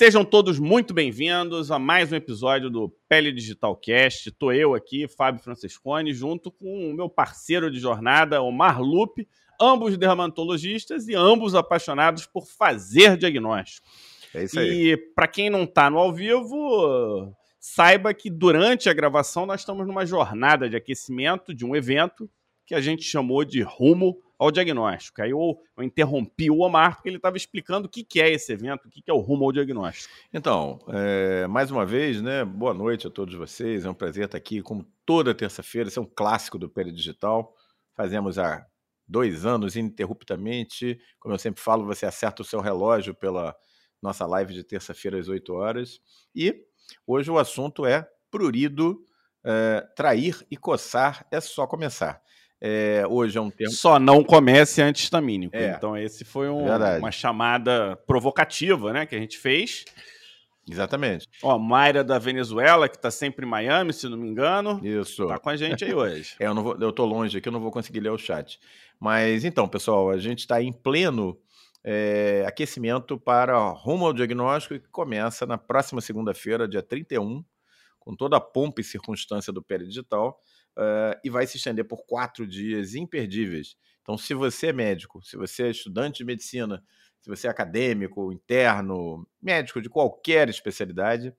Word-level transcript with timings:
Sejam 0.00 0.24
todos 0.24 0.58
muito 0.58 0.94
bem-vindos 0.94 1.70
a 1.70 1.78
mais 1.78 2.10
um 2.10 2.16
episódio 2.16 2.70
do 2.70 2.88
Pele 3.06 3.30
Digital 3.30 3.76
Cast. 3.76 4.30
Estou 4.30 4.50
eu 4.50 4.74
aqui, 4.74 5.06
Fábio 5.06 5.42
Francescone, 5.42 6.14
junto 6.14 6.50
com 6.50 6.88
o 6.88 6.94
meu 6.94 7.06
parceiro 7.06 7.70
de 7.70 7.78
jornada, 7.78 8.40
Omar 8.40 8.80
Lupe, 8.80 9.28
ambos 9.60 9.98
dermatologistas 9.98 11.06
e 11.06 11.14
ambos 11.14 11.54
apaixonados 11.54 12.24
por 12.24 12.46
fazer 12.46 13.18
diagnóstico. 13.18 13.86
É 14.32 14.44
isso 14.44 14.58
aí. 14.58 14.92
E 14.92 14.96
para 14.96 15.28
quem 15.28 15.50
não 15.50 15.64
está 15.64 15.90
no 15.90 15.98
ao 15.98 16.14
vivo, 16.14 17.36
saiba 17.58 18.14
que 18.14 18.30
durante 18.30 18.88
a 18.88 18.94
gravação 18.94 19.44
nós 19.44 19.60
estamos 19.60 19.86
numa 19.86 20.06
jornada 20.06 20.66
de 20.66 20.76
aquecimento 20.76 21.54
de 21.54 21.66
um 21.66 21.76
evento 21.76 22.26
que 22.64 22.74
a 22.74 22.80
gente 22.80 23.02
chamou 23.02 23.44
de 23.44 23.60
Rumo 23.60 24.16
ao 24.40 24.50
Diagnóstico. 24.50 25.20
Aí 25.20 25.32
eu, 25.32 25.60
eu 25.76 25.84
interrompi 25.84 26.50
o 26.50 26.60
Omar 26.60 26.96
porque 26.96 27.10
ele 27.10 27.18
estava 27.18 27.36
explicando 27.36 27.86
o 27.86 27.90
que, 27.90 28.02
que 28.02 28.22
é 28.22 28.30
esse 28.30 28.50
evento, 28.50 28.86
o 28.86 28.90
que, 28.90 29.02
que 29.02 29.10
é 29.10 29.12
o 29.12 29.18
Rumo 29.18 29.44
ao 29.44 29.52
Diagnóstico. 29.52 30.14
Então, 30.32 30.78
é, 30.88 31.46
mais 31.46 31.70
uma 31.70 31.84
vez, 31.84 32.22
né? 32.22 32.42
Boa 32.42 32.72
noite 32.72 33.06
a 33.06 33.10
todos 33.10 33.34
vocês. 33.34 33.84
É 33.84 33.90
um 33.90 33.94
prazer 33.94 34.24
estar 34.24 34.38
aqui, 34.38 34.62
como 34.62 34.90
toda 35.04 35.34
terça-feira. 35.34 35.88
Esse 35.88 35.98
é 35.98 36.02
um 36.02 36.06
clássico 36.06 36.58
do 36.58 36.70
Pele 36.70 36.90
Digital. 36.90 37.54
Fazemos 37.94 38.38
há 38.38 38.66
dois 39.06 39.44
anos 39.44 39.76
ininterruptamente. 39.76 40.98
Como 41.18 41.34
eu 41.34 41.38
sempre 41.38 41.60
falo, 41.60 41.84
você 41.84 42.06
acerta 42.06 42.40
o 42.40 42.44
seu 42.44 42.60
relógio 42.62 43.14
pela 43.14 43.54
nossa 44.00 44.24
live 44.24 44.54
de 44.54 44.64
terça-feira 44.64 45.20
às 45.20 45.28
8 45.28 45.52
horas. 45.52 46.00
E 46.34 46.64
hoje 47.06 47.30
o 47.30 47.38
assunto 47.38 47.84
é 47.84 48.08
prurido, 48.30 49.04
é, 49.44 49.86
trair 49.94 50.46
e 50.50 50.56
coçar 50.56 51.26
é 51.30 51.42
só 51.42 51.66
começar. 51.66 52.22
É, 52.60 53.04
hoje 53.08 53.38
é 53.38 53.40
um 53.40 53.50
termo. 53.50 53.72
Só 53.72 53.98
não 53.98 54.22
comece 54.22 54.82
antihistamínico. 54.82 55.56
É. 55.56 55.70
Então, 55.76 55.96
esse 55.96 56.24
foi 56.24 56.48
um- 56.48 56.66
uma 56.98 57.10
chamada 57.10 57.96
provocativa 58.06 58.92
né, 58.92 59.06
que 59.06 59.14
a 59.14 59.18
gente 59.18 59.38
fez. 59.38 59.84
Exatamente. 60.70 61.26
Ó, 61.42 61.58
Mayra 61.58 62.04
da 62.04 62.18
Venezuela, 62.18 62.88
que 62.88 62.96
está 62.96 63.10
sempre 63.10 63.44
em 63.46 63.48
Miami, 63.48 63.92
se 63.92 64.08
não 64.08 64.16
me 64.18 64.28
engano, 64.28 64.78
Isso. 64.84 65.26
tá 65.26 65.38
com 65.38 65.48
a 65.48 65.56
gente 65.56 65.84
aí 65.84 65.94
hoje. 65.94 66.34
É, 66.38 66.46
eu, 66.46 66.54
não 66.54 66.62
vou, 66.62 66.76
eu 66.78 66.92
tô 66.92 67.04
longe 67.04 67.38
aqui, 67.38 67.48
eu 67.48 67.52
não 67.52 67.60
vou 67.60 67.70
conseguir 67.70 68.00
ler 68.00 68.10
o 68.10 68.18
chat. 68.18 68.60
Mas 68.98 69.44
então, 69.44 69.66
pessoal, 69.66 70.10
a 70.10 70.18
gente 70.18 70.40
está 70.40 70.62
em 70.62 70.70
pleno 70.72 71.36
é, 71.82 72.44
aquecimento 72.46 73.18
para 73.18 73.58
rumo 73.70 74.04
ao 74.04 74.12
diagnóstico 74.12 74.78
que 74.78 74.88
começa 74.90 75.46
na 75.46 75.56
próxima 75.56 76.00
segunda-feira, 76.02 76.68
dia 76.68 76.82
31, 76.82 77.42
com 77.98 78.14
toda 78.14 78.36
a 78.36 78.40
pompa 78.40 78.80
e 78.82 78.84
circunstância 78.84 79.50
do 79.52 79.62
Pele 79.62 79.86
Digital, 79.86 80.38
eh, 80.78 81.20
e 81.24 81.30
vai 81.30 81.46
se 81.46 81.56
estender 81.56 81.86
por 81.86 82.04
quatro 82.06 82.46
dias 82.46 82.94
imperdíveis. 82.94 83.76
Então, 84.02 84.16
se 84.18 84.34
você 84.34 84.68
é 84.68 84.72
médico, 84.72 85.22
se 85.22 85.36
você 85.36 85.64
é 85.64 85.70
estudante 85.70 86.18
de 86.18 86.24
medicina, 86.24 86.82
se 87.20 87.28
você 87.28 87.46
é 87.46 87.50
acadêmico, 87.50 88.32
interno, 88.32 89.26
médico 89.42 89.80
de 89.80 89.88
qualquer 89.88 90.48
especialidade, 90.48 91.34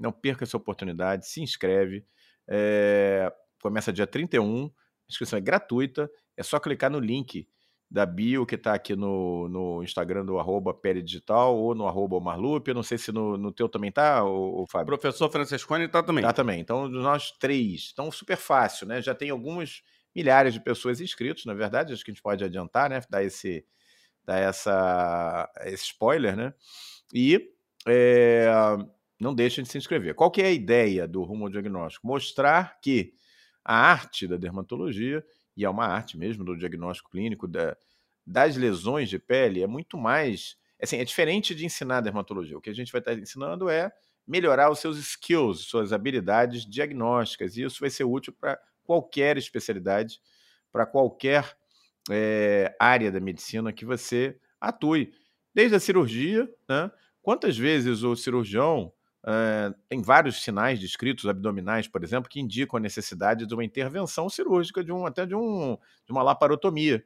não 0.00 0.12
perca 0.12 0.44
essa 0.44 0.56
oportunidade, 0.56 1.28
se 1.28 1.40
inscreve. 1.40 2.04
É, 2.48 3.32
começa 3.60 3.92
dia 3.92 4.06
31, 4.06 4.66
a 4.66 4.70
inscrição 5.08 5.38
é 5.38 5.42
gratuita, 5.42 6.10
é 6.36 6.42
só 6.42 6.58
clicar 6.58 6.90
no 6.90 7.00
link 7.00 7.46
da 7.90 8.04
bio 8.04 8.44
que 8.44 8.54
está 8.54 8.74
aqui 8.74 8.94
no, 8.94 9.48
no 9.48 9.82
Instagram 9.82 10.24
do 10.24 10.38
arroba 10.38 10.74
Pele 10.74 11.02
Digital 11.02 11.56
ou 11.56 11.74
no 11.74 11.86
arroba 11.86 12.16
Omarlupe. 12.16 12.70
Eu 12.70 12.74
não 12.74 12.82
sei 12.82 12.98
se 12.98 13.10
no, 13.10 13.38
no 13.38 13.50
teu 13.50 13.68
também 13.68 13.90
tá, 13.90 14.24
o, 14.24 14.66
Fábio. 14.66 14.86
professor 14.86 15.30
Francescone 15.30 15.84
está 15.84 16.02
também. 16.02 16.22
Tá 16.22 16.32
também. 16.32 16.60
Então, 16.60 16.88
nós 16.88 17.30
três. 17.32 17.90
Então, 17.92 18.10
super 18.10 18.36
fácil, 18.36 18.86
né? 18.86 19.00
Já 19.00 19.14
tem 19.14 19.30
alguns 19.30 19.82
milhares 20.14 20.52
de 20.52 20.60
pessoas 20.60 21.00
inscritos, 21.00 21.46
na 21.46 21.54
verdade. 21.54 21.92
Acho 21.92 22.04
que 22.04 22.10
a 22.10 22.14
gente 22.14 22.22
pode 22.22 22.44
adiantar, 22.44 22.90
né? 22.90 23.00
Dar 23.08 23.24
esse, 23.24 23.64
dar 24.24 24.38
essa, 24.38 25.50
esse 25.64 25.84
spoiler, 25.84 26.36
né? 26.36 26.52
E 27.14 27.50
é, 27.86 28.48
não 29.18 29.34
deixem 29.34 29.64
de 29.64 29.70
se 29.70 29.78
inscrever. 29.78 30.14
Qual 30.14 30.30
que 30.30 30.42
é 30.42 30.46
a 30.46 30.52
ideia 30.52 31.08
do 31.08 31.22
Rumo 31.22 31.44
ao 31.44 31.50
Diagnóstico? 31.50 32.06
Mostrar 32.06 32.78
que 32.82 33.14
a 33.64 33.74
arte 33.74 34.26
da 34.26 34.36
dermatologia, 34.36 35.24
e 35.58 35.64
é 35.66 35.70
uma 35.70 35.86
arte 35.86 36.18
mesmo 36.18 36.44
do 36.44 36.56
diagnóstico 36.56 37.10
clínico 37.10 37.48
da- 37.48 37.76
das 38.26 38.56
lesões 38.56 39.08
de 39.10 39.18
pele, 39.18 39.62
é 39.62 39.66
muito 39.66 39.98
mais. 39.98 40.56
Assim, 40.82 40.98
é 40.98 41.04
diferente 41.04 41.54
de 41.54 41.64
ensinar 41.66 42.00
dermatologia. 42.02 42.56
O 42.58 42.60
que 42.60 42.70
a 42.70 42.74
gente 42.74 42.92
vai 42.92 43.00
estar 43.00 43.14
ensinando 43.18 43.68
é 43.68 43.92
melhorar 44.26 44.70
os 44.70 44.78
seus 44.80 44.98
skills, 44.98 45.60
suas 45.66 45.92
habilidades 45.92 46.64
diagnósticas, 46.66 47.56
e 47.56 47.62
isso 47.64 47.80
vai 47.80 47.90
ser 47.90 48.04
útil 48.04 48.34
para 48.38 48.58
qualquer 48.84 49.36
especialidade, 49.38 50.20
para 50.72 50.86
qualquer 50.86 51.56
eh, 52.10 52.74
área 52.80 53.10
da 53.10 53.20
medicina 53.20 53.72
que 53.72 53.84
você 53.84 54.38
atue. 54.60 55.12
Desde 55.54 55.76
a 55.76 55.80
cirurgia, 55.80 56.48
né? 56.68 56.90
Quantas 57.22 57.58
vezes 57.58 58.02
o 58.02 58.14
cirurgião 58.16 58.92
eh, 59.28 59.74
tem 59.90 60.02
vários 60.02 60.42
sinais 60.42 60.80
descritos 60.80 61.26
abdominais, 61.26 61.88
por 61.88 62.04
exemplo, 62.04 62.30
que 62.30 62.40
indicam 62.40 62.78
a 62.78 62.80
necessidade 62.80 63.46
de 63.46 63.54
uma 63.54 63.64
intervenção 63.64 64.28
cirúrgica, 64.30 64.84
de 64.84 64.92
um, 64.92 65.06
até 65.06 65.26
de, 65.26 65.34
um, 65.36 65.76
de 66.06 66.12
uma 66.12 66.22
laparotomia. 66.24 67.04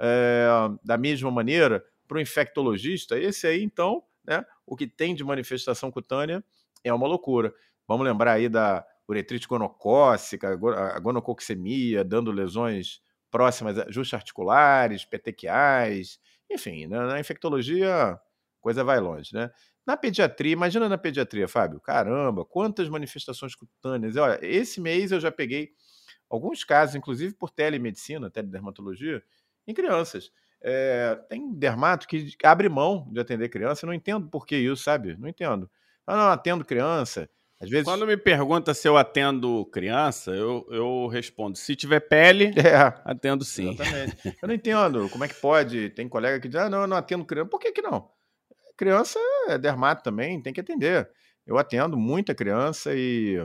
Eh, 0.00 0.48
da 0.84 0.98
mesma 0.98 1.30
maneira, 1.30 1.84
para 2.08 2.18
o 2.18 2.20
infectologista, 2.20 3.18
esse 3.18 3.46
aí, 3.46 3.62
então, 3.62 4.02
né, 4.26 4.44
o 4.66 4.76
que 4.76 4.86
tem 4.86 5.14
de 5.14 5.24
manifestação 5.24 5.90
cutânea 5.90 6.44
é 6.84 6.92
uma 6.92 7.06
loucura. 7.06 7.52
Vamos 7.86 8.04
lembrar 8.06 8.32
aí 8.34 8.48
da 8.48 8.84
uretrite 9.08 9.46
gonocócica, 9.48 10.50
a 10.52 10.56
go- 10.56 10.70
a 10.70 10.98
gonococcemia, 10.98 12.04
dando 12.04 12.30
lesões 12.32 13.00
próximas 13.30 13.78
a 13.78 13.90
justas 13.90 14.18
articulares, 14.20 15.04
petequiais, 15.04 16.18
enfim, 16.50 16.86
na, 16.86 17.06
na 17.06 17.20
infectologia 17.20 18.18
coisa 18.60 18.84
vai 18.84 19.00
longe, 19.00 19.34
né? 19.34 19.50
Na 19.86 19.96
pediatria, 19.96 20.52
imagina 20.52 20.88
na 20.88 20.96
pediatria, 20.96 21.48
Fábio, 21.48 21.80
caramba, 21.80 22.44
quantas 22.44 22.88
manifestações 22.88 23.54
cutâneas. 23.54 24.16
Olha, 24.16 24.38
esse 24.42 24.80
mês 24.80 25.10
eu 25.10 25.20
já 25.20 25.32
peguei 25.32 25.70
alguns 26.30 26.64
casos, 26.64 26.94
inclusive 26.94 27.34
por 27.34 27.50
telemedicina, 27.50 28.30
teledermatologia, 28.30 29.22
em 29.66 29.74
crianças. 29.74 30.30
É, 30.62 31.18
tem 31.28 31.52
dermato 31.52 32.06
que 32.06 32.36
abre 32.44 32.68
mão 32.68 33.08
de 33.10 33.18
atender 33.20 33.48
criança, 33.48 33.84
eu 33.84 33.88
não 33.88 33.94
entendo 33.94 34.28
por 34.28 34.46
que 34.46 34.56
isso, 34.56 34.84
sabe? 34.84 35.16
Não 35.18 35.28
entendo. 35.28 35.68
Ah, 36.06 36.16
não, 36.16 36.30
atendo 36.30 36.64
criança. 36.64 37.28
Às 37.60 37.70
vezes. 37.70 37.84
Quando 37.84 38.06
me 38.06 38.16
pergunta 38.16 38.74
se 38.74 38.88
eu 38.88 38.96
atendo 38.96 39.64
criança, 39.66 40.32
eu, 40.32 40.66
eu 40.70 41.06
respondo: 41.06 41.56
se 41.56 41.76
tiver 41.76 42.00
pele, 42.00 42.52
É, 42.58 42.76
atendo 43.04 43.44
sim. 43.44 43.70
Exatamente. 43.70 44.36
Eu 44.42 44.48
não 44.48 44.54
entendo 44.54 45.08
como 45.08 45.24
é 45.24 45.28
que 45.28 45.34
pode. 45.34 45.90
Tem 45.90 46.08
colega 46.08 46.40
que 46.40 46.48
diz, 46.48 46.56
ah, 46.60 46.68
não, 46.68 46.82
eu 46.82 46.86
não 46.88 46.96
atendo 46.96 47.24
criança. 47.24 47.48
Por 47.48 47.60
que, 47.60 47.70
que 47.72 47.82
não? 47.82 48.08
Criança 48.82 49.16
é 49.46 49.56
dermato 49.56 50.02
também, 50.02 50.42
tem 50.42 50.52
que 50.52 50.60
atender. 50.60 51.08
Eu 51.46 51.56
atendo 51.56 51.96
muita 51.96 52.34
criança 52.34 52.92
e, 52.92 53.38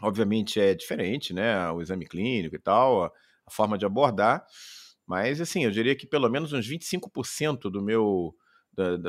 obviamente, 0.00 0.60
é 0.60 0.76
diferente, 0.76 1.34
né? 1.34 1.68
O 1.72 1.82
exame 1.82 2.06
clínico 2.06 2.54
e 2.54 2.58
tal, 2.60 3.02
a, 3.02 3.10
forma 3.50 3.76
de 3.76 3.84
abordar. 3.84 4.46
Mas, 5.04 5.40
assim, 5.40 5.64
eu 5.64 5.72
diria 5.72 5.96
que 5.96 6.06
pelo 6.06 6.28
menos 6.28 6.52
uns 6.52 6.68
25% 6.70 7.62
do 7.68 7.82
meu, 7.82 8.32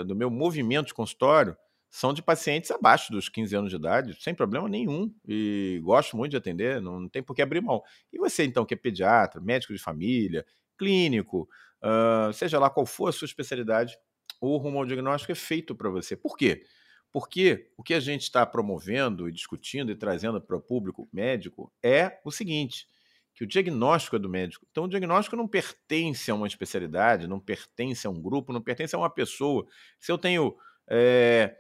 do 0.08 0.16
meu 0.16 0.32
movimento 0.32 0.88
de 0.88 0.96
consultório 0.96 1.56
são 1.92 2.12
de 2.12 2.24
pacientes 2.24 2.72
abaixo 2.72 3.12
dos 3.12 3.30
15 3.30 3.56
anos 3.56 3.70
de 3.70 3.76
idade, 3.76 4.18
sem 4.20 4.34
problema 4.34 4.68
nenhum. 4.68 5.14
E 5.28 5.80
gosto 5.84 6.18
muito 6.18 6.32
de 6.32 6.38
atender, 6.38 6.82
não, 6.82 7.02
não 7.02 7.08
tem 7.08 7.22
por 7.22 7.36
que 7.36 7.44
abrir 7.44 7.62
mão. 7.62 7.84
E 8.12 8.18
você, 8.18 8.46
então, 8.46 8.66
que 8.66 8.74
é 8.74 8.78
pediatra, 8.78 9.40
médico 9.40 9.74
de 9.74 9.80
família, 9.80 10.44
clínico, 10.76 11.48
ah, 11.84 12.32
seja 12.34 12.58
lá 12.58 12.68
qual 12.68 12.88
for 12.88 13.10
a 13.10 13.12
sua 13.12 13.28
especialidade, 13.28 13.96
o 14.40 14.58
rumo 14.58 14.80
ao 14.80 14.86
diagnóstico 14.86 15.32
é 15.32 15.36
feito 15.36 15.76
para 15.76 15.90
você. 15.90 16.16
Por 16.16 16.38
quê? 16.38 16.66
Porque 17.12 17.72
o 17.78 17.84
que 17.84 17.94
a 17.94 18.00
gente 18.00 18.24
está 18.24 18.46
promovendo 18.46 19.30
e 19.30 19.32
discutindo 19.32 19.92
e 19.92 19.96
trazendo 19.96 20.42
para 20.42 20.58
o 20.58 20.62
público 20.62 21.08
médico 21.14 21.72
é 21.82 22.20
o 22.26 22.32
seguinte: 22.32 22.88
que 23.34 23.44
o 23.44 23.48
diagnóstico 23.48 24.16
é 24.16 24.20
do 24.20 24.30
médico. 24.30 24.66
Então, 24.70 24.86
o 24.86 24.88
diagnóstico 24.90 25.36
não 25.36 25.48
pertence 25.48 26.30
a 26.30 26.36
uma 26.36 26.48
especialidade, 26.48 27.28
não 27.28 27.40
pertence 27.40 28.06
a 28.06 28.10
um 28.10 28.22
grupo, 28.22 28.52
não 28.52 28.62
pertence 28.62 28.96
a 28.96 29.00
uma 29.00 29.10
pessoa. 29.10 29.66
Se 30.00 30.12
eu 30.12 30.18
tenho 30.18 30.56
é, 30.90 31.56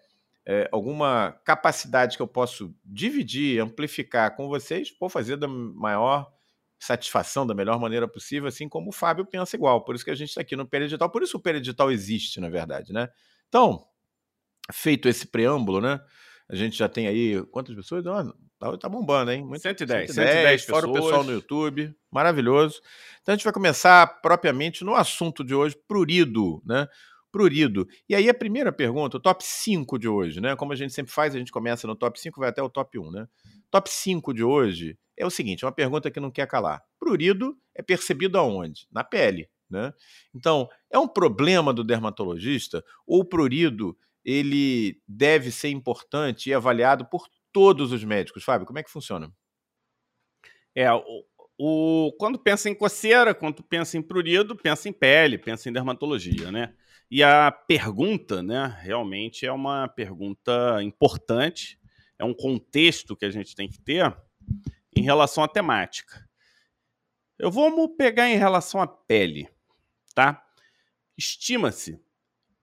é, 0.45 0.69
alguma 0.71 1.31
capacidade 1.43 2.15
que 2.15 2.21
eu 2.21 2.27
posso 2.27 2.75
dividir, 2.83 3.61
amplificar 3.61 4.35
com 4.35 4.47
vocês, 4.47 4.95
vou 4.99 5.09
fazer 5.09 5.37
da 5.37 5.47
maior 5.47 6.34
satisfação, 6.79 7.47
da 7.47 7.53
melhor 7.53 7.79
maneira 7.79 8.07
possível, 8.07 8.47
assim 8.47 8.67
como 8.69 8.89
o 8.89 8.93
Fábio 8.93 9.25
pensa 9.25 9.55
igual. 9.55 9.83
Por 9.83 9.95
isso 9.95 10.03
que 10.05 10.11
a 10.11 10.15
gente 10.15 10.29
está 10.29 10.41
aqui 10.41 10.55
no 10.55 10.67
Peredital. 10.67 11.09
Por 11.09 11.23
isso 11.23 11.37
o 11.37 11.39
Peredital 11.39 11.91
existe, 11.91 12.39
na 12.39 12.49
verdade, 12.49 12.91
né? 12.93 13.09
Então, 13.47 13.85
feito 14.71 15.07
esse 15.07 15.27
preâmbulo, 15.27 15.81
né? 15.81 15.99
A 16.47 16.55
gente 16.55 16.77
já 16.77 16.87
tem 16.87 17.07
aí 17.07 17.43
quantas 17.51 17.75
pessoas? 17.75 18.05
Ah, 18.05 18.31
tá, 18.59 18.77
tá 18.77 18.89
bombando, 18.89 19.31
hein? 19.31 19.43
Muito- 19.43 19.61
110, 19.61 20.11
110 20.13 20.65
fora 20.65 20.87
o 20.87 20.91
pessoas. 20.93 21.09
pessoal 21.11 21.23
no 21.23 21.31
YouTube. 21.31 21.95
Maravilhoso. 22.11 22.81
Então 23.21 23.33
a 23.33 23.35
gente 23.35 23.43
vai 23.43 23.53
começar 23.53 24.05
propriamente 24.21 24.83
no 24.83 24.93
assunto 24.95 25.43
de 25.43 25.55
hoje, 25.55 25.75
prurido, 25.87 26.61
né? 26.65 26.87
Prurido. 27.31 27.87
E 28.07 28.15
aí 28.15 28.29
a 28.29 28.33
primeira 28.33 28.71
pergunta, 28.71 29.17
o 29.17 29.19
top 29.19 29.43
5 29.43 29.97
de 29.97 30.07
hoje, 30.07 30.39
né? 30.39 30.55
Como 30.55 30.71
a 30.71 30.75
gente 30.75 30.93
sempre 30.93 31.11
faz, 31.11 31.33
a 31.35 31.39
gente 31.39 31.51
começa 31.51 31.87
no 31.87 31.95
top 31.95 32.19
5, 32.19 32.39
vai 32.39 32.49
até 32.49 32.61
o 32.61 32.69
top 32.69 32.97
1, 32.99 33.11
né? 33.11 33.27
Top 33.75 33.89
5 33.89 34.33
de 34.33 34.41
hoje 34.41 34.97
é 35.17 35.25
o 35.25 35.29
seguinte, 35.29 35.65
é 35.65 35.67
uma 35.67 35.73
pergunta 35.73 36.09
que 36.09 36.17
não 36.17 36.31
quer 36.31 36.47
calar. 36.47 36.81
Prurido 36.97 37.57
é 37.75 37.83
percebido 37.83 38.37
aonde? 38.37 38.87
Na 38.89 39.03
pele, 39.03 39.49
né? 39.69 39.93
Então, 40.33 40.69
é 40.89 40.97
um 40.97 41.09
problema 41.09 41.73
do 41.73 41.83
dermatologista 41.83 42.81
ou 43.05 43.19
o 43.19 43.25
prurido 43.25 43.97
ele 44.23 45.01
deve 45.05 45.51
ser 45.51 45.71
importante 45.71 46.49
e 46.49 46.53
avaliado 46.53 47.05
por 47.09 47.27
todos 47.51 47.91
os 47.91 48.01
médicos. 48.01 48.45
Fábio, 48.45 48.65
como 48.65 48.79
é 48.79 48.83
que 48.83 48.89
funciona? 48.89 49.29
É, 50.73 50.89
o, 50.93 51.25
o, 51.59 52.13
quando 52.17 52.39
pensa 52.39 52.69
em 52.69 52.73
coceira, 52.73 53.35
quando 53.35 53.61
pensa 53.61 53.97
em 53.97 54.01
prurido, 54.01 54.55
pensa 54.55 54.87
em 54.87 54.93
pele, 54.93 55.37
pensa 55.37 55.67
em 55.67 55.73
dermatologia, 55.73 56.49
né? 56.49 56.73
E 57.11 57.21
a 57.21 57.51
pergunta, 57.51 58.41
né, 58.41 58.73
realmente 58.79 59.45
é 59.45 59.51
uma 59.51 59.89
pergunta 59.89 60.81
importante, 60.81 61.77
é 62.17 62.23
um 62.23 62.33
contexto 62.33 63.15
que 63.15 63.25
a 63.25 63.31
gente 63.31 63.55
tem 63.55 63.69
que 63.69 63.79
ter 63.79 64.15
em 64.95 65.01
relação 65.03 65.43
à 65.43 65.47
temática. 65.47 66.27
Eu 67.37 67.51
vou 67.51 67.89
pegar 67.95 68.29
em 68.29 68.37
relação 68.37 68.81
à 68.81 68.87
pele, 68.87 69.49
tá? 70.13 70.41
Estima-se 71.17 71.99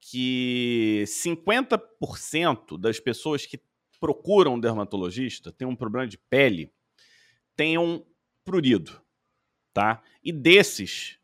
que 0.01 1.05
50% 1.07 2.79
das 2.79 2.99
pessoas 2.99 3.47
que 3.47 3.61
procuram 4.01 4.55
um 4.55 4.61
dermatologista 4.61 5.53
têm 5.53 5.69
um 5.69 5.77
problema 5.77 6.09
de 6.09 6.19
pele, 6.19 6.73
tenham 7.55 8.05
prurido, 8.45 9.01
tá? 9.73 10.03
E 10.25 10.33
desses 10.33 11.19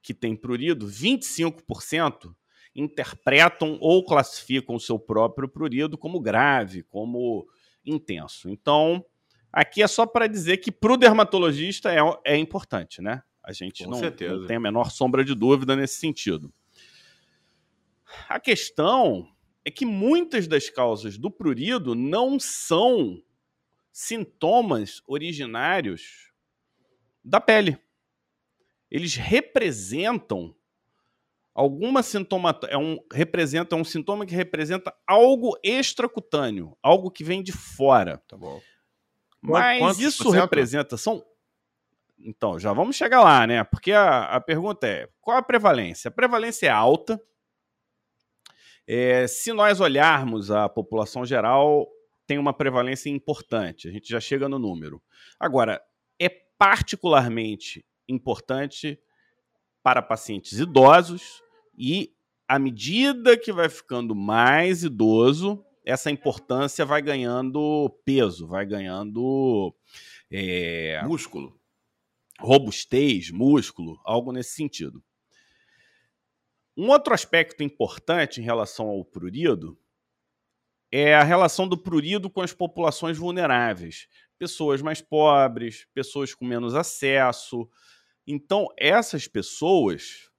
que 0.00 0.14
têm 0.14 0.34
prurido, 0.34 0.86
25% 0.86 2.34
interpretam 2.74 3.76
ou 3.80 4.04
classificam 4.04 4.76
o 4.76 4.80
seu 4.80 4.98
próprio 4.98 5.48
prurido 5.48 5.98
como 5.98 6.20
grave, 6.20 6.82
como 6.84 7.46
intenso. 7.84 8.48
Então, 8.48 9.04
aqui 9.52 9.82
é 9.82 9.86
só 9.86 10.06
para 10.06 10.26
dizer 10.26 10.58
que 10.58 10.70
para 10.70 10.92
o 10.92 10.96
dermatologista 10.96 11.92
é, 11.92 11.98
é 12.24 12.36
importante, 12.36 13.00
né? 13.00 13.22
A 13.44 13.52
gente 13.52 13.84
não, 13.86 14.00
não, 14.00 14.46
tem 14.46 14.56
a 14.56 14.60
menor 14.60 14.90
sombra 14.90 15.24
de 15.24 15.34
dúvida 15.34 15.74
nesse 15.74 15.96
sentido. 15.96 16.52
A 18.28 18.38
questão 18.38 19.28
é 19.64 19.70
que 19.70 19.84
muitas 19.84 20.46
das 20.46 20.68
causas 20.70 21.18
do 21.18 21.30
prurido 21.30 21.94
não 21.94 22.38
são 22.38 23.22
sintomas 23.92 25.02
originários 25.06 26.32
da 27.24 27.40
pele. 27.40 27.78
Eles 28.90 29.14
representam 29.14 30.54
alguma 31.54 32.02
sintoma 32.02 32.58
é 32.68 32.76
um 32.76 32.98
representa 33.12 33.76
um 33.76 33.84
sintoma 33.84 34.26
que 34.26 34.34
representa 34.34 34.94
algo 35.06 35.58
extracutâneo, 35.62 36.76
algo 36.82 37.10
que 37.10 37.24
vem 37.24 37.42
de 37.42 37.52
fora. 37.52 38.22
Tá 38.28 38.36
bom. 38.36 38.60
Mas 39.40 39.78
Quantos 39.78 40.00
isso 40.00 40.30
representa 40.30 40.96
são 40.96 41.24
então, 42.24 42.58
já 42.58 42.72
vamos 42.72 42.94
chegar 42.94 43.22
lá, 43.22 43.46
né? 43.46 43.64
Porque 43.64 43.92
a, 43.92 44.24
a 44.24 44.40
pergunta 44.40 44.86
é: 44.86 45.08
qual 45.20 45.36
a 45.36 45.42
prevalência? 45.42 46.08
A 46.08 46.12
prevalência 46.12 46.66
é 46.66 46.70
alta. 46.70 47.20
É, 48.86 49.26
se 49.26 49.52
nós 49.52 49.80
olharmos 49.80 50.50
a 50.50 50.68
população 50.68 51.24
geral, 51.24 51.88
tem 52.26 52.38
uma 52.38 52.52
prevalência 52.52 53.10
importante. 53.10 53.88
A 53.88 53.90
gente 53.90 54.08
já 54.08 54.20
chega 54.20 54.48
no 54.48 54.58
número. 54.58 55.02
Agora, 55.38 55.82
é 56.20 56.28
particularmente 56.28 57.84
importante 58.08 58.98
para 59.82 60.02
pacientes 60.02 60.58
idosos 60.58 61.42
e 61.76 62.14
à 62.46 62.58
medida 62.58 63.36
que 63.36 63.52
vai 63.52 63.68
ficando 63.68 64.14
mais 64.14 64.84
idoso, 64.84 65.64
essa 65.84 66.10
importância 66.10 66.84
vai 66.84 67.02
ganhando 67.02 67.90
peso, 68.04 68.46
vai 68.46 68.64
ganhando 68.66 69.74
é, 70.30 71.02
músculo, 71.04 71.58
robustez, 72.38 73.30
músculo, 73.30 74.00
algo 74.04 74.32
nesse 74.32 74.54
sentido. 74.54 75.02
Um 76.76 76.88
outro 76.88 77.12
aspecto 77.12 77.62
importante 77.62 78.40
em 78.40 78.44
relação 78.44 78.88
ao 78.88 79.04
prurido 79.04 79.78
é 80.90 81.14
a 81.14 81.22
relação 81.22 81.66
do 81.66 81.76
prurido 81.76 82.28
com 82.28 82.42
as 82.42 82.52
populações 82.52 83.16
vulneráveis, 83.16 84.08
pessoas 84.38 84.82
mais 84.82 85.00
pobres, 85.00 85.86
pessoas 85.94 86.34
com 86.34 86.44
menos 86.44 86.74
acesso, 86.74 87.68
então, 88.26 88.68
essas 88.78 89.26
pessoas, 89.26 90.30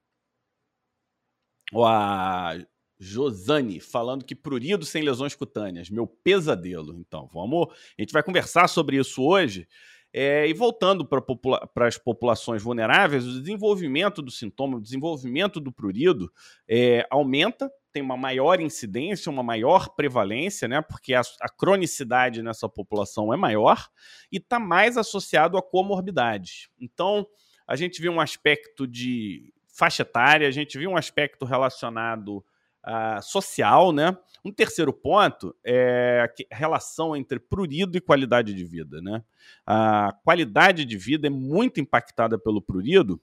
a 1.76 2.58
Josane 3.00 3.80
falando 3.80 4.24
que 4.24 4.36
prurido 4.36 4.86
sem 4.86 5.04
lesões 5.04 5.36
cutâneas, 5.36 5.90
meu 5.90 6.08
pesadelo. 6.08 6.96
Então, 6.98 7.30
vamos. 7.34 7.68
A 7.98 8.02
gente 8.02 8.14
vai 8.14 8.24
conversar 8.24 8.68
sobre 8.68 8.98
isso 8.98 9.22
hoje. 9.22 9.68
É, 10.16 10.48
e 10.48 10.54
voltando 10.54 11.04
para 11.04 11.20
popula 11.20 11.68
as 11.76 11.98
populações 11.98 12.62
vulneráveis, 12.62 13.26
o 13.26 13.40
desenvolvimento 13.40 14.22
do 14.22 14.30
sintoma, 14.30 14.78
o 14.78 14.82
desenvolvimento 14.82 15.60
do 15.60 15.72
prurido 15.72 16.32
é, 16.70 17.04
aumenta, 17.10 17.72
tem 17.92 18.04
uma 18.04 18.16
maior 18.16 18.62
incidência, 18.62 19.32
uma 19.32 19.42
maior 19.42 19.96
prevalência, 19.96 20.68
né? 20.68 20.82
Porque 20.84 21.16
a, 21.16 21.22
a 21.42 21.50
cronicidade 21.50 22.44
nessa 22.44 22.70
população 22.70 23.34
é 23.34 23.38
maior 23.38 23.88
e 24.32 24.38
está 24.38 24.60
mais 24.60 24.98
associado 24.98 25.58
a 25.58 25.64
comorbidades. 25.64 26.70
Então, 26.80 27.26
a 27.68 27.76
gente 27.76 28.02
viu 28.02 28.12
um 28.12 28.20
aspecto 28.20 28.88
de 28.88 29.54
faixa 29.68 30.04
etária, 30.04 30.48
a 30.48 30.52
gente 30.52 30.78
viu 30.78 30.92
um 30.92 30.98
aspecto 30.98 31.46
relacionado 31.46 32.38
uh, 32.86 33.22
social, 33.22 33.92
né? 33.92 34.16
Um 34.44 34.52
terceiro 34.52 34.94
ponto 34.94 35.56
é 35.64 36.30
a 36.52 36.56
relação 36.56 37.16
entre 37.16 37.40
prurido 37.40 37.98
e 37.98 38.02
qualidade 38.02 38.54
de 38.54 38.64
vida, 38.64 39.02
né? 39.02 39.24
A 39.66 40.14
qualidade 40.24 40.86
de 40.86 40.98
vida 40.98 41.28
é 41.28 41.30
muito 41.30 41.80
impactada 41.80 42.38
pelo 42.38 42.62
prurido. 42.62 43.22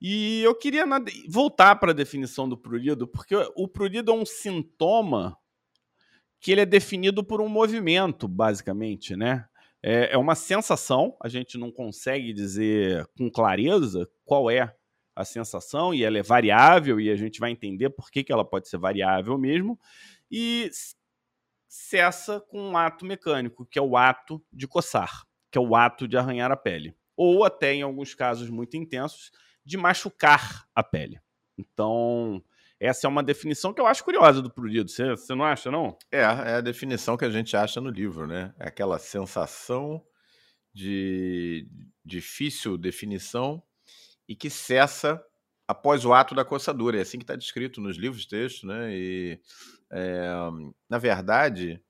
E 0.00 0.42
eu 0.42 0.54
queria 0.54 0.84
voltar 1.28 1.74
para 1.76 1.90
a 1.90 1.94
definição 1.94 2.48
do 2.48 2.56
prurido, 2.56 3.08
porque 3.08 3.34
o 3.56 3.66
prurido 3.66 4.12
é 4.12 4.14
um 4.14 4.24
sintoma 4.24 5.36
que 6.40 6.52
ele 6.52 6.60
é 6.60 6.66
definido 6.66 7.24
por 7.24 7.40
um 7.40 7.48
movimento, 7.48 8.28
basicamente, 8.28 9.16
né? 9.16 9.44
É, 9.82 10.14
é 10.14 10.18
uma 10.18 10.34
sensação, 10.34 11.16
a 11.22 11.28
gente 11.28 11.56
não 11.56 11.70
consegue 11.70 12.32
dizer 12.32 13.06
com 13.16 13.30
clareza 13.30 14.08
qual 14.24 14.50
é 14.50 14.74
a 15.14 15.24
sensação, 15.24 15.92
e 15.92 16.04
ela 16.04 16.18
é 16.18 16.22
variável, 16.22 17.00
e 17.00 17.10
a 17.10 17.16
gente 17.16 17.40
vai 17.40 17.50
entender 17.50 17.90
por 17.90 18.10
que, 18.10 18.22
que 18.22 18.32
ela 18.32 18.44
pode 18.44 18.68
ser 18.68 18.78
variável 18.78 19.36
mesmo, 19.36 19.78
e 20.30 20.70
cessa 21.68 22.40
com 22.40 22.60
um 22.60 22.76
ato 22.76 23.04
mecânico, 23.04 23.66
que 23.66 23.78
é 23.78 23.82
o 23.82 23.96
ato 23.96 24.42
de 24.52 24.66
coçar, 24.66 25.24
que 25.50 25.58
é 25.58 25.60
o 25.60 25.74
ato 25.74 26.06
de 26.06 26.16
arranhar 26.16 26.52
a 26.52 26.56
pele. 26.56 26.96
Ou 27.16 27.44
até, 27.44 27.74
em 27.74 27.82
alguns 27.82 28.14
casos 28.14 28.48
muito 28.48 28.76
intensos, 28.76 29.32
de 29.64 29.76
machucar 29.76 30.66
a 30.74 30.82
pele. 30.82 31.20
Então, 31.58 32.42
essa 32.80 33.06
é 33.06 33.08
uma 33.08 33.22
definição 33.22 33.72
que 33.72 33.80
eu 33.80 33.86
acho 33.86 34.04
curiosa 34.04 34.40
do 34.40 34.50
prurido. 34.50 34.90
Você, 34.90 35.34
não 35.34 35.44
acha, 35.44 35.70
não? 35.70 35.96
É, 36.12 36.20
é 36.20 36.54
a 36.54 36.60
definição 36.60 37.16
que 37.16 37.24
a 37.24 37.30
gente 37.30 37.56
acha 37.56 37.80
no 37.80 37.90
livro, 37.90 38.26
né? 38.26 38.54
É 38.58 38.68
aquela 38.68 38.98
sensação 38.98 40.04
de 40.72 41.68
difícil 42.04 42.78
definição 42.78 43.62
e 44.28 44.36
que 44.36 44.48
cessa 44.48 45.22
após 45.66 46.04
o 46.04 46.12
ato 46.12 46.34
da 46.34 46.44
coçadura. 46.44 46.98
É 46.98 47.00
assim 47.02 47.18
que 47.18 47.24
está 47.24 47.34
descrito 47.34 47.80
nos 47.80 47.96
livros 47.96 48.26
texto, 48.26 48.66
né? 48.66 48.94
E, 48.94 49.40
é, 49.90 50.30
na 50.88 50.98
verdade, 50.98 51.82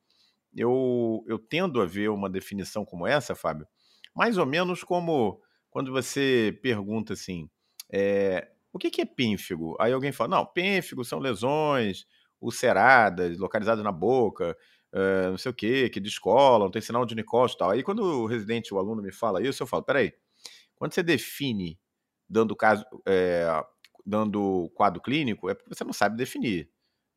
eu, 0.56 1.22
eu 1.28 1.38
tendo 1.38 1.80
a 1.82 1.86
ver 1.86 2.08
uma 2.08 2.30
definição 2.30 2.84
como 2.84 3.06
essa, 3.06 3.34
Fábio, 3.34 3.66
mais 4.14 4.38
ou 4.38 4.46
menos 4.46 4.82
como 4.82 5.40
quando 5.70 5.92
você 5.92 6.58
pergunta 6.62 7.12
assim, 7.12 7.48
é, 7.92 8.48
o 8.78 8.80
que, 8.80 8.90
que 8.90 9.02
é 9.02 9.04
pínfigo? 9.04 9.76
Aí 9.80 9.92
alguém 9.92 10.12
fala, 10.12 10.36
não, 10.36 10.46
pínfigo 10.46 11.04
são 11.04 11.18
lesões 11.18 12.06
ulceradas, 12.40 13.36
localizadas 13.38 13.84
na 13.84 13.92
boca, 13.92 14.56
uh, 14.94 15.30
não 15.30 15.38
sei 15.38 15.50
o 15.50 15.54
quê, 15.54 15.88
que 15.90 16.00
descolam, 16.00 16.70
tem 16.70 16.80
sinal 16.80 17.04
de 17.04 17.14
Nicole 17.14 17.50
e 17.52 17.56
tal. 17.56 17.70
Aí 17.70 17.82
quando 17.82 18.02
o 18.02 18.26
residente, 18.26 18.72
o 18.72 18.78
aluno 18.78 19.02
me 19.02 19.12
fala 19.12 19.42
isso, 19.42 19.62
eu 19.62 19.66
falo, 19.66 19.82
peraí, 19.82 20.12
quando 20.76 20.94
você 20.94 21.02
define 21.02 21.78
dando 22.28 22.54
caso, 22.54 22.84
é, 23.06 23.46
dando 24.06 24.70
quadro 24.74 25.02
clínico, 25.02 25.48
é 25.50 25.54
porque 25.54 25.74
você 25.74 25.84
não 25.84 25.92
sabe 25.92 26.16
definir. 26.16 26.70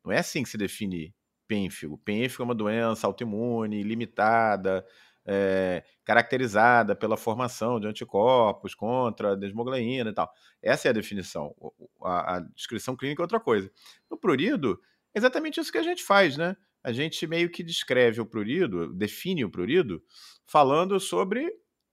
Não 0.04 0.12
é 0.12 0.20
assim 0.20 0.44
que 0.44 0.50
se 0.50 0.58
define 0.58 1.14
pênfigo. 1.48 1.98
Pênfigo 2.00 2.44
é 2.44 2.46
uma 2.46 2.56
doença 2.56 3.06
autoimune, 3.06 3.84
limitada, 3.84 4.86
é, 5.26 5.84
caracterizada 6.04 6.96
pela 6.96 7.18
formação 7.18 7.80
de 7.80 7.88
anticorpos 7.88 8.74
contra 8.74 9.34
a 9.34 9.36
desmogleína 9.36 10.10
e 10.10 10.14
tal. 10.14 10.32
Essa 10.62 10.88
é 10.88 10.90
a 10.90 10.94
definição. 10.94 11.56
A, 12.04 12.38
a 12.38 12.40
descrição 12.56 12.96
clínica 12.96 13.22
é 13.22 13.26
outra 13.26 13.40
coisa. 13.40 13.72
No 14.10 14.18
prurido, 14.18 14.80
é 15.14 15.20
exatamente 15.20 15.60
isso 15.60 15.72
que 15.72 15.78
a 15.78 15.84
gente 15.84 16.04
faz, 16.04 16.38
né? 16.38 16.56
A 16.84 16.92
gente 16.92 17.28
meio 17.28 17.50
que 17.50 17.64
descreve 17.64 18.20
o 18.20 18.26
prurido, 18.26 18.92
define 18.94 19.46
o 19.46 19.52
prurido, 19.52 20.02
falando 20.48 21.00
sobre 21.00 21.52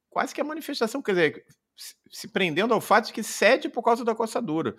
quase 0.08 0.34
que 0.34 0.40
a 0.40 0.44
manifestação, 0.44 1.02
quer 1.02 1.12
dizer, 1.12 1.44
se 2.10 2.28
prendendo 2.28 2.72
ao 2.72 2.80
fato 2.80 3.06
de 3.06 3.12
que 3.12 3.22
cede 3.22 3.68
por 3.68 3.82
causa 3.82 4.04
da 4.04 4.14
coçadura. 4.14 4.74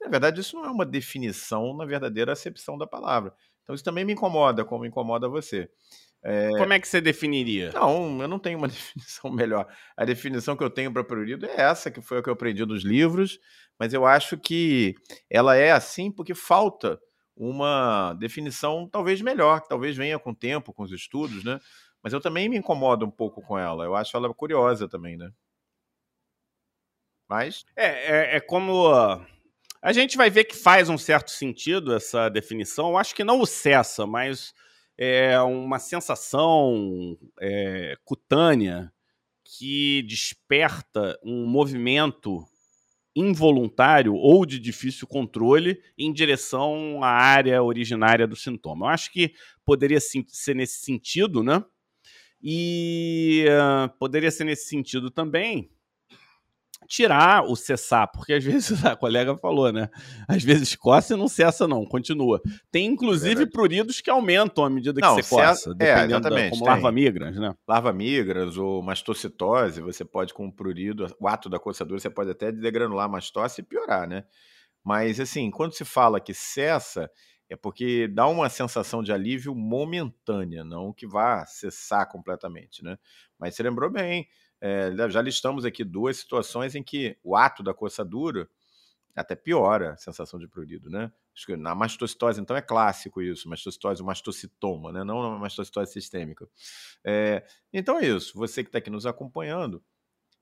Na 0.00 0.08
verdade, 0.08 0.40
isso 0.40 0.56
não 0.56 0.64
é 0.64 0.70
uma 0.70 0.86
definição 0.86 1.76
na 1.76 1.84
verdadeira 1.84 2.32
acepção 2.32 2.78
da 2.78 2.86
palavra. 2.86 3.34
Então, 3.62 3.74
isso 3.74 3.84
também 3.84 4.04
me 4.04 4.14
incomoda, 4.14 4.64
como 4.64 4.86
incomoda 4.86 5.28
você. 5.28 5.70
É... 6.22 6.50
Como 6.58 6.72
é 6.72 6.78
que 6.78 6.86
você 6.86 7.00
definiria? 7.00 7.70
Não, 7.72 8.20
eu 8.20 8.28
não 8.28 8.38
tenho 8.38 8.58
uma 8.58 8.68
definição 8.68 9.30
melhor. 9.30 9.66
A 9.96 10.04
definição 10.04 10.56
que 10.56 10.64
eu 10.64 10.70
tenho 10.70 10.92
para 10.92 11.04
prurido 11.04 11.46
é 11.46 11.60
essa, 11.60 11.90
que 11.90 12.00
foi 12.00 12.18
a 12.18 12.22
que 12.22 12.28
eu 12.28 12.34
aprendi 12.34 12.64
nos 12.64 12.84
livros, 12.84 13.38
mas 13.78 13.94
eu 13.94 14.04
acho 14.04 14.36
que 14.36 14.94
ela 15.30 15.56
é 15.56 15.72
assim 15.72 16.10
porque 16.10 16.34
falta 16.34 17.00
uma 17.36 18.12
definição 18.14 18.86
talvez 18.86 19.22
melhor, 19.22 19.62
que 19.62 19.68
talvez 19.68 19.96
venha 19.96 20.18
com 20.18 20.30
o 20.30 20.36
tempo, 20.36 20.74
com 20.74 20.82
os 20.82 20.92
estudos, 20.92 21.42
né? 21.42 21.58
Mas 22.02 22.12
eu 22.12 22.20
também 22.20 22.48
me 22.48 22.56
incomodo 22.56 23.06
um 23.06 23.10
pouco 23.10 23.42
com 23.42 23.58
ela. 23.58 23.84
Eu 23.84 23.94
acho 23.94 24.16
ela 24.16 24.32
curiosa 24.34 24.88
também, 24.88 25.16
né? 25.16 25.30
Mas. 27.28 27.64
É, 27.76 27.86
é, 27.86 28.36
é 28.36 28.40
como. 28.40 28.90
A 29.82 29.92
gente 29.92 30.16
vai 30.16 30.28
ver 30.28 30.44
que 30.44 30.56
faz 30.56 30.88
um 30.90 30.98
certo 30.98 31.30
sentido 31.30 31.94
essa 31.94 32.28
definição. 32.28 32.90
Eu 32.90 32.98
acho 32.98 33.14
que 33.14 33.24
não 33.24 33.40
o 33.40 33.46
cessa, 33.46 34.06
mas 34.06 34.52
é 35.02 35.40
uma 35.40 35.78
sensação 35.78 37.16
é, 37.40 37.96
cutânea 38.04 38.92
que 39.42 40.02
desperta 40.02 41.18
um 41.24 41.46
movimento 41.46 42.44
involuntário 43.16 44.14
ou 44.14 44.44
de 44.44 44.58
difícil 44.58 45.08
controle 45.08 45.80
em 45.96 46.12
direção 46.12 47.02
à 47.02 47.08
área 47.08 47.62
originária 47.62 48.26
do 48.26 48.36
sintoma. 48.36 48.86
Eu 48.86 48.90
acho 48.90 49.10
que 49.10 49.32
poderia 49.64 49.98
ser 50.00 50.54
nesse 50.54 50.84
sentido, 50.84 51.42
né? 51.42 51.64
E 52.42 53.46
uh, 53.48 53.88
poderia 53.98 54.30
ser 54.30 54.44
nesse 54.44 54.68
sentido 54.68 55.10
também 55.10 55.70
tirar 56.90 57.44
o 57.44 57.54
cessar, 57.54 58.10
porque 58.10 58.32
às 58.32 58.42
vezes 58.44 58.84
a 58.84 58.96
colega 58.96 59.36
falou, 59.36 59.72
né? 59.72 59.88
Às 60.26 60.42
vezes 60.42 60.74
coça 60.74 61.14
e 61.14 61.16
não 61.16 61.28
cessa, 61.28 61.68
não, 61.68 61.86
continua. 61.86 62.42
Tem 62.70 62.84
inclusive 62.84 63.44
é 63.44 63.46
pruridos 63.46 64.00
que 64.00 64.10
aumentam 64.10 64.64
à 64.64 64.68
medida 64.68 65.00
que 65.00 65.06
não, 65.06 65.14
você 65.14 65.22
coça, 65.22 65.70
é, 65.70 65.74
dependendo 65.74 66.26
é, 66.26 66.30
da, 66.30 66.50
como 66.50 66.64
larva 66.64 66.90
migras, 66.90 67.36
né? 67.36 67.54
Larva 67.66 67.92
migras 67.92 68.56
ou 68.56 68.82
mastocitose, 68.82 69.80
você 69.80 70.04
pode 70.04 70.34
com 70.34 70.48
o 70.48 70.52
prurido, 70.52 71.06
o 71.20 71.28
ato 71.28 71.48
da 71.48 71.60
coçadura, 71.60 72.00
você 72.00 72.10
pode 72.10 72.30
até 72.30 72.50
degranular 72.50 73.06
a 73.06 73.08
mastose 73.08 73.60
e 73.60 73.64
piorar, 73.64 74.08
né? 74.08 74.24
Mas 74.84 75.20
assim, 75.20 75.48
quando 75.50 75.74
se 75.74 75.84
fala 75.84 76.20
que 76.20 76.34
cessa, 76.34 77.08
é 77.48 77.54
porque 77.54 78.08
dá 78.08 78.26
uma 78.26 78.48
sensação 78.48 79.00
de 79.02 79.12
alívio 79.12 79.54
momentânea, 79.54 80.64
não 80.64 80.92
que 80.92 81.06
vá 81.06 81.46
cessar 81.46 82.08
completamente, 82.08 82.82
né? 82.82 82.96
Mas 83.38 83.54
você 83.54 83.62
lembrou 83.62 83.90
bem, 83.90 84.26
é, 84.60 84.92
já 85.08 85.22
listamos 85.22 85.64
aqui 85.64 85.82
duas 85.82 86.18
situações 86.18 86.74
em 86.74 86.82
que 86.82 87.16
o 87.22 87.36
ato 87.36 87.62
da 87.62 87.72
coçadura 87.72 88.48
até 89.16 89.34
piora 89.34 89.92
a 89.92 89.96
sensação 89.96 90.38
de 90.38 90.46
prurido, 90.46 90.88
né? 90.88 91.10
Acho 91.34 91.46
que 91.46 91.56
na 91.56 91.74
mastocitose, 91.74 92.40
então, 92.40 92.56
é 92.56 92.62
clássico 92.62 93.22
isso, 93.22 93.48
mastocitose, 93.48 94.02
mastocitoma, 94.02 94.92
né? 94.92 95.04
Não 95.04 95.38
mastocitose 95.38 95.92
sistêmica. 95.92 96.48
É, 97.04 97.44
então 97.72 97.98
é 97.98 98.06
isso, 98.06 98.36
você 98.36 98.62
que 98.62 98.68
está 98.68 98.78
aqui 98.78 98.90
nos 98.90 99.06
acompanhando, 99.06 99.82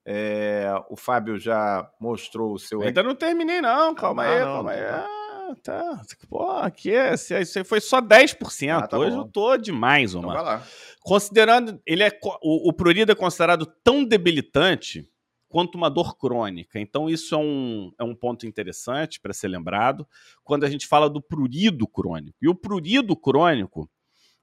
é, 0.04 0.66
o 0.88 0.96
Fábio 0.96 1.38
já 1.38 1.90
mostrou 2.00 2.54
o 2.54 2.58
seu... 2.58 2.80
Ainda 2.82 3.02
não 3.02 3.14
terminei 3.14 3.60
não, 3.60 3.94
calma 3.94 4.24
ah, 4.24 4.32
aí, 4.32 4.40
não, 4.40 4.46
calma 4.46 4.72
não, 4.72 4.78
aí. 4.78 4.84
Ah, 4.84 5.17
tá. 5.56 6.02
Pô, 6.28 6.50
aqui 6.50 6.90
é, 6.90 7.14
isso 7.14 7.64
foi 7.64 7.80
só 7.80 8.00
10%, 8.00 8.70
ah, 8.70 8.86
tá 8.86 8.98
hoje 8.98 9.16
bom. 9.16 9.22
eu 9.22 9.28
tô 9.28 9.56
demais, 9.56 10.14
Omar. 10.14 10.40
Então. 10.40 10.68
Considerando, 11.00 11.80
ele 11.86 12.02
é 12.02 12.18
o, 12.42 12.68
o 12.68 12.72
prurido 12.72 13.12
é 13.12 13.14
considerado 13.14 13.66
tão 13.82 14.04
debilitante 14.04 15.08
quanto 15.48 15.76
uma 15.76 15.88
dor 15.88 16.16
crônica. 16.16 16.78
Então, 16.78 17.08
isso 17.08 17.34
é 17.34 17.38
um, 17.38 17.92
é 17.98 18.04
um 18.04 18.14
ponto 18.14 18.46
interessante 18.46 19.20
para 19.20 19.32
ser 19.32 19.48
lembrado 19.48 20.06
quando 20.44 20.64
a 20.64 20.70
gente 20.70 20.86
fala 20.86 21.08
do 21.08 21.22
prurido 21.22 21.88
crônico. 21.88 22.36
E 22.40 22.48
o 22.48 22.54
prurido 22.54 23.16
crônico, 23.16 23.90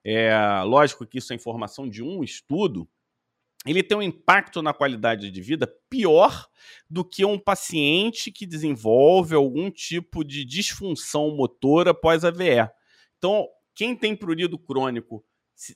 é 0.04 0.36
lógico 0.64 1.06
que 1.06 1.20
isso 1.20 1.34
é 1.34 1.36
informação 1.36 1.88
de 1.88 2.04
um 2.04 2.24
estudo, 2.24 2.88
ele 3.66 3.84
tem 3.84 3.98
um 3.98 4.02
impacto 4.02 4.62
na 4.62 4.74
qualidade 4.74 5.32
de 5.32 5.42
vida 5.42 5.68
pior 5.90 6.48
do 6.90 7.04
que 7.04 7.26
um 7.26 7.40
paciente 7.40 8.32
que 8.32 8.46
desenvolve 8.46 9.36
algum 9.36 9.72
tipo 9.72 10.24
de 10.24 10.46
disfunção 10.46 11.36
motora 11.36 11.94
pós-AVE. 11.94 12.70
Então, 13.18 13.48
quem 13.74 13.96
tem 13.96 14.16
prurido 14.16 14.58
crônico 14.58 15.24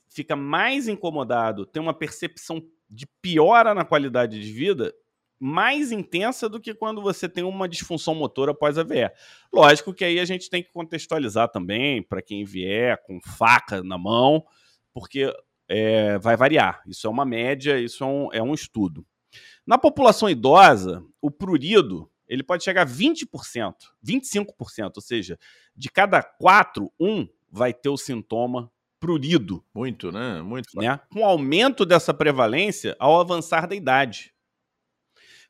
fica 0.08 0.36
mais 0.36 0.88
incomodado, 0.88 1.66
tem 1.66 1.82
uma 1.82 1.94
percepção 1.94 2.62
de 2.88 3.06
piora 3.22 3.74
na 3.74 3.84
qualidade 3.84 4.40
de 4.40 4.52
vida 4.52 4.94
mais 5.40 5.90
intensa 5.90 6.50
do 6.50 6.60
que 6.60 6.74
quando 6.74 7.00
você 7.00 7.26
tem 7.26 7.42
uma 7.42 7.66
disfunção 7.66 8.14
motora 8.14 8.50
após 8.50 8.76
a 8.76 8.82
VE. 8.82 9.10
Lógico 9.50 9.94
que 9.94 10.04
aí 10.04 10.20
a 10.20 10.24
gente 10.26 10.50
tem 10.50 10.62
que 10.62 10.70
contextualizar 10.70 11.48
também 11.48 12.02
para 12.02 12.20
quem 12.20 12.44
vier 12.44 13.02
com 13.04 13.18
faca 13.22 13.82
na 13.82 13.96
mão, 13.96 14.44
porque 14.92 15.32
é, 15.70 16.18
vai 16.18 16.36
variar. 16.36 16.82
Isso 16.84 17.06
é 17.06 17.10
uma 17.10 17.24
média, 17.24 17.78
isso 17.78 18.02
é 18.02 18.06
um, 18.06 18.28
é 18.32 18.42
um 18.42 18.52
estudo. 18.52 19.06
Na 19.64 19.78
população 19.78 20.28
idosa, 20.28 21.04
o 21.22 21.30
prurido 21.30 22.10
ele 22.26 22.42
pode 22.42 22.62
chegar 22.62 22.82
a 22.82 22.86
20%, 22.86 23.74
25%, 24.04 24.92
ou 24.96 25.02
seja, 25.02 25.38
de 25.74 25.88
cada 25.88 26.22
quatro, 26.22 26.92
um 26.98 27.28
vai 27.50 27.72
ter 27.72 27.88
o 27.88 27.96
sintoma 27.96 28.70
prurido. 29.00 29.64
Muito, 29.74 30.12
né? 30.12 30.40
Muito. 30.42 30.68
Né? 30.76 31.00
Com 31.12 31.24
aumento 31.24 31.84
dessa 31.84 32.14
prevalência 32.14 32.96
ao 33.00 33.20
avançar 33.20 33.66
da 33.66 33.74
idade. 33.74 34.32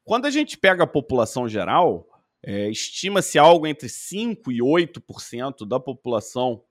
Quando 0.04 0.24
a 0.26 0.30
gente 0.30 0.56
pega 0.56 0.84
a 0.84 0.86
população 0.86 1.46
geral, 1.48 2.08
é, 2.42 2.70
estima-se 2.70 3.38
algo 3.38 3.66
entre 3.66 3.88
5% 3.88 4.50
e 4.50 4.60
8% 4.62 5.66
da 5.68 5.78
população 5.78 6.62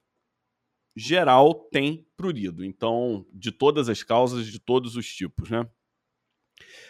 geral 1.00 1.54
tem 1.72 2.06
prurido. 2.18 2.64
Então, 2.64 3.26
de 3.34 3.52
todas 3.52 3.90
as 3.90 4.04
causas, 4.04 4.48
de 4.48 4.60
todos 4.60 4.96
os 4.96 5.08
tipos, 5.08 5.50
né? 5.50 5.68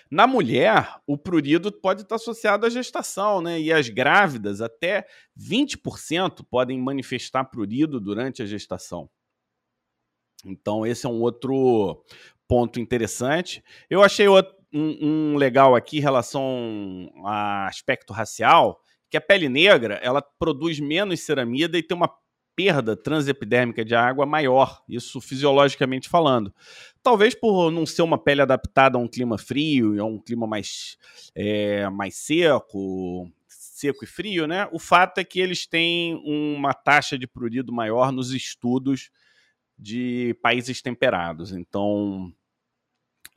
Na 0.10 0.26
mulher, 0.26 1.00
o 1.06 1.16
prurido 1.16 1.72
pode 1.72 2.02
estar 2.02 2.16
associado 2.16 2.66
à 2.66 2.70
gestação, 2.70 3.42
né? 3.42 3.62
E 3.62 3.72
as 3.72 3.90
grávidas, 3.90 4.60
até 4.60 5.06
20% 5.38 6.44
podem 6.50 6.80
manifestar 6.80 7.46
prurido 7.46 8.00
durante 8.00 8.42
a 8.42 8.46
gestação. 8.46 9.08
Então, 10.44 10.86
esse 10.86 11.06
é 11.06 11.10
um 11.10 11.22
outro 11.22 12.04
ponto 12.48 12.80
interessante. 12.80 13.64
Eu 13.90 14.02
achei 14.02 14.28
um, 14.28 14.42
um 14.74 15.36
legal 15.36 15.76
aqui 15.76 15.98
em 16.00 16.02
relação 16.02 17.12
a 17.26 17.68
aspecto 17.68 18.12
racial, 18.12 18.82
que 19.10 19.18
a 19.18 19.22
pele 19.22 19.50
negra 19.50 19.96
ela 20.02 20.22
produz 20.22 20.80
menos 20.80 21.22
ceramida 21.22 21.78
e 21.78 21.84
tem 21.84 21.96
uma 21.96 22.08
perda 22.60 22.94
transepidérmica 22.94 23.86
de 23.86 23.96
água 23.96 24.26
maior, 24.26 24.84
isso 24.90 25.22
fisiologicamente 25.22 26.10
falando. 26.10 26.54
Talvez 27.02 27.34
por 27.34 27.72
não 27.72 27.86
ser 27.86 28.02
uma 28.02 28.18
pele 28.18 28.42
adaptada 28.42 28.98
a 28.98 29.02
um 29.02 29.08
clima 29.08 29.38
frio, 29.38 29.98
a 30.02 30.06
um 30.06 30.20
clima 30.20 30.46
mais, 30.46 30.98
é, 31.34 31.88
mais 31.88 32.16
seco, 32.16 33.32
seco 33.48 34.04
e 34.04 34.08
frio, 34.08 34.46
né? 34.46 34.68
O 34.74 34.78
fato 34.78 35.20
é 35.20 35.24
que 35.24 35.40
eles 35.40 35.66
têm 35.66 36.22
uma 36.26 36.74
taxa 36.74 37.18
de 37.18 37.26
prurido 37.26 37.72
maior 37.72 38.12
nos 38.12 38.34
estudos 38.34 39.10
de 39.78 40.38
países 40.42 40.82
temperados. 40.82 41.54
Então, 41.54 42.30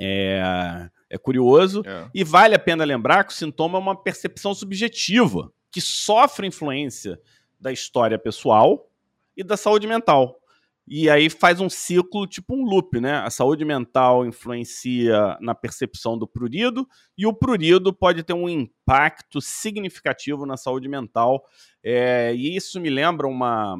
é, 0.00 0.90
é 1.08 1.16
curioso. 1.16 1.84
É. 1.86 2.10
E 2.12 2.24
vale 2.24 2.56
a 2.56 2.58
pena 2.58 2.82
lembrar 2.82 3.22
que 3.22 3.32
o 3.32 3.36
sintoma 3.36 3.78
é 3.78 3.80
uma 3.80 4.02
percepção 4.02 4.52
subjetiva 4.52 5.52
que 5.70 5.80
sofre 5.80 6.44
influência 6.44 7.20
da 7.60 7.70
história 7.70 8.18
pessoal 8.18 8.88
e 9.36 9.42
da 9.42 9.56
saúde 9.56 9.86
mental. 9.86 10.38
E 10.86 11.08
aí 11.08 11.30
faz 11.30 11.60
um 11.60 11.70
ciclo, 11.70 12.26
tipo 12.26 12.54
um 12.54 12.64
loop, 12.64 13.00
né? 13.00 13.18
A 13.18 13.30
saúde 13.30 13.64
mental 13.64 14.26
influencia 14.26 15.38
na 15.40 15.54
percepção 15.54 16.18
do 16.18 16.26
prurido 16.26 16.86
e 17.16 17.24
o 17.24 17.32
prurido 17.32 17.92
pode 17.92 18.24
ter 18.24 18.32
um 18.32 18.48
impacto 18.48 19.40
significativo 19.40 20.44
na 20.44 20.56
saúde 20.56 20.88
mental. 20.88 21.44
É, 21.84 22.34
e 22.34 22.56
isso 22.56 22.80
me 22.80 22.90
lembra 22.90 23.28
uma, 23.28 23.76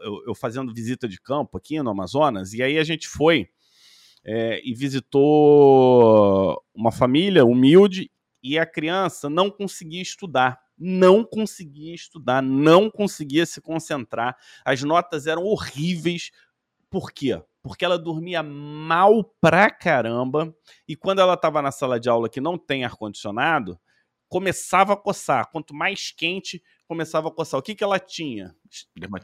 eu, 0.00 0.22
eu, 0.26 0.34
fazendo 0.34 0.72
visita 0.72 1.08
de 1.08 1.20
campo 1.20 1.56
aqui 1.56 1.80
no 1.82 1.90
Amazonas, 1.90 2.52
e 2.54 2.62
aí 2.62 2.78
a 2.78 2.84
gente 2.84 3.08
foi 3.08 3.48
é, 4.24 4.60
e 4.64 4.74
visitou 4.74 6.62
uma 6.74 6.92
família 6.92 7.44
humilde 7.44 8.10
e 8.42 8.58
a 8.58 8.66
criança 8.66 9.28
não 9.28 9.50
conseguia 9.50 10.02
estudar. 10.02 10.58
Não 10.78 11.24
conseguia 11.24 11.94
estudar, 11.94 12.42
não 12.42 12.90
conseguia 12.90 13.44
se 13.44 13.60
concentrar. 13.60 14.36
As 14.64 14.82
notas 14.82 15.26
eram 15.26 15.44
horríveis. 15.44 16.30
Por 16.90 17.12
quê? 17.12 17.42
Porque 17.62 17.84
ela 17.84 17.98
dormia 17.98 18.42
mal 18.42 19.24
pra 19.40 19.70
caramba 19.70 20.54
e 20.86 20.96
quando 20.96 21.20
ela 21.20 21.34
estava 21.34 21.60
na 21.60 21.70
sala 21.70 21.98
de 21.98 22.08
aula 22.08 22.28
que 22.28 22.40
não 22.40 22.56
tem 22.56 22.84
ar-condicionado, 22.84 23.78
começava 24.28 24.92
a 24.92 24.96
coçar. 24.96 25.50
Quanto 25.50 25.74
mais 25.74 26.10
quente, 26.10 26.62
começava 26.86 27.28
a 27.28 27.30
coçar. 27.30 27.58
O 27.58 27.62
que, 27.62 27.74
que 27.74 27.84
ela 27.84 27.98
tinha? 27.98 28.54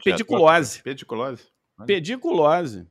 Pediculose. 0.03 0.81
Pediculose. 0.83 1.47
Pediculose. 1.85 2.87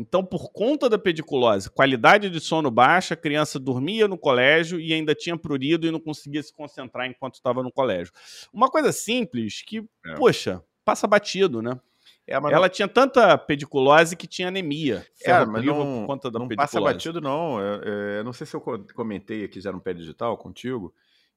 Então, 0.00 0.24
por 0.24 0.50
conta 0.50 0.88
da 0.88 0.98
pediculose, 0.98 1.68
qualidade 1.70 2.30
de 2.30 2.40
sono 2.40 2.70
baixa, 2.70 3.12
a 3.12 3.16
criança 3.16 3.58
dormia 3.58 4.08
no 4.08 4.16
colégio 4.16 4.80
e 4.80 4.94
ainda 4.94 5.14
tinha 5.14 5.36
prurido 5.36 5.86
e 5.86 5.90
não 5.90 6.00
conseguia 6.00 6.42
se 6.42 6.54
concentrar 6.54 7.06
enquanto 7.06 7.34
estava 7.34 7.62
no 7.62 7.70
colégio. 7.70 8.10
Uma 8.50 8.68
coisa 8.68 8.92
simples 8.92 9.62
que, 9.62 9.86
é. 10.06 10.14
poxa, 10.14 10.64
passa 10.84 11.06
batido, 11.06 11.60
né? 11.60 11.78
É, 12.26 12.34
ela 12.34 12.60
não... 12.60 12.68
tinha 12.68 12.88
tanta 12.88 13.36
pediculose 13.36 14.16
que 14.16 14.26
tinha 14.26 14.48
anemia. 14.48 15.06
É, 15.22 15.44
mas 15.44 15.64
não, 15.64 16.00
por 16.00 16.06
conta 16.06 16.30
da 16.30 16.38
não 16.38 16.48
pediculose. 16.48 16.72
passa 16.72 16.80
batido, 16.80 17.20
não. 17.20 17.60
Eu, 17.60 17.82
eu, 17.82 18.24
não 18.24 18.32
sei 18.32 18.46
se 18.46 18.54
eu 18.56 18.60
comentei 18.94 19.44
aqui 19.44 19.60
já 19.60 19.70
no 19.70 19.80
pé 19.80 19.92
digital 19.92 20.38
contigo, 20.38 20.94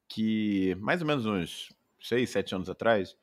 que 0.07 0.73
mais 0.79 1.01
ou 1.01 1.07
menos 1.07 1.25
uns 1.25 1.69
seis, 2.01 2.29
sete 2.29 2.55
anos 2.55 2.69
atrás, 2.69 3.17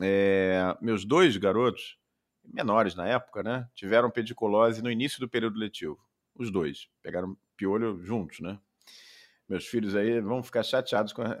é, 0.00 0.76
meus 0.80 1.04
dois 1.04 1.36
garotos, 1.36 1.96
menores 2.44 2.94
na 2.94 3.06
época, 3.06 3.42
né, 3.42 3.68
tiveram 3.74 4.10
pediculose 4.10 4.82
no 4.82 4.90
início 4.90 5.20
do 5.20 5.28
período 5.28 5.58
letivo. 5.58 5.98
Os 6.34 6.50
dois 6.50 6.88
pegaram 7.02 7.36
piolho 7.56 8.02
juntos, 8.02 8.40
né? 8.40 8.58
Meus 9.48 9.66
filhos 9.66 9.94
aí 9.94 10.20
vão 10.20 10.42
ficar 10.42 10.62
chateados 10.62 11.12
com 11.12 11.22
a, 11.22 11.36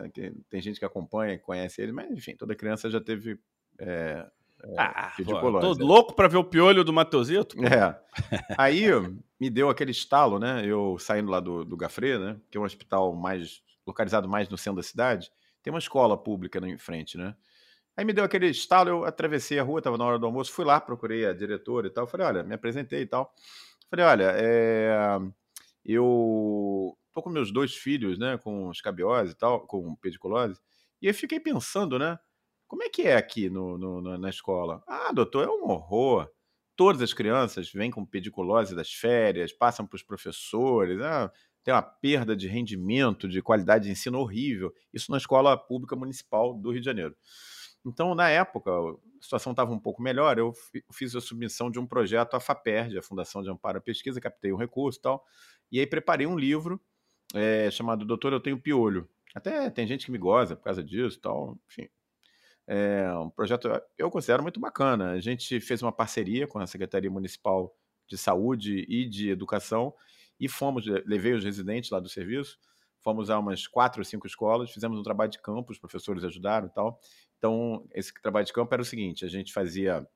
tem 0.50 0.60
gente 0.60 0.78
que 0.78 0.84
acompanha, 0.84 1.38
conhece 1.38 1.80
eles, 1.80 1.94
mas 1.94 2.10
enfim, 2.10 2.36
toda 2.36 2.54
criança 2.54 2.90
já 2.90 3.00
teve 3.00 3.38
é, 3.78 4.26
é, 4.64 4.74
ah, 4.76 5.12
pediculose. 5.16 5.78
Tô 5.78 5.84
louco 5.84 6.14
para 6.14 6.28
ver 6.28 6.36
o 6.36 6.44
piolho 6.44 6.84
do 6.84 6.92
Mateusito. 6.92 7.56
É. 7.64 7.98
Aí 8.58 8.86
me 9.40 9.48
deu 9.48 9.70
aquele 9.70 9.92
estalo, 9.92 10.38
né? 10.38 10.62
Eu 10.66 10.98
saindo 10.98 11.30
lá 11.30 11.40
do, 11.40 11.64
do 11.64 11.76
Gafre, 11.76 12.18
né? 12.18 12.36
Que 12.50 12.58
é 12.58 12.60
um 12.60 12.64
hospital 12.64 13.14
mais 13.14 13.62
localizado 13.86 14.28
mais 14.28 14.48
no 14.48 14.58
centro 14.58 14.76
da 14.76 14.82
cidade, 14.82 15.30
tem 15.62 15.72
uma 15.72 15.78
escola 15.78 16.16
pública 16.16 16.58
em 16.66 16.78
frente, 16.78 17.16
né? 17.16 17.34
Aí 17.96 18.04
me 18.04 18.12
deu 18.12 18.24
aquele 18.24 18.48
estalo, 18.48 18.88
eu 18.88 19.04
atravessei 19.04 19.58
a 19.58 19.62
rua, 19.62 19.80
estava 19.80 19.98
na 19.98 20.04
hora 20.04 20.18
do 20.18 20.26
almoço, 20.26 20.52
fui 20.52 20.64
lá, 20.64 20.80
procurei 20.80 21.26
a 21.26 21.32
diretora 21.32 21.86
e 21.86 21.90
tal. 21.90 22.06
Falei, 22.06 22.26
olha, 22.26 22.42
me 22.42 22.54
apresentei 22.54 23.02
e 23.02 23.06
tal. 23.06 23.32
Falei, 23.90 24.06
olha, 24.06 24.32
é... 24.36 25.18
eu 25.84 26.96
tô 27.12 27.22
com 27.22 27.30
meus 27.30 27.52
dois 27.52 27.74
filhos, 27.74 28.18
né, 28.18 28.38
com 28.38 28.70
escabiose 28.70 29.32
e 29.32 29.34
tal, 29.34 29.66
com 29.66 29.94
pediculose, 29.96 30.58
e 31.00 31.06
eu 31.06 31.14
fiquei 31.14 31.38
pensando, 31.38 31.98
né, 31.98 32.18
como 32.66 32.82
é 32.82 32.88
que 32.88 33.02
é 33.02 33.16
aqui 33.16 33.50
no, 33.50 33.76
no, 33.76 34.16
na 34.16 34.30
escola? 34.30 34.82
Ah, 34.86 35.12
doutor, 35.12 35.46
é 35.46 35.50
um 35.50 35.70
horror. 35.70 36.26
Todas 36.74 37.02
as 37.02 37.12
crianças 37.12 37.70
vêm 37.70 37.90
com 37.90 38.02
pediculose 38.06 38.74
das 38.74 38.90
férias, 38.90 39.52
passam 39.52 39.86
para 39.86 39.96
os 39.96 40.02
professores, 40.02 40.98
ah, 41.02 41.30
tem 41.62 41.74
uma 41.74 41.82
perda 41.82 42.34
de 42.34 42.48
rendimento, 42.48 43.28
de 43.28 43.42
qualidade 43.42 43.84
de 43.84 43.90
ensino 43.90 44.18
horrível. 44.18 44.72
Isso 44.92 45.10
na 45.10 45.18
escola 45.18 45.54
pública 45.54 45.94
municipal 45.94 46.54
do 46.54 46.70
Rio 46.70 46.80
de 46.80 46.86
Janeiro. 46.86 47.14
Então, 47.84 48.14
na 48.14 48.28
época, 48.28 48.70
a 48.70 48.94
situação 49.20 49.52
estava 49.52 49.72
um 49.72 49.78
pouco 49.78 50.00
melhor. 50.00 50.38
Eu 50.38 50.52
fiz 50.92 51.14
a 51.16 51.20
submissão 51.20 51.70
de 51.70 51.78
um 51.78 51.86
projeto 51.86 52.34
à 52.34 52.40
FAPERD, 52.40 52.98
a 52.98 53.02
Fundação 53.02 53.42
de 53.42 53.50
Amparo 53.50 53.78
à 53.78 53.80
Pesquisa, 53.80 54.20
captei 54.20 54.52
um 54.52 54.56
recurso 54.56 54.98
e 54.98 55.02
tal. 55.02 55.24
E 55.70 55.80
aí 55.80 55.86
preparei 55.86 56.26
um 56.26 56.38
livro 56.38 56.80
é, 57.34 57.70
chamado 57.70 58.04
Doutor, 58.04 58.32
Eu 58.32 58.40
Tenho 58.40 58.60
Piolho. 58.60 59.08
Até 59.34 59.70
tem 59.70 59.86
gente 59.86 60.06
que 60.06 60.12
me 60.12 60.18
goza 60.18 60.54
por 60.54 60.64
causa 60.64 60.82
disso 60.82 61.18
e 61.18 61.20
tal. 61.20 61.58
Enfim, 61.66 61.88
é 62.66 63.12
um 63.14 63.30
projeto 63.30 63.68
eu 63.98 64.10
considero 64.10 64.42
muito 64.42 64.60
bacana. 64.60 65.12
A 65.12 65.20
gente 65.20 65.60
fez 65.60 65.82
uma 65.82 65.92
parceria 65.92 66.46
com 66.46 66.58
a 66.58 66.66
Secretaria 66.66 67.10
Municipal 67.10 67.74
de 68.06 68.16
Saúde 68.16 68.84
e 68.88 69.08
de 69.08 69.30
Educação 69.30 69.94
e 70.38 70.48
fomos, 70.48 70.84
levei 71.06 71.32
os 71.32 71.44
residentes 71.44 71.90
lá 71.90 72.00
do 72.00 72.08
serviço, 72.08 72.58
fomos 73.02 73.30
a 73.30 73.38
umas 73.38 73.66
quatro 73.66 74.00
ou 74.00 74.04
cinco 74.04 74.26
escolas, 74.26 74.70
fizemos 74.70 74.98
um 74.98 75.02
trabalho 75.02 75.30
de 75.30 75.40
campo, 75.40 75.72
os 75.72 75.78
professores 75.78 76.24
ajudaram 76.24 76.66
e 76.66 76.70
tal. 76.70 77.00
Então, 77.38 77.86
esse 77.92 78.12
trabalho 78.22 78.46
de 78.46 78.52
campo 78.52 78.72
era 78.72 78.82
o 78.82 78.86
seguinte: 78.86 79.24
a 79.24 79.28
gente 79.28 79.52
fazia 79.52 80.06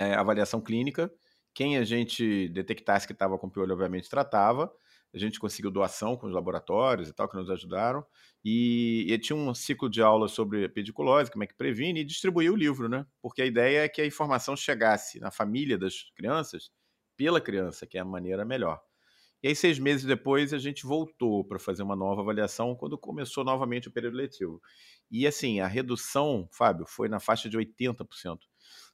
é, 0.00 0.14
avaliação 0.14 0.60
clínica, 0.60 1.12
quem 1.54 1.76
a 1.76 1.84
gente 1.84 2.48
detectasse 2.48 3.06
que 3.06 3.12
estava 3.12 3.38
com 3.38 3.48
piolho, 3.48 3.72
obviamente, 3.72 4.08
tratava. 4.08 4.72
A 5.14 5.18
gente 5.18 5.38
conseguiu 5.38 5.70
doação 5.70 6.16
com 6.16 6.26
os 6.26 6.32
laboratórios 6.32 7.08
e 7.08 7.12
tal, 7.12 7.28
que 7.28 7.36
nos 7.36 7.50
ajudaram. 7.50 8.04
E, 8.42 9.06
e 9.08 9.18
tinha 9.18 9.36
um 9.36 9.54
ciclo 9.54 9.88
de 9.90 10.00
aula 10.00 10.26
sobre 10.26 10.66
pediculose, 10.70 11.30
como 11.30 11.44
é 11.44 11.46
que 11.46 11.54
previne, 11.54 12.00
e 12.00 12.04
distribuiu 12.04 12.54
o 12.54 12.56
livro, 12.56 12.88
né? 12.88 13.06
Porque 13.20 13.42
a 13.42 13.46
ideia 13.46 13.84
é 13.84 13.88
que 13.88 14.00
a 14.00 14.06
informação 14.06 14.56
chegasse 14.56 15.20
na 15.20 15.30
família 15.30 15.76
das 15.76 16.10
crianças 16.16 16.70
pela 17.14 17.40
criança, 17.40 17.86
que 17.86 17.98
é 17.98 18.00
a 18.00 18.04
maneira 18.04 18.44
melhor. 18.44 18.80
E 19.42 19.48
aí, 19.48 19.56
seis 19.56 19.78
meses 19.78 20.04
depois, 20.04 20.54
a 20.54 20.58
gente 20.58 20.86
voltou 20.86 21.44
para 21.44 21.58
fazer 21.58 21.82
uma 21.82 21.96
nova 21.96 22.20
avaliação 22.20 22.76
quando 22.76 22.96
começou 22.96 23.44
novamente 23.44 23.88
o 23.88 23.90
período 23.90 24.16
letivo. 24.16 24.62
E 25.10 25.26
assim, 25.26 25.60
a 25.60 25.66
redução, 25.66 26.48
Fábio, 26.52 26.86
foi 26.86 27.08
na 27.08 27.18
faixa 27.18 27.48
de 27.48 27.58
80%. 27.58 28.38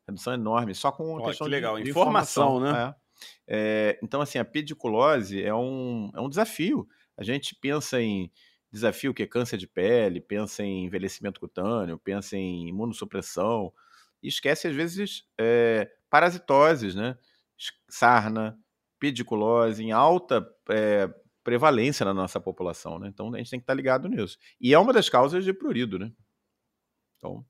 Redução 0.07 0.33
enorme, 0.33 0.75
só 0.75 0.90
com 0.90 1.19
a 1.19 1.28
questão 1.28 1.47
que 1.47 1.50
legal. 1.50 1.76
de, 1.76 1.85
de 1.85 1.90
informação, 1.90 2.57
informação, 2.57 2.73
né? 2.73 2.95
É. 2.95 3.09
É, 3.47 3.99
então, 4.02 4.21
assim, 4.21 4.38
a 4.38 4.45
pediculose 4.45 5.43
é 5.43 5.55
um, 5.55 6.11
é 6.14 6.20
um 6.20 6.29
desafio. 6.29 6.88
A 7.16 7.22
gente 7.22 7.55
pensa 7.55 8.01
em 8.01 8.31
desafio 8.70 9.12
que 9.12 9.22
é 9.22 9.27
câncer 9.27 9.57
de 9.57 9.66
pele, 9.66 10.20
pensa 10.20 10.62
em 10.62 10.85
envelhecimento 10.85 11.40
cutâneo, 11.40 11.99
pensa 11.99 12.37
em 12.37 12.68
imunossupressão, 12.68 13.72
e 14.22 14.29
esquece, 14.29 14.68
às 14.68 14.75
vezes, 14.75 15.25
é, 15.38 15.90
parasitoses, 16.11 16.94
né? 16.94 17.16
Sarna, 17.88 18.59
pediculose 18.98 19.82
em 19.82 19.92
alta 19.92 20.46
é, 20.70 21.08
prevalência 21.44 22.04
na 22.04 22.12
nossa 22.12 22.38
população, 22.38 22.98
né? 22.98 23.08
Então 23.08 23.34
a 23.34 23.38
gente 23.38 23.50
tem 23.50 23.58
que 23.58 23.64
estar 23.64 23.74
ligado 23.74 24.08
nisso. 24.08 24.37
E 24.61 24.74
é 24.74 24.78
uma 24.78 24.92
das 24.92 25.08
causas 25.08 25.44
de 25.44 25.52
prurido, 25.52 25.98
né? 25.98 26.12
Então. 27.16 27.44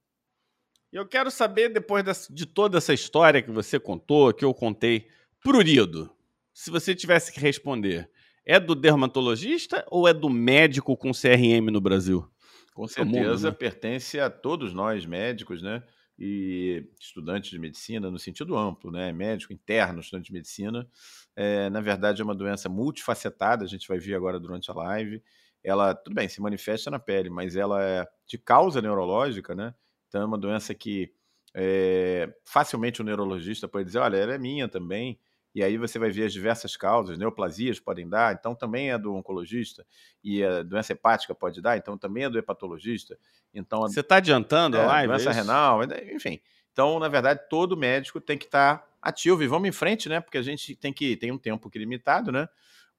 Eu 0.90 1.06
quero 1.06 1.30
saber, 1.30 1.68
depois 1.68 2.28
de 2.30 2.46
toda 2.46 2.78
essa 2.78 2.94
história 2.94 3.42
que 3.42 3.50
você 3.50 3.78
contou, 3.78 4.32
que 4.32 4.44
eu 4.44 4.54
contei, 4.54 5.06
prurido, 5.42 6.10
se 6.54 6.70
você 6.70 6.94
tivesse 6.94 7.30
que 7.30 7.38
responder, 7.38 8.10
é 8.46 8.58
do 8.58 8.74
dermatologista 8.74 9.84
ou 9.90 10.08
é 10.08 10.14
do 10.14 10.30
médico 10.30 10.96
com 10.96 11.12
CRM 11.12 11.70
no 11.70 11.80
Brasil? 11.80 12.26
Com 12.72 12.88
certeza, 12.88 13.50
né? 13.50 13.56
pertence 13.56 14.18
a 14.18 14.30
todos 14.30 14.72
nós 14.72 15.04
médicos, 15.04 15.60
né? 15.60 15.82
E 16.18 16.84
estudantes 16.98 17.50
de 17.50 17.58
medicina, 17.58 18.10
no 18.10 18.18
sentido 18.18 18.56
amplo, 18.56 18.90
né? 18.90 19.12
médico 19.12 19.52
interno, 19.52 20.00
estudante 20.00 20.26
de 20.26 20.32
medicina. 20.32 20.88
É, 21.36 21.70
na 21.70 21.80
verdade, 21.80 22.20
é 22.20 22.24
uma 22.24 22.34
doença 22.34 22.68
multifacetada, 22.68 23.64
a 23.64 23.68
gente 23.68 23.86
vai 23.86 23.98
ver 23.98 24.14
agora 24.14 24.40
durante 24.40 24.70
a 24.70 24.74
live. 24.74 25.22
Ela, 25.62 25.94
tudo 25.94 26.14
bem, 26.14 26.28
se 26.28 26.40
manifesta 26.40 26.90
na 26.90 26.98
pele, 26.98 27.30
mas 27.30 27.54
ela 27.54 27.82
é 27.82 28.06
de 28.26 28.38
causa 28.38 28.82
neurológica, 28.82 29.54
né? 29.54 29.74
Então 30.08 30.22
é 30.22 30.24
uma 30.24 30.38
doença 30.38 30.74
que 30.74 31.12
é, 31.54 32.32
facilmente 32.44 33.00
o 33.00 33.04
neurologista 33.04 33.68
pode 33.68 33.86
dizer, 33.86 33.98
olha, 33.98 34.16
ela 34.16 34.34
é 34.34 34.38
minha 34.38 34.68
também, 34.68 35.18
e 35.58 35.62
aí 35.64 35.76
você 35.76 35.98
vai 35.98 36.08
ver 36.08 36.26
as 36.26 36.32
diversas 36.32 36.76
causas, 36.76 37.18
neoplasias 37.18 37.80
podem 37.80 38.08
dar, 38.08 38.32
então 38.32 38.54
também 38.54 38.92
é 38.92 38.96
do 38.96 39.12
oncologista, 39.12 39.84
e 40.22 40.44
a 40.44 40.62
doença 40.62 40.92
hepática 40.92 41.34
pode 41.34 41.60
dar, 41.60 41.76
então 41.76 41.98
também 41.98 42.22
é 42.22 42.30
do 42.30 42.38
hepatologista. 42.38 43.18
Então, 43.52 43.80
você 43.80 43.98
está 43.98 44.18
adiantando 44.18 44.76
é, 44.76 44.84
a 44.84 44.86
live? 44.86 45.08
Doença 45.08 45.30
é 45.30 45.32
renal, 45.32 45.80
enfim. 46.14 46.40
Então, 46.70 47.00
na 47.00 47.08
verdade, 47.08 47.40
todo 47.50 47.76
médico 47.76 48.20
tem 48.20 48.38
que 48.38 48.44
estar 48.44 48.78
tá 48.78 48.88
ativo 49.02 49.42
e 49.42 49.48
vamos 49.48 49.68
em 49.68 49.72
frente, 49.72 50.08
né? 50.08 50.20
Porque 50.20 50.38
a 50.38 50.42
gente 50.42 50.76
tem 50.76 50.92
que 50.92 51.16
tem 51.16 51.32
um 51.32 51.38
tempo 51.38 51.68
limitado, 51.74 52.30
né? 52.30 52.48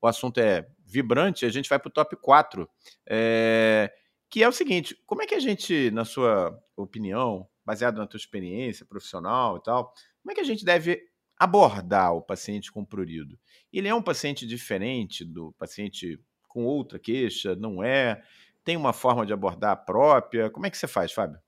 O 0.01 0.05
assunto 0.05 0.41
é 0.41 0.67
vibrante, 0.83 1.45
a 1.45 1.49
gente 1.49 1.69
vai 1.69 1.79
para 1.79 1.87
o 1.87 1.93
top 1.93 2.17
4. 2.17 2.69
É, 3.07 3.89
que 4.29 4.43
é 4.43 4.49
o 4.49 4.51
seguinte: 4.51 5.01
como 5.05 5.21
é 5.21 5.25
que 5.25 5.35
a 5.35 5.39
gente, 5.39 5.89
na 5.91 6.03
sua 6.03 6.61
opinião, 6.75 7.47
baseado 7.65 7.99
na 7.99 8.05
tua 8.05 8.17
experiência 8.17 8.85
profissional 8.85 9.55
e 9.55 9.63
tal, 9.63 9.93
como 10.21 10.33
é 10.33 10.35
que 10.35 10.41
a 10.41 10.45
gente 10.45 10.65
deve 10.65 11.08
abordar 11.39 12.13
o 12.13 12.21
paciente 12.21 12.69
com 12.69 12.83
prurido. 12.83 13.39
Ele 13.71 13.87
é 13.87 13.95
um 13.95 14.01
paciente 14.01 14.45
diferente 14.45 15.23
do 15.23 15.53
paciente 15.53 16.19
com 16.49 16.65
outra 16.65 16.99
queixa? 16.99 17.55
Não 17.55 17.81
é? 17.81 18.21
Tem 18.63 18.75
uma 18.75 18.91
forma 18.91 19.25
de 19.25 19.31
abordar 19.31 19.85
própria? 19.85 20.49
Como 20.49 20.65
é 20.65 20.69
que 20.69 20.77
você 20.77 20.87
faz, 20.87 21.13
Fábio? 21.13 21.39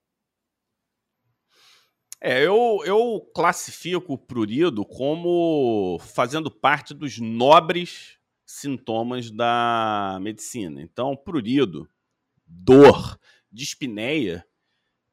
É, 2.21 2.45
eu, 2.45 2.79
eu 2.85 3.29
classifico 3.33 4.13
o 4.13 4.17
prurido 4.17 4.85
como 4.85 5.99
fazendo 5.99 6.51
parte 6.51 6.93
dos 6.93 7.19
nobres 7.19 8.19
sintomas 8.45 9.31
da 9.31 10.19
medicina. 10.21 10.81
Então, 10.81 11.17
prurido, 11.17 11.89
dor, 12.45 13.19
dispneia, 13.51 14.45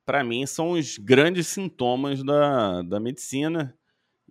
para 0.04 0.22
mim 0.22 0.44
são 0.46 0.72
os 0.72 0.98
grandes 0.98 1.46
sintomas 1.46 2.22
da, 2.22 2.82
da 2.82 3.00
medicina 3.00 3.77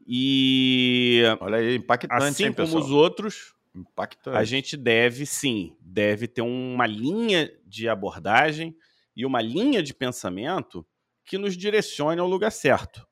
e 0.07 1.21
olha 1.41 1.57
aí, 1.57 1.75
impactante, 1.75 2.23
assim 2.23 2.45
hein, 2.45 2.53
como 2.53 2.77
os 2.77 2.89
outros, 2.89 3.53
impactante. 3.75 4.37
a 4.37 4.43
gente 4.45 4.77
deve 4.77 5.25
sim, 5.25 5.75
deve 5.81 6.27
ter 6.27 6.41
uma 6.41 6.87
linha 6.87 7.51
de 7.65 7.89
abordagem 7.89 8.73
e 9.13 9.25
uma 9.25 9.41
linha 9.41 9.83
de 9.83 9.93
pensamento 9.93 10.87
que 11.25 11.37
nos 11.37 11.57
direcione 11.57 12.21
ao 12.21 12.27
lugar 12.27 12.51
certo. 12.51 13.05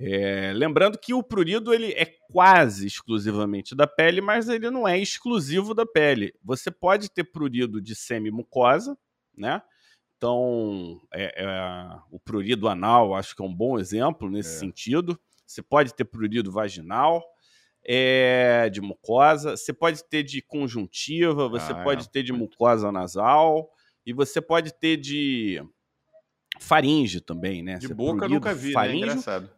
É, 0.00 0.52
lembrando 0.54 0.96
que 0.96 1.12
o 1.12 1.24
prurido 1.24 1.74
ele 1.74 1.90
é 1.94 2.06
quase 2.30 2.86
exclusivamente 2.86 3.74
da 3.74 3.84
pele, 3.84 4.20
mas 4.20 4.48
ele 4.48 4.70
não 4.70 4.86
é 4.86 4.96
exclusivo 4.96 5.74
da 5.74 5.84
pele. 5.84 6.32
Você 6.44 6.70
pode 6.70 7.10
ter 7.10 7.24
prurido 7.24 7.80
de 7.80 7.96
semimucosa, 7.96 8.96
né? 9.36 9.60
Então, 10.16 11.00
é, 11.12 11.42
é, 11.44 12.00
o 12.12 12.20
prurido 12.20 12.68
anal 12.68 13.14
acho 13.14 13.34
que 13.34 13.42
é 13.42 13.44
um 13.44 13.54
bom 13.54 13.78
exemplo 13.78 14.30
nesse 14.30 14.54
é. 14.54 14.58
sentido. 14.60 15.18
Você 15.48 15.62
pode 15.62 15.94
ter 15.94 16.04
prurido 16.04 16.52
vaginal, 16.52 17.24
é, 17.84 18.68
de 18.70 18.82
mucosa, 18.82 19.56
você 19.56 19.72
pode 19.72 20.04
ter 20.04 20.22
de 20.22 20.42
conjuntiva, 20.42 21.48
você 21.48 21.72
ah, 21.72 21.82
pode 21.82 22.04
é. 22.04 22.08
ter 22.08 22.22
de 22.22 22.32
mucosa 22.32 22.92
nasal 22.92 23.70
e 24.04 24.12
você 24.12 24.42
pode 24.42 24.74
ter 24.74 24.98
de 24.98 25.62
faringe 26.60 27.20
também, 27.20 27.62
né? 27.62 27.78
De 27.78 27.86
você 27.86 27.94
boca 27.94 28.18
prurido, 28.18 28.34
nunca 28.34 28.54
vi, 28.54 28.68
né? 28.68 28.74
faringe, 28.74 29.00
né? 29.00 29.12
Engraçado. 29.12 29.50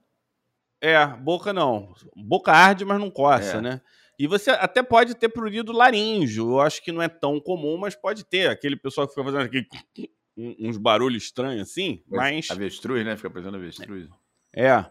É, 0.81 1.07
boca 1.07 1.53
não. 1.53 1.92
Boca 2.16 2.53
arde, 2.53 2.85
mas 2.85 3.00
não 3.00 3.11
coça, 3.11 3.57
é. 3.57 3.61
né? 3.61 3.81
E 4.16 4.26
você 4.26 4.50
até 4.50 4.83
pode 4.83 5.14
ter 5.14 5.29
prurido 5.29 5.72
laríngeo. 5.72 6.50
Eu 6.53 6.61
acho 6.61 6.83
que 6.83 6.92
não 6.92 7.03
é 7.03 7.09
tão 7.09 7.40
comum, 7.40 7.76
mas 7.76 7.96
pode 7.96 8.24
ter. 8.24 8.48
Aquele 8.48 8.76
pessoal 8.76 9.09
que 9.09 9.14
fica 9.14 9.24
fazendo 9.24 9.50
uns 10.37 10.76
barulhos 10.76 11.24
estranhos 11.24 11.68
assim, 11.68 12.03
mas. 12.07 12.48
Avestruz, 12.50 13.05
né? 13.05 13.16
Fica 13.16 13.29
parecendo 13.29 13.57
avestruz. 13.57 14.09
É. 14.55 14.85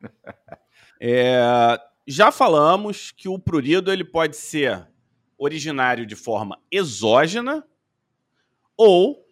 é. 1.00 1.40
Já 2.06 2.32
falamos 2.32 3.10
que 3.10 3.28
o 3.28 3.38
prurido 3.38 3.92
ele 3.92 4.04
pode 4.04 4.36
ser 4.36 4.88
originário 5.36 6.06
de 6.06 6.16
forma 6.16 6.58
exógena 6.70 7.66
ou 8.76 9.28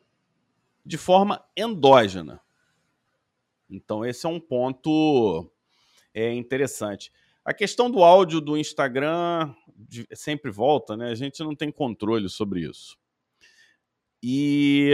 de 0.85 0.99
forma 0.99 1.45
endógena. 1.57 2.41
Então, 3.69 4.05
esse 4.05 4.27
é 4.27 4.29
um 4.29 4.39
ponto 4.39 5.51
é, 6.15 6.33
interessante. 6.33 7.11
A 7.45 7.53
questão 7.53 7.91
do 7.91 8.05
áudio 8.05 8.41
do 8.41 8.57
Instagram 8.57 9.55
sempre 10.15 10.51
volta, 10.51 10.97
né? 10.97 11.11
A 11.11 11.15
gente 11.15 11.43
não 11.43 11.55
tem 11.55 11.71
controle 11.71 12.29
sobre 12.29 12.69
isso. 12.69 12.99
E, 14.23 14.93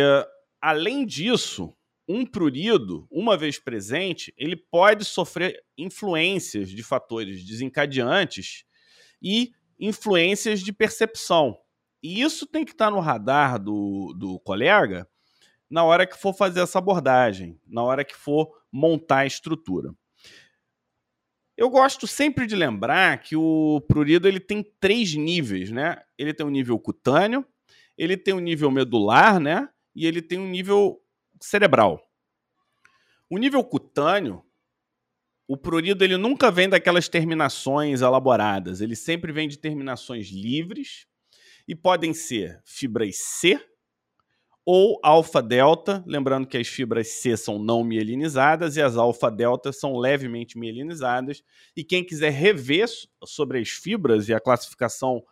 além 0.61 1.05
disso, 1.07 1.75
um 2.13 2.27
prurido, 2.27 3.07
uma 3.11 3.37
vez 3.37 3.59
presente, 3.59 4.35
ele 4.37 4.57
pode 4.57 5.05
sofrer 5.05 5.63
influências 5.79 6.69
de 6.69 6.83
fatores 6.83 7.45
desencadeantes 7.45 8.65
e 9.21 9.53
influências 9.81 10.61
de 10.61 10.73
percepção. 10.73 11.59
E 12.03 12.21
isso 12.21 12.47
tem 12.47 12.65
que 12.65 12.73
estar 12.73 12.91
no 12.91 13.01
radar 13.01 13.59
do, 13.59 14.13
do 14.19 14.39
colega 14.41 15.09
na 15.71 15.85
hora 15.85 16.07
que 16.07 16.19
for 16.19 16.35
fazer 16.35 16.61
essa 16.61 16.79
abordagem, 16.79 17.59
na 17.67 17.83
hora 17.83 18.05
que 18.05 18.15
for 18.15 18.53
montar 18.71 19.21
a 19.21 19.27
estrutura. 19.27 19.95
Eu 21.57 21.71
gosto 21.71 22.07
sempre 22.07 22.47
de 22.47 22.55
lembrar 22.55 23.19
que 23.23 23.37
o 23.37 23.81
prurido 23.89 24.29
ele 24.29 24.41
tem 24.41 24.63
três 24.81 25.15
níveis, 25.15 25.71
né? 25.71 26.03
Ele 26.19 26.35
tem 26.35 26.45
um 26.45 26.51
nível 26.51 26.79
cutâneo, 26.79 27.47
ele 27.97 28.17
tem 28.17 28.35
um 28.35 28.41
nível 28.41 28.71
medular, 28.71 29.41
né? 29.41 29.69
E 29.95 30.07
ele 30.07 30.21
tem 30.21 30.39
um 30.39 30.49
nível 30.49 31.03
cerebral. 31.43 32.01
O 33.29 33.39
nível 33.39 33.63
cutâneo, 33.65 34.45
o 35.49 35.57
prurido 35.57 36.05
ele 36.05 36.17
nunca 36.17 36.51
vem 36.51 36.69
daquelas 36.69 37.09
terminações 37.09 38.01
elaboradas, 38.01 38.81
ele 38.81 38.97
sempre 38.97 39.33
vem 39.33 39.49
de 39.49 39.59
terminações 39.59 40.29
livres 40.29 41.07
e 41.67 41.75
podem 41.75 42.15
ser 42.15 42.61
fibras 42.65 43.17
C, 43.17 43.61
ou 44.65 45.01
alfa-delta, 45.03 46.05
lembrando 46.07 46.47
que 46.47 46.57
as 46.57 46.69
fibras 46.69 47.09
C 47.09 47.37
são 47.37 47.59
não 47.59 47.83
mielinizadas 47.83 48.77
e 48.77 48.83
as 48.83 48.97
alfa-delta 48.97 49.73
são 49.73 49.97
levemente 49.97 50.57
mielinizadas. 50.57 51.43
E 51.77 51.83
quem 51.83 52.05
quiser 52.05 52.31
rever 52.31 52.89
sobre 53.25 53.59
as 53.59 53.71
fibras 53.71 54.29
e 54.29 54.35
a 54.35 54.41
classificação 54.41 55.23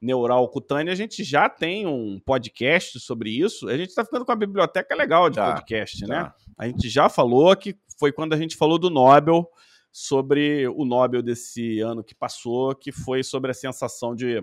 neural 0.00 0.48
cutânea, 0.48 0.92
a 0.92 0.96
gente 0.96 1.24
já 1.24 1.48
tem 1.48 1.86
um 1.86 2.20
podcast 2.20 3.00
sobre 3.00 3.30
isso. 3.30 3.68
A 3.68 3.76
gente 3.76 3.88
está 3.88 4.04
ficando 4.04 4.24
com 4.24 4.32
uma 4.32 4.38
biblioteca 4.38 4.94
legal 4.94 5.30
de 5.30 5.36
tá, 5.36 5.54
podcast, 5.54 6.00
tá. 6.00 6.06
né? 6.06 6.32
A 6.56 6.66
gente 6.66 6.88
já 6.88 7.08
falou 7.08 7.54
que 7.56 7.76
foi 7.98 8.12
quando 8.12 8.32
a 8.32 8.36
gente 8.36 8.56
falou 8.56 8.78
do 8.78 8.90
Nobel, 8.90 9.50
sobre 9.90 10.68
o 10.68 10.84
Nobel 10.84 11.22
desse 11.22 11.80
ano 11.80 12.04
que 12.04 12.14
passou, 12.14 12.74
que 12.74 12.92
foi 12.92 13.22
sobre 13.22 13.50
a 13.50 13.54
sensação 13.54 14.14
de 14.14 14.42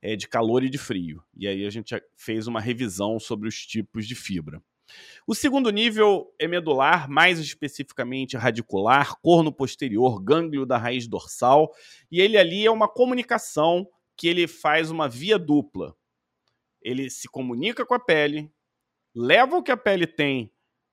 é, 0.00 0.14
de 0.14 0.28
calor 0.28 0.62
e 0.62 0.68
de 0.68 0.76
frio. 0.76 1.22
E 1.34 1.48
aí 1.48 1.66
a 1.66 1.70
gente 1.70 2.00
fez 2.14 2.46
uma 2.46 2.60
revisão 2.60 3.18
sobre 3.18 3.48
os 3.48 3.56
tipos 3.66 4.06
de 4.06 4.14
fibra. 4.14 4.62
O 5.26 5.34
segundo 5.34 5.70
nível 5.70 6.32
é 6.38 6.46
medular, 6.46 7.08
mais 7.08 7.38
especificamente 7.38 8.36
radicular, 8.36 9.18
corno 9.22 9.50
posterior, 9.50 10.22
gânglio 10.22 10.66
da 10.66 10.76
raiz 10.76 11.08
dorsal, 11.08 11.72
e 12.12 12.20
ele 12.20 12.36
ali 12.36 12.66
é 12.66 12.70
uma 12.70 12.86
comunicação 12.86 13.88
que 14.16 14.28
ele 14.28 14.46
faz 14.46 14.90
uma 14.90 15.08
via 15.08 15.38
dupla. 15.38 15.96
Ele 16.82 17.08
se 17.10 17.28
comunica 17.28 17.84
com 17.84 17.94
a 17.94 17.98
pele, 17.98 18.52
leva 19.14 19.56
o 19.56 19.62
que 19.62 19.72
a 19.72 19.76
pele 19.76 20.06
tem 20.06 20.52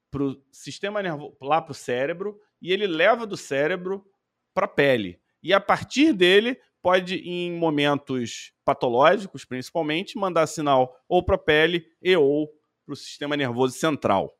para 0.09 0.23
o 0.23 0.41
sistema 0.51 1.01
nervoso, 1.01 1.35
lá 1.41 1.61
para 1.61 1.71
o 1.71 1.75
cérebro, 1.75 2.39
e 2.61 2.71
ele 2.71 2.85
leva 2.87 3.25
do 3.25 3.37
cérebro 3.37 4.05
para 4.53 4.65
a 4.65 4.69
pele. 4.69 5.19
E 5.41 5.53
a 5.53 5.59
partir 5.59 6.13
dele 6.13 6.59
pode, 6.81 7.17
em 7.17 7.51
momentos 7.53 8.53
patológicos, 8.65 9.45
principalmente, 9.45 10.17
mandar 10.17 10.47
sinal 10.47 10.95
ou 11.07 11.23
para 11.23 11.35
a 11.35 11.39
pele 11.39 11.85
e 12.01 12.15
ou 12.15 12.47
para 12.85 12.93
o 12.93 12.95
sistema 12.95 13.37
nervoso 13.37 13.77
central. 13.77 14.35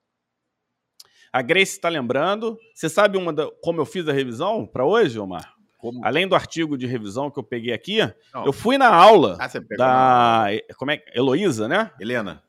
A 1.31 1.41
Grace 1.41 1.73
está 1.73 1.87
lembrando. 1.87 2.57
Você 2.75 2.89
sabe 2.89 3.17
da, 3.33 3.49
como 3.61 3.79
eu 3.79 3.85
fiz 3.85 4.07
a 4.07 4.13
revisão 4.13 4.67
para 4.67 4.85
hoje, 4.85 5.17
Omar? 5.17 5.55
Como? 5.81 6.05
Além 6.05 6.27
do 6.27 6.35
artigo 6.35 6.77
de 6.77 6.85
revisão 6.85 7.31
que 7.31 7.39
eu 7.39 7.43
peguei 7.43 7.73
aqui, 7.73 7.97
Não. 8.31 8.45
eu 8.45 8.53
fui 8.53 8.77
na 8.77 8.87
aula 8.87 9.37
ah, 9.39 9.49
da. 9.75 10.45
Como 10.77 10.91
é? 10.91 11.03
Heloísa, 11.15 11.67
né? 11.67 11.89
Helena. 11.99 12.43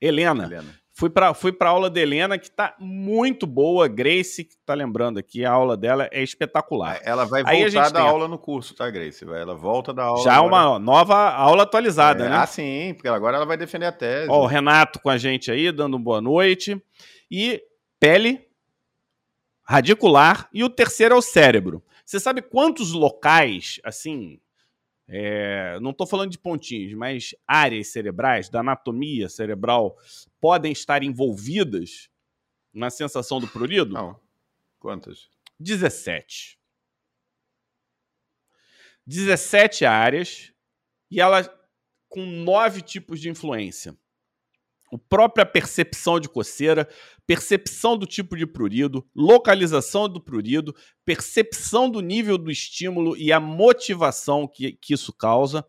Helena. 0.00 0.44
Helena. 0.44 0.80
Fui 0.94 1.08
para 1.08 1.32
fui 1.32 1.54
a 1.58 1.66
aula 1.66 1.88
da 1.88 1.98
Helena, 1.98 2.38
que 2.38 2.46
está 2.46 2.74
muito 2.78 3.46
boa. 3.46 3.88
Grace, 3.88 4.44
que 4.44 4.54
está 4.54 4.74
lembrando 4.74 5.18
aqui, 5.18 5.44
a 5.44 5.50
aula 5.50 5.74
dela 5.74 6.08
é 6.10 6.22
espetacular. 6.22 7.00
Ela 7.02 7.24
vai 7.24 7.42
voltar 7.42 7.90
da 7.90 8.00
aula 8.02 8.28
no 8.28 8.38
curso, 8.38 8.74
tá, 8.74 8.90
Grace? 8.90 9.24
Ela 9.24 9.54
volta 9.54 9.94
da 9.94 10.04
aula. 10.04 10.22
Já 10.22 10.34
agora. 10.36 10.46
uma 10.48 10.78
nova 10.78 11.16
aula 11.30 11.62
atualizada, 11.62 12.26
é, 12.26 12.28
né? 12.28 12.36
Ah, 12.36 12.46
sim, 12.46 12.92
porque 12.94 13.08
agora 13.08 13.36
ela 13.36 13.46
vai 13.46 13.56
defender 13.56 13.86
a 13.86 13.92
tese. 13.92 14.28
Ó, 14.28 14.42
o 14.42 14.46
Renato 14.46 15.00
com 15.00 15.08
a 15.08 15.16
gente 15.16 15.50
aí, 15.50 15.72
dando 15.72 15.98
boa 15.98 16.20
noite. 16.20 16.82
E 17.30 17.62
pele, 17.98 18.46
radicular, 19.62 20.48
e 20.52 20.64
o 20.64 20.68
terceiro 20.68 21.14
é 21.14 21.18
o 21.18 21.22
cérebro. 21.22 21.82
Você 22.10 22.18
sabe 22.18 22.42
quantos 22.42 22.90
locais, 22.90 23.78
assim, 23.84 24.40
é, 25.06 25.78
não 25.78 25.92
estou 25.92 26.04
falando 26.08 26.32
de 26.32 26.40
pontinhos, 26.40 26.92
mas 26.94 27.36
áreas 27.46 27.92
cerebrais, 27.92 28.48
da 28.48 28.58
anatomia 28.58 29.28
cerebral, 29.28 29.96
podem 30.40 30.72
estar 30.72 31.04
envolvidas 31.04 32.10
na 32.74 32.90
sensação 32.90 33.38
do 33.38 33.46
prurido? 33.46 33.92
Não. 33.92 34.20
Quantas? 34.80 35.30
17. 35.60 36.58
17 39.06 39.84
áreas 39.84 40.52
e 41.08 41.20
ela 41.20 41.48
com 42.08 42.26
nove 42.26 42.82
tipos 42.82 43.20
de 43.20 43.30
influência 43.30 43.96
a 44.92 44.98
própria 45.08 45.46
percepção 45.46 46.18
de 46.18 46.28
coceira, 46.28 46.88
percepção 47.26 47.96
do 47.96 48.06
tipo 48.06 48.36
de 48.36 48.46
prurido, 48.46 49.06
localização 49.14 50.08
do 50.08 50.20
prurido, 50.20 50.74
percepção 51.04 51.88
do 51.88 52.00
nível 52.00 52.36
do 52.36 52.50
estímulo 52.50 53.16
e 53.16 53.32
a 53.32 53.40
motivação 53.40 54.48
que, 54.48 54.72
que 54.72 54.94
isso 54.94 55.12
causa. 55.12 55.64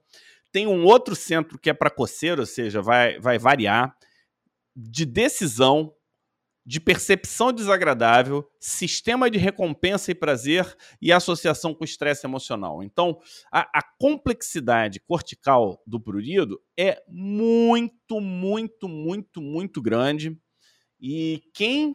Tem 0.52 0.68
um 0.68 0.84
outro 0.84 1.16
centro 1.16 1.58
que 1.58 1.70
é 1.70 1.74
para 1.74 1.90
coceira, 1.90 2.42
ou 2.42 2.48
seja, 2.48 2.82
vai, 2.82 3.20
vai 3.20 3.38
variar, 3.38 3.96
de 4.76 5.06
decisão, 5.06 5.94
de 6.72 6.80
percepção 6.80 7.52
desagradável, 7.52 8.50
sistema 8.58 9.30
de 9.30 9.38
recompensa 9.38 10.10
e 10.10 10.16
prazer 10.16 10.74
e 11.02 11.12
associação 11.12 11.74
com 11.74 11.84
estresse 11.84 12.26
emocional. 12.26 12.82
Então, 12.82 13.20
a, 13.52 13.68
a, 13.78 13.84
complexidade 14.00 15.02
cortical 15.02 15.84
do 15.86 16.00
prurido 16.00 16.62
é 16.80 17.04
muito, 17.10 18.22
muito, 18.22 18.88
muito, 18.88 19.42
muito 19.42 19.82
grande. 19.82 20.40
E 20.98 21.44
quem 21.54 21.94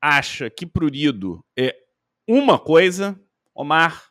acha 0.00 0.48
que 0.48 0.66
prurido 0.66 1.44
é 1.58 1.76
uma 2.24 2.60
coisa, 2.60 3.20
Omar, 3.52 4.08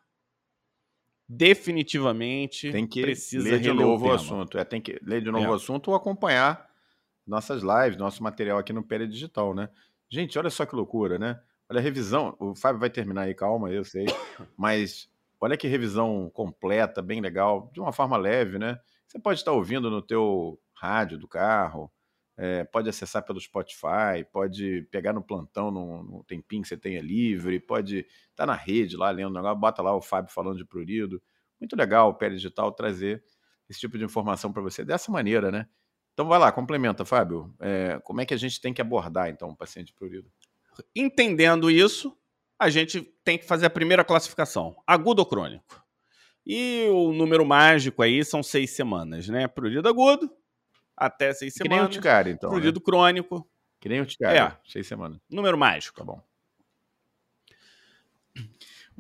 definitivamente 1.26 2.70
tem 2.70 2.86
que 2.86 3.02
precisa 3.02 3.50
ler 3.50 3.62
de 3.62 3.72
novo 3.72 4.08
o, 4.08 4.10
o 4.10 4.12
assunto. 4.12 4.58
É, 4.58 4.66
tem 4.66 4.82
que 4.82 5.00
ler 5.02 5.22
de 5.22 5.32
novo 5.32 5.46
é. 5.46 5.50
o 5.52 5.54
assunto 5.54 5.88
ou 5.88 5.96
acompanhar 5.96 6.70
nossas 7.26 7.62
lives, 7.64 7.98
nosso 7.98 8.22
material 8.22 8.58
aqui 8.58 8.74
no 8.74 8.84
Pera 8.84 9.08
Digital, 9.08 9.54
né? 9.54 9.70
Gente, 10.14 10.38
olha 10.38 10.50
só 10.50 10.66
que 10.66 10.76
loucura, 10.76 11.18
né? 11.18 11.42
Olha 11.70 11.80
a 11.80 11.82
revisão. 11.82 12.36
O 12.38 12.54
Fábio 12.54 12.82
vai 12.82 12.90
terminar 12.90 13.22
aí, 13.22 13.34
calma, 13.34 13.72
eu 13.72 13.86
sei. 13.86 14.06
Mas 14.58 15.10
olha 15.40 15.56
que 15.56 15.70
revisão 15.70 16.30
completa, 16.34 17.02
bem 17.02 17.22
legal, 17.22 17.72
de 17.74 17.80
uma 17.80 17.94
forma 17.94 18.18
leve, 18.18 18.60
né? 18.60 18.78
Você 19.08 19.18
pode 19.18 19.40
estar 19.40 19.54
ouvindo 19.54 19.90
no 19.90 20.02
teu 20.02 20.60
rádio 20.74 21.18
do 21.18 21.30
carro, 21.30 21.90
é, 22.36 22.66
pode 22.66 22.90
acessar 22.90 23.24
pelo 23.24 23.40
Spotify, 23.40 24.26
pode 24.34 24.82
pegar 24.92 25.14
no 25.14 25.24
plantão, 25.24 25.72
no, 25.72 26.04
no 26.04 26.24
tempinho 26.26 26.62
que 26.64 26.68
você 26.68 26.78
tenha 26.78 27.02
livre, 27.02 27.58
pode 27.62 28.06
estar 28.32 28.46
na 28.46 28.56
rede 28.56 28.98
lá 28.98 29.10
lendo 29.12 29.34
negócio, 29.34 29.60
bota 29.60 29.82
lá 29.82 29.96
o 29.96 30.02
Fábio 30.02 30.34
falando 30.34 30.58
de 30.58 30.66
prurido. 30.66 31.22
Muito 31.58 31.74
legal 31.74 32.10
o 32.10 32.16
Pé 32.16 32.30
Digital 32.30 32.70
trazer 32.74 33.24
esse 33.70 33.80
tipo 33.80 33.98
de 33.98 34.04
informação 34.04 34.52
para 34.52 34.62
você 34.62 34.84
dessa 34.84 35.10
maneira, 35.10 35.50
né? 35.52 35.68
Então 36.14 36.28
vai 36.28 36.40
lá, 36.40 36.52
complementa, 36.52 37.06
Fábio. 37.06 37.54
É, 37.60 38.00
como 38.04 38.22
é 38.22 38.26
que 38.26 38.34
a 38.34 38.38
gente 38.38 38.60
tem 38.60 38.74
que 38.74 38.82
abordar, 38.82 39.30
então, 39.30 39.50
o 39.50 39.56
paciente 39.56 39.94
prurido? 39.94 40.32
Entendendo 40.96 41.70
isso, 41.70 42.16
a 42.60 42.70
gente 42.70 43.02
tem 43.24 43.38
que 43.38 43.46
fazer 43.46 43.66
a 43.66 43.70
primeira 43.70 44.04
classificação, 44.04 44.76
agudo 44.86 45.22
ou 45.22 45.26
crônico. 45.26 45.84
E 46.46 46.88
o 46.90 47.12
número 47.12 47.46
mágico 47.46 48.02
aí 48.02 48.24
são 48.26 48.42
seis 48.42 48.72
semanas, 48.72 49.28
né? 49.28 49.48
Prurido 49.48 49.88
agudo, 49.88 50.30
até 50.96 51.34
seis 51.34 51.54
semanas. 51.54 51.78
Que 51.78 51.82
nem 51.82 51.86
urticária, 51.86 52.32
então. 52.32 52.50
Prurido 52.50 52.80
né? 52.80 52.86
crônico. 52.86 53.48
Que 53.80 53.90
nem 53.90 54.00
urticária, 54.00 54.40
é. 54.40 54.70
seis 54.70 54.88
semanas. 54.88 55.20
Número 55.30 55.58
mágico. 55.58 55.98
Tá 55.98 56.04
bom. 56.04 56.22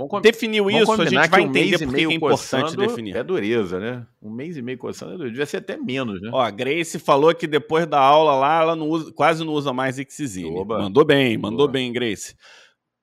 Vamos, 0.07 0.21
Definiu 0.21 0.65
vamos 0.65 0.81
isso, 0.81 1.01
a 1.01 1.05
gente 1.05 1.29
vai 1.29 1.41
um 1.41 1.45
entender 1.45 1.85
por 1.85 1.95
que 1.95 2.01
é 2.01 2.13
importante 2.13 2.77
definir. 2.77 3.15
É 3.15 3.23
dureza, 3.23 3.79
né? 3.79 4.05
Um 4.21 4.29
mês 4.29 4.57
e 4.57 4.61
meio 4.61 4.77
coçando 4.77 5.13
é 5.13 5.17
dureza. 5.17 5.31
Devia 5.31 5.45
ser 5.45 5.57
até 5.57 5.77
menos, 5.77 6.21
né? 6.21 6.29
Ó, 6.33 6.39
a 6.39 6.49
Grace 6.49 6.99
falou 6.99 7.33
que 7.33 7.47
depois 7.47 7.85
da 7.87 7.99
aula 7.99 8.35
lá, 8.35 8.61
ela 8.61 8.75
não 8.75 8.89
usa, 8.89 9.11
quase 9.11 9.43
não 9.43 9.53
usa 9.53 9.73
mais 9.73 9.99
Ixizine. 9.99 10.65
Mandou 10.65 11.05
bem, 11.05 11.37
mandou 11.37 11.65
Oba. 11.65 11.73
bem, 11.73 11.91
Grace. 11.91 12.35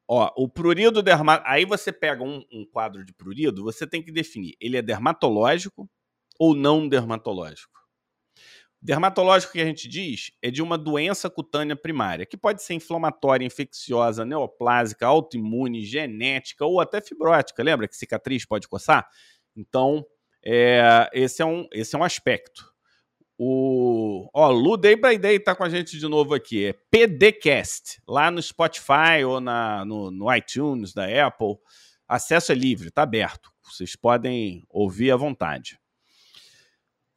Ó, 0.08 0.30
o 0.36 0.48
prurido 0.48 1.02
dermatológico. 1.02 1.52
Aí 1.52 1.64
você 1.66 1.92
pega 1.92 2.24
um, 2.24 2.42
um 2.52 2.64
quadro 2.64 3.04
de 3.04 3.12
prurido, 3.12 3.62
você 3.62 3.86
tem 3.86 4.02
que 4.02 4.10
definir: 4.10 4.54
ele 4.60 4.76
é 4.76 4.82
dermatológico 4.82 5.88
ou 6.38 6.54
não 6.54 6.88
dermatológico? 6.88 7.78
Dermatológico 8.80 9.54
que 9.54 9.60
a 9.60 9.64
gente 9.64 9.88
diz 9.88 10.30
é 10.40 10.50
de 10.50 10.62
uma 10.62 10.78
doença 10.78 11.28
cutânea 11.28 11.74
primária, 11.74 12.24
que 12.24 12.36
pode 12.36 12.62
ser 12.62 12.74
inflamatória, 12.74 13.44
infecciosa, 13.44 14.24
neoplásica, 14.24 15.06
autoimune, 15.06 15.84
genética 15.84 16.64
ou 16.64 16.80
até 16.80 17.00
fibrótica. 17.00 17.62
Lembra 17.62 17.88
que 17.88 17.96
cicatriz 17.96 18.44
pode 18.44 18.68
coçar? 18.68 19.08
Então, 19.56 20.06
é, 20.44 21.10
esse, 21.12 21.42
é 21.42 21.44
um, 21.44 21.66
esse 21.72 21.96
é 21.96 21.98
um 21.98 22.04
aspecto. 22.04 22.72
O 23.36 24.28
ó, 24.32 24.50
Lu 24.50 24.76
Day 24.76 24.96
by 24.96 25.18
Day 25.18 25.38
tá 25.38 25.54
com 25.54 25.64
a 25.64 25.68
gente 25.68 25.98
de 25.98 26.08
novo 26.08 26.34
aqui. 26.34 26.66
É 26.66 26.72
PDcast, 26.72 28.00
lá 28.06 28.30
no 28.30 28.40
Spotify 28.40 29.24
ou 29.26 29.40
na, 29.40 29.84
no, 29.84 30.10
no 30.10 30.34
iTunes 30.34 30.92
da 30.92 31.04
Apple. 31.26 31.56
Acesso 32.06 32.52
é 32.52 32.54
livre, 32.54 32.90
tá 32.90 33.02
aberto. 33.02 33.50
Vocês 33.62 33.94
podem 33.94 34.64
ouvir 34.68 35.10
à 35.10 35.16
vontade. 35.16 35.78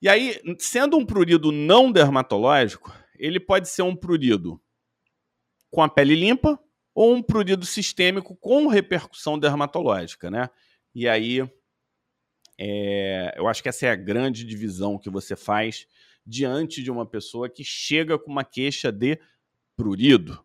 E 0.02 0.10
aí, 0.10 0.42
sendo 0.58 0.98
um 0.98 1.06
prurido 1.06 1.52
não 1.52 1.92
dermatológico, 1.92 2.92
ele 3.16 3.40
pode 3.40 3.70
ser 3.70 3.84
um 3.84 3.96
prurido 3.96 4.60
com 5.70 5.84
a 5.84 5.90
pele 5.90 6.16
limpa 6.16 6.60
ou 6.94 7.14
um 7.14 7.22
prurido 7.22 7.66
sistêmico 7.66 8.36
com 8.36 8.68
repercussão 8.68 9.38
dermatológica, 9.38 10.32
né? 10.32 10.50
E 10.94 11.08
aí, 11.08 11.48
é, 12.60 13.34
eu 13.38 13.48
acho 13.48 13.62
que 13.62 13.70
essa 13.70 13.86
é 13.86 13.92
a 13.92 13.96
grande 13.96 14.44
divisão 14.44 14.98
que 14.98 15.10
você 15.10 15.36
faz 15.36 15.88
diante 16.26 16.82
de 16.82 16.90
uma 16.90 17.06
pessoa 17.06 17.48
que 17.48 17.64
chega 17.64 18.18
com 18.18 18.32
uma 18.32 18.44
queixa 18.44 18.92
de 18.92 19.20
prurido. 19.76 20.44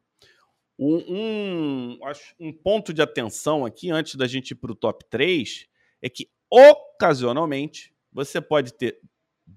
Um, 0.78 0.96
um, 1.08 1.98
um 2.38 2.52
ponto 2.52 2.92
de 2.92 3.00
atenção 3.00 3.64
aqui, 3.64 3.90
antes 3.90 4.16
da 4.16 4.26
gente 4.26 4.50
ir 4.50 4.56
para 4.56 4.72
o 4.72 4.76
top 4.76 5.04
3, 5.08 5.66
é 6.02 6.10
que 6.10 6.30
ocasionalmente 6.50 7.94
você 8.12 8.40
pode 8.40 8.74
ter 8.74 9.00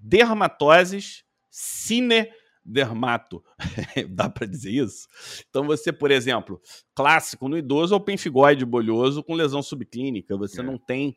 dermatoses 0.00 1.24
cinedermato. 1.50 3.42
Dá 4.10 4.28
para 4.28 4.46
dizer 4.46 4.70
isso? 4.70 5.06
Então 5.48 5.64
você, 5.64 5.92
por 5.92 6.10
exemplo, 6.10 6.60
clássico 6.94 7.48
no 7.48 7.58
idoso 7.58 7.94
é 7.94 7.96
o 7.96 8.00
penfigoide 8.00 8.64
bolhoso 8.64 9.22
com 9.22 9.34
lesão 9.34 9.62
subclínica. 9.62 10.36
Você 10.36 10.60
é. 10.60 10.64
não 10.64 10.78
tem 10.78 11.16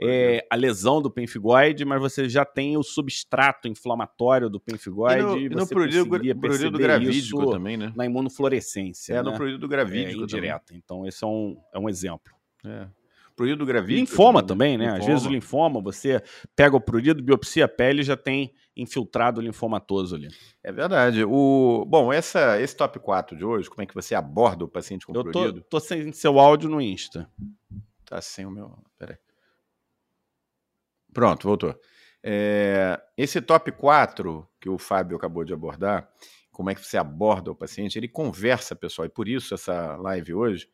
é, 0.00 0.46
a 0.50 0.56
lesão 0.56 1.00
do 1.00 1.10
penfigoide, 1.10 1.84
mas 1.84 2.00
você 2.00 2.28
já 2.28 2.44
tem 2.44 2.76
o 2.76 2.82
substrato 2.82 3.68
inflamatório 3.68 4.50
do 4.50 4.60
penfigoide. 4.60 5.20
E 5.20 5.24
no, 5.24 5.38
e 5.38 5.48
no 5.48 5.66
prurido, 5.66 6.06
gravídico 6.78 7.50
também, 7.50 7.76
né? 7.76 7.92
Na 7.96 8.04
imunofluorescência. 8.04 9.14
É, 9.14 9.16
né? 9.16 9.22
no 9.22 9.36
prurido 9.36 9.66
gravídico 9.68 10.20
é, 10.20 10.24
indireta. 10.24 10.74
Então 10.74 11.06
esse 11.06 11.24
é 11.24 11.26
um, 11.26 11.56
é 11.72 11.78
um 11.78 11.88
exemplo. 11.88 12.32
É 12.64 12.99
prurido 13.40 13.64
gravídico. 13.64 14.10
Linfoma 14.10 14.42
também, 14.42 14.76
né? 14.76 14.84
Linfoma. 14.84 14.98
Às 14.98 15.06
vezes 15.06 15.24
o 15.24 15.30
linfoma, 15.30 15.80
você 15.80 16.22
pega 16.54 16.76
o 16.76 16.80
prurido, 16.80 17.22
biopsia 17.22 17.64
a 17.64 17.68
pele 17.68 18.02
já 18.02 18.14
tem 18.14 18.52
infiltrado 18.76 19.40
linfomatoso 19.40 20.14
ali. 20.14 20.28
É 20.62 20.70
verdade. 20.70 21.24
O... 21.24 21.86
Bom, 21.88 22.12
essa, 22.12 22.60
esse 22.60 22.76
top 22.76 22.98
4 22.98 23.34
de 23.34 23.42
hoje, 23.42 23.70
como 23.70 23.80
é 23.80 23.86
que 23.86 23.94
você 23.94 24.14
aborda 24.14 24.66
o 24.66 24.68
paciente 24.68 25.06
com 25.06 25.14
Eu 25.14 25.22
prurido? 25.22 25.62
Tô, 25.62 25.78
tô 25.78 25.80
sem 25.80 26.12
seu 26.12 26.38
áudio 26.38 26.68
no 26.68 26.82
Insta. 26.82 27.30
Tá 28.04 28.20
sem 28.20 28.44
o 28.44 28.50
meu... 28.50 28.76
Peraí. 28.98 29.16
Pronto, 31.10 31.48
voltou. 31.48 31.74
É... 32.22 33.00
Esse 33.16 33.40
top 33.40 33.72
4 33.72 34.46
que 34.60 34.68
o 34.68 34.76
Fábio 34.76 35.16
acabou 35.16 35.44
de 35.46 35.54
abordar, 35.54 36.10
como 36.52 36.68
é 36.68 36.74
que 36.74 36.84
você 36.84 36.98
aborda 36.98 37.50
o 37.50 37.56
paciente, 37.56 37.98
ele 37.98 38.06
conversa, 38.06 38.76
pessoal, 38.76 39.06
e 39.06 39.10
por 39.10 39.26
isso 39.26 39.54
essa 39.54 39.96
live 39.96 40.34
hoje, 40.34 40.68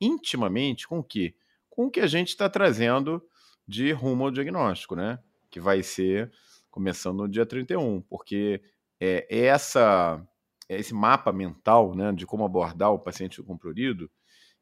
intimamente 0.00 0.88
com 0.88 1.00
o 1.00 1.04
quê? 1.04 1.34
Com 1.78 1.86
o 1.86 1.90
que 1.92 2.00
a 2.00 2.08
gente 2.08 2.30
está 2.30 2.50
trazendo 2.50 3.22
de 3.64 3.92
rumo 3.92 4.24
ao 4.24 4.32
diagnóstico, 4.32 4.96
né? 4.96 5.20
Que 5.48 5.60
vai 5.60 5.80
ser 5.80 6.28
começando 6.72 7.18
no 7.18 7.28
dia 7.28 7.46
31, 7.46 8.00
porque 8.00 8.60
é, 8.98 9.24
essa, 9.30 10.20
esse 10.68 10.92
mapa 10.92 11.32
mental 11.32 11.94
né, 11.94 12.10
de 12.10 12.26
como 12.26 12.44
abordar 12.44 12.90
o 12.90 12.98
paciente 12.98 13.40
com 13.44 13.56
prurido, 13.56 14.10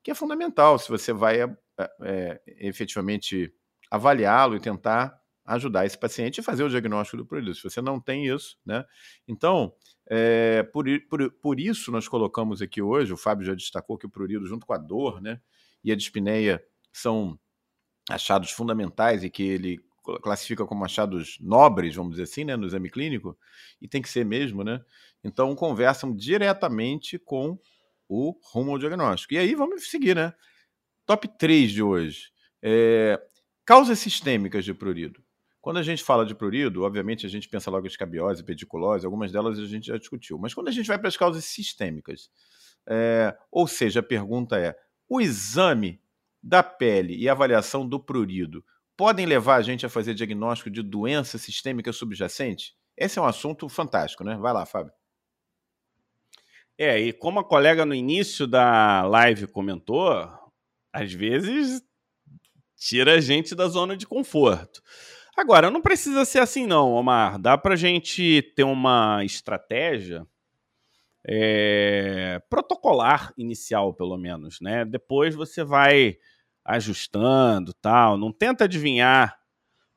que 0.02 0.10
é 0.10 0.14
fundamental 0.14 0.78
se 0.78 0.90
você 0.90 1.10
vai 1.10 1.40
é, 1.40 1.48
é, 2.02 2.42
efetivamente 2.58 3.50
avaliá-lo 3.90 4.54
e 4.54 4.60
tentar 4.60 5.18
ajudar 5.46 5.86
esse 5.86 5.96
paciente 5.96 6.40
a 6.40 6.42
fazer 6.42 6.64
o 6.64 6.68
diagnóstico 6.68 7.16
do 7.16 7.24
prurido. 7.24 7.54
Se 7.54 7.62
você 7.62 7.80
não 7.80 7.98
tem 7.98 8.26
isso, 8.26 8.58
né? 8.62 8.84
Então, 9.26 9.72
é, 10.06 10.64
por, 10.64 10.84
por, 11.08 11.32
por 11.32 11.58
isso 11.58 11.90
nós 11.90 12.06
colocamos 12.06 12.60
aqui 12.60 12.82
hoje, 12.82 13.10
o 13.10 13.16
Fábio 13.16 13.46
já 13.46 13.54
destacou 13.54 13.96
que 13.96 14.04
o 14.04 14.10
prurido, 14.10 14.46
junto 14.46 14.66
com 14.66 14.74
a 14.74 14.78
dor, 14.78 15.22
né? 15.22 15.40
E 15.82 15.90
a 15.90 15.96
dispneia 15.96 16.62
são 16.98 17.38
achados 18.08 18.50
fundamentais 18.50 19.24
e 19.24 19.30
que 19.30 19.42
ele 19.42 19.80
classifica 20.22 20.64
como 20.64 20.84
achados 20.84 21.36
nobres, 21.40 21.94
vamos 21.96 22.12
dizer 22.12 22.24
assim, 22.24 22.44
né, 22.44 22.56
no 22.56 22.66
exame 22.66 22.88
clínico, 22.88 23.36
e 23.80 23.88
tem 23.88 24.00
que 24.00 24.08
ser 24.08 24.24
mesmo, 24.24 24.62
né? 24.62 24.80
Então 25.24 25.54
conversam 25.56 26.14
diretamente 26.14 27.18
com 27.18 27.58
o 28.08 28.38
rumo 28.52 28.72
ao 28.72 28.78
diagnóstico. 28.78 29.34
E 29.34 29.38
aí 29.38 29.54
vamos 29.54 29.90
seguir, 29.90 30.14
né? 30.14 30.32
Top 31.04 31.26
3 31.36 31.72
de 31.72 31.82
hoje. 31.82 32.30
É... 32.62 33.20
Causas 33.64 33.98
sistêmicas 33.98 34.64
de 34.64 34.72
prurido. 34.72 35.20
Quando 35.60 35.78
a 35.78 35.82
gente 35.82 36.04
fala 36.04 36.24
de 36.24 36.36
prurido, 36.36 36.84
obviamente 36.84 37.26
a 37.26 37.28
gente 37.28 37.48
pensa 37.48 37.68
logo 37.68 37.86
em 37.86 37.88
escabiose, 37.88 38.44
pediculose, 38.44 39.04
algumas 39.04 39.32
delas 39.32 39.58
a 39.58 39.66
gente 39.66 39.88
já 39.88 39.98
discutiu. 39.98 40.38
Mas 40.38 40.54
quando 40.54 40.68
a 40.68 40.72
gente 40.72 40.86
vai 40.86 40.98
para 40.98 41.08
as 41.08 41.16
causas 41.16 41.44
sistêmicas, 41.44 42.30
é... 42.88 43.36
ou 43.50 43.66
seja, 43.66 43.98
a 43.98 44.04
pergunta 44.04 44.56
é: 44.56 44.76
o 45.08 45.20
exame 45.20 46.00
da 46.46 46.62
pele 46.62 47.16
e 47.16 47.28
avaliação 47.28 47.86
do 47.86 47.98
prurido 47.98 48.64
podem 48.96 49.26
levar 49.26 49.56
a 49.56 49.62
gente 49.62 49.84
a 49.84 49.88
fazer 49.88 50.14
diagnóstico 50.14 50.70
de 50.70 50.80
doença 50.80 51.38
sistêmica 51.38 51.92
subjacente? 51.92 52.74
Esse 52.96 53.18
é 53.18 53.22
um 53.22 53.26
assunto 53.26 53.68
fantástico, 53.68 54.22
né? 54.22 54.36
Vai 54.36 54.52
lá, 54.52 54.64
Fábio. 54.64 54.92
É, 56.78 57.00
e 57.00 57.12
como 57.12 57.40
a 57.40 57.44
colega 57.44 57.84
no 57.84 57.94
início 57.94 58.46
da 58.46 59.02
live 59.02 59.48
comentou, 59.48 60.12
às 60.92 61.12
vezes 61.12 61.82
tira 62.76 63.14
a 63.14 63.20
gente 63.20 63.54
da 63.54 63.66
zona 63.66 63.96
de 63.96 64.06
conforto. 64.06 64.80
Agora, 65.36 65.70
não 65.70 65.82
precisa 65.82 66.24
ser 66.24 66.38
assim 66.38 66.64
não, 66.64 66.92
Omar. 66.92 67.38
Dá 67.38 67.58
para 67.58 67.76
gente 67.76 68.40
ter 68.54 68.62
uma 68.62 69.24
estratégia 69.24 70.26
é, 71.26 72.40
protocolar 72.48 73.34
inicial, 73.36 73.92
pelo 73.92 74.16
menos, 74.16 74.60
né? 74.60 74.84
Depois 74.84 75.34
você 75.34 75.64
vai 75.64 76.16
ajustando 76.66 77.72
tal. 77.72 78.18
Não 78.18 78.32
tenta 78.32 78.64
adivinhar 78.64 79.38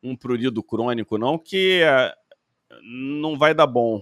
um 0.02 0.16
prurido 0.16 0.64
crônico, 0.64 1.18
não, 1.18 1.38
que 1.38 1.82
uh, 1.84 2.76
não 3.20 3.38
vai 3.38 3.54
dar 3.54 3.68
bom. 3.68 4.02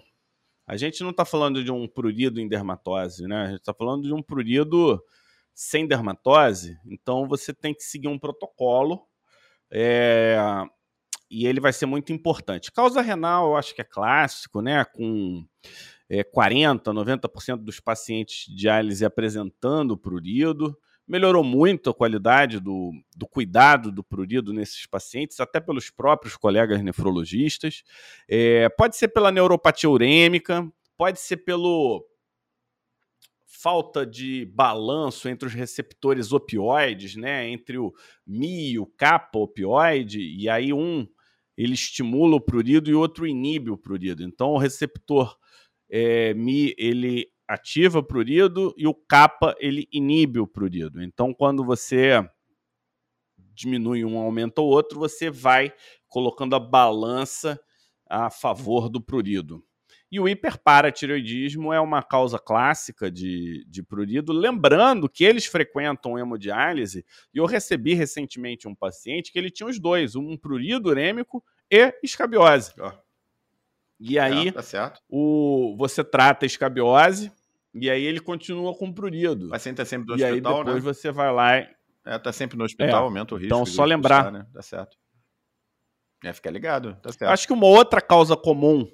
A 0.68 0.76
gente 0.76 1.02
não 1.02 1.12
está 1.12 1.24
falando 1.24 1.64
de 1.64 1.72
um 1.72 1.88
prurido 1.88 2.42
em 2.42 2.48
dermatose, 2.48 3.26
né? 3.26 3.44
A 3.44 3.48
gente 3.48 3.60
está 3.60 3.74
falando 3.74 4.04
de 4.04 4.14
um 4.14 4.22
prurido 4.22 5.02
sem 5.56 5.88
dermatose. 5.88 6.78
Então 6.86 7.26
você 7.26 7.54
tem 7.54 7.74
que 7.74 7.84
seguir 7.84 8.10
um 8.10 8.20
protocolo 8.20 9.08
é, 9.72 10.38
e 11.32 11.48
ele 11.48 11.62
vai 11.62 11.72
ser 11.72 11.86
muito 11.86 12.12
importante. 12.12 12.72
Causa 12.72 13.02
renal, 13.02 13.48
eu 13.48 13.56
acho 13.56 13.74
que 13.74 13.82
é 13.82 13.86
clássico, 13.86 14.62
né? 14.62 14.84
Com 14.84 15.46
é, 16.10 16.22
40, 16.22 16.92
90% 16.92 17.58
dos 17.64 17.80
pacientes 17.80 18.46
de 18.48 18.56
diálise 18.56 19.06
apresentando 19.06 19.98
prurido 19.98 20.78
melhorou 21.08 21.44
muito 21.44 21.90
a 21.90 21.94
qualidade 21.94 22.60
do, 22.60 22.92
do 23.16 23.26
cuidado 23.26 23.92
do 23.92 24.04
prurido 24.04 24.52
nesses 24.52 24.86
pacientes, 24.86 25.40
até 25.40 25.60
pelos 25.60 25.90
próprios 25.90 26.36
colegas 26.36 26.82
nefrologistas. 26.84 27.84
É, 28.28 28.68
pode 28.70 28.98
ser 28.98 29.08
pela 29.08 29.32
neuropatia 29.32 29.90
urêmica, 29.90 30.70
pode 30.98 31.20
ser 31.20 31.38
pelo 31.38 32.06
falta 33.46 34.06
de 34.06 34.46
balanço 34.54 35.28
entre 35.28 35.48
os 35.48 35.54
receptores 35.54 36.32
opioides, 36.32 37.16
né, 37.16 37.50
entre 37.50 37.78
o 37.78 37.92
Mi 38.26 38.72
e 38.72 38.80
o 38.80 38.86
kappa 38.86 39.40
opioide, 39.40 40.20
e 40.20 40.48
aí 40.48 40.72
um 40.72 41.08
ele 41.58 41.74
estimula 41.74 42.36
o 42.36 42.42
prurido 42.42 42.88
e 42.88 42.94
o 42.94 43.00
outro 43.00 43.26
inibe 43.26 43.72
o 43.72 43.78
prurido. 43.78 44.24
Então 44.24 44.50
o 44.50 44.58
receptor 44.60 45.36
é, 45.90 46.34
Mi 46.36 46.76
ele 46.78 47.32
ativa 47.48 48.00
o 48.00 48.04
prurido 48.04 48.74
e 48.78 48.86
o 48.86 48.94
kappa 48.94 49.56
ele 49.60 49.88
inibe 49.92 50.40
o 50.40 50.48
prurido. 50.48 51.02
Então, 51.02 51.34
quando 51.34 51.64
você 51.64 52.28
diminui 53.54 54.04
um, 54.04 54.18
aumenta 54.18 54.62
o 54.62 54.66
outro, 54.66 55.00
você 55.00 55.30
vai 55.30 55.74
colocando 56.08 56.56
a 56.56 56.60
balança 56.60 57.60
a 58.10 58.30
favor 58.30 58.90
do 58.90 59.02
prurido. 59.02 59.64
E 60.10 60.20
o 60.20 60.28
hiperparatireoidismo 60.28 61.74
é 61.74 61.82
uma 61.82 62.02
causa 62.02 62.40
clássica 62.40 63.12
de, 63.12 63.66
de 63.68 63.84
prurido. 63.84 64.32
Lembrando 64.32 65.10
que 65.10 65.26
eles 65.26 65.46
frequentam 65.46 66.18
hemodiálise, 66.18 67.06
e 67.34 67.38
eu 67.38 67.46
recebi 67.46 67.94
recentemente 67.94 68.68
um 68.68 68.76
paciente 68.76 69.32
que 69.34 69.40
ele 69.40 69.52
tinha 69.52 69.68
os 69.68 69.80
dois, 69.80 70.16
um 70.16 70.38
prurido 70.38 70.90
urêmico 70.90 71.44
e 71.70 71.94
escabiose. 72.02 72.74
Oh. 72.80 72.92
E 74.00 74.18
aí, 74.18 74.50
é, 74.50 74.52
tá 74.52 74.94
o, 75.10 75.76
você 75.78 76.04
trata 76.04 76.46
a 76.46 76.48
escabiose, 76.48 77.32
e 77.82 77.90
aí 77.90 78.04
ele 78.04 78.20
continua 78.20 78.76
com 78.76 78.92
prurido. 78.92 79.48
O 79.48 79.50
paciente 79.50 79.76
está 79.76 79.86
sempre 79.86 80.08
no 80.08 80.20
e 80.20 80.24
hospital, 80.24 80.54
aí 80.54 80.66
depois 80.66 80.84
né? 80.84 80.94
você 80.94 81.12
vai 81.12 81.32
lá 81.32 81.58
e... 81.58 81.70
É, 82.06 82.18
tá 82.18 82.32
sempre 82.32 82.58
no 82.58 82.64
hospital, 82.64 83.02
é. 83.02 83.04
aumenta 83.04 83.36
o 83.36 83.38
risco. 83.38 83.54
Então, 83.54 83.66
só 83.66 83.84
lembrar. 83.84 84.32
né? 84.32 84.46
Tá 84.54 84.62
certo. 84.62 84.98
É, 86.24 86.32
fica 86.34 86.50
ligado, 86.50 86.96
tá 87.02 87.12
certo. 87.12 87.32
Acho 87.32 87.46
que 87.46 87.54
uma 87.54 87.68
outra 87.68 88.02
causa 88.02 88.36
comum 88.36 88.90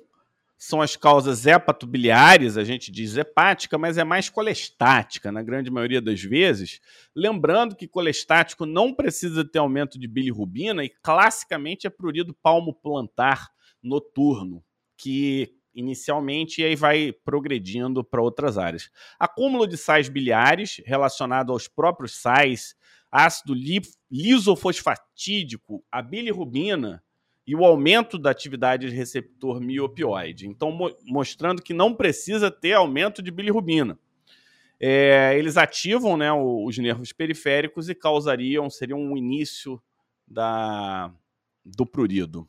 são 0.58 0.82
as 0.82 0.96
causas 0.96 1.46
hepatobiliares, 1.46 2.56
a 2.56 2.63
gente 2.63 2.89
diz 2.89 3.17
hepática, 3.17 3.78
mas 3.78 3.98
é 3.98 4.04
mais 4.06 4.30
colestática, 4.30 5.30
na 5.30 5.43
grande 5.43 5.69
maioria 5.69 6.02
das 6.02 6.22
vezes. 6.22 6.80
Lembrando 7.13 7.76
que 7.76 7.86
colestático 7.86 8.65
não 8.65 8.93
precisa 8.93 9.43
ter 9.43 9.60
aumento 9.60 10.00
de 10.00 10.08
bilirrubina 10.08 10.84
e 10.84 10.89
classicamente 10.89 11.86
é 11.86 11.89
prurido 11.89 12.34
palmo 12.41 12.74
plantar 12.74 13.50
noturno, 13.82 14.63
que 14.98 15.54
inicialmente 15.74 16.62
e 16.62 16.66
aí 16.66 16.76
vai 16.76 17.12
progredindo 17.12 18.04
para 18.04 18.22
outras 18.22 18.58
áreas. 18.58 18.90
Acúmulo 19.20 19.68
de 19.68 19.78
sais 19.78 20.10
biliares 20.10 20.82
relacionado 20.86 21.52
aos 21.52 21.68
próprios 21.68 22.16
sais, 22.16 22.76
ácido 23.12 23.54
lisofosfatídico, 24.10 25.84
a 25.92 26.02
bilirrubina, 26.02 27.04
e 27.46 27.56
o 27.56 27.66
aumento 27.66 28.18
da 28.18 28.32
atividade 28.32 28.90
de 28.90 28.96
receptor 28.96 29.60
miopioide. 29.60 30.48
Então, 30.48 30.72
mo 30.72 30.90
mostrando 31.06 31.62
que 31.62 31.74
não 31.74 31.94
precisa 31.94 32.50
ter 32.50 32.74
aumento 32.74 33.22
de 33.22 33.32
bilirrubina. 33.32 34.00
É, 34.80 35.38
eles 35.38 35.58
ativam 35.58 36.18
né, 36.18 36.32
os 36.32 36.78
nervos 36.78 37.14
periféricos 37.14 37.90
e 37.90 37.96
causariam, 37.96 38.70
seriam 38.70 39.00
um 39.00 39.18
início 39.18 39.82
da, 40.28 41.14
do 41.64 41.86
prurido. 41.86 42.48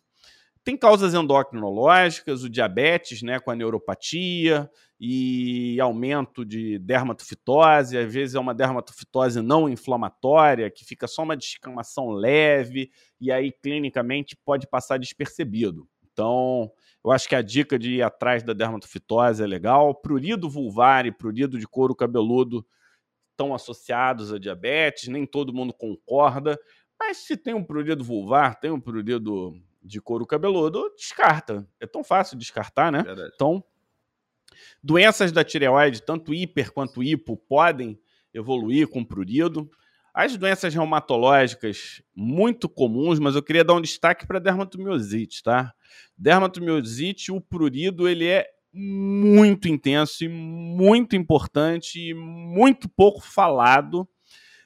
Tem 0.65 0.79
causas 0.79 1.13
endocrinológicas, 1.13 2.43
o 2.43 2.49
diabetes, 2.49 3.21
né, 3.21 3.39
com 3.39 3.51
a 3.51 3.55
neuropatia 3.55 4.71
e 4.99 5.79
aumento 5.79 6.43
de 6.43 6.79
dermatofitose, 6.79 7.99
às 7.99 8.11
vezes 8.11 8.35
é 8.35 8.41
uma 8.41 8.55
dermatofitose 8.55 9.43
não 9.43 9.69
inflamatória, 9.69 10.71
que 10.71 10.83
fica 10.83 11.07
só 11.07 11.23
uma 11.23 11.37
descamação 11.37 12.09
leve 12.09 12.91
e 13.21 13.31
aí 13.31 13.53
clinicamente 13.53 14.35
pode 14.43 14.67
passar 14.67 14.99
despercebido. 14.99 15.87
Então, 16.11 16.73
eu 17.05 17.11
acho 17.11 17.29
que 17.29 17.35
a 17.35 17.43
dica 17.43 17.79
de 17.79 17.97
ir 17.97 18.03
atrás 18.03 18.43
da 18.43 18.55
dermatofitose 18.55 19.43
é 19.43 19.47
legal. 19.47 19.95
Prurido 19.95 20.49
vulvar 20.49 21.05
e 21.05 21.13
prurido 21.13 21.59
de 21.59 21.69
couro 21.69 21.95
cabeludo 21.95 22.65
estão 23.33 23.55
associados 23.55 24.33
a 24.33 24.39
diabetes, 24.39 25.09
nem 25.09 25.27
todo 25.27 25.53
mundo 25.53 25.75
concorda, 25.75 26.59
mas 26.99 27.19
se 27.19 27.37
tem 27.37 27.53
um 27.53 27.65
prurido 27.65 28.03
vulvar, 28.03 28.59
tem 28.59 28.71
um 28.71 28.81
prurido 28.81 29.53
de 29.85 30.01
couro 30.01 30.27
cabeludo, 30.27 30.91
descarta. 30.97 31.69
É 31.79 31.87
tão 31.87 32.03
fácil 32.03 32.39
descartar, 32.39 32.91
né? 32.91 33.03
Verdade. 33.03 33.31
Então, 33.35 33.63
doenças 34.83 35.31
da 35.31 35.45
tireoide, 35.45 36.03
tanto 36.03 36.33
hiper 36.33 36.73
quanto 36.73 37.03
hipo, 37.03 37.37
podem 37.37 37.99
evoluir 38.33 38.89
com 38.89 39.05
prurido. 39.05 39.71
As 40.13 40.37
doenças 40.37 40.73
reumatológicas, 40.73 42.01
muito 42.15 42.69
comuns, 42.69 43.19
mas 43.19 43.35
eu 43.35 43.43
queria 43.43 43.65
dar 43.65 43.75
um 43.75 43.81
destaque 43.81 44.27
para 44.27 44.39
dermatomiosite, 44.39 45.43
tá? 45.43 45.75
Dermatomiosite, 46.17 47.33
o 47.33 47.41
prurido, 47.41 48.09
ele 48.09 48.27
é 48.27 48.49
muito 48.73 49.69
intenso 49.69 50.25
e 50.25 50.29
muito 50.29 51.15
importante 51.15 52.01
e 52.01 52.15
muito 52.15 52.89
pouco 52.89 53.21
falado 53.21 54.09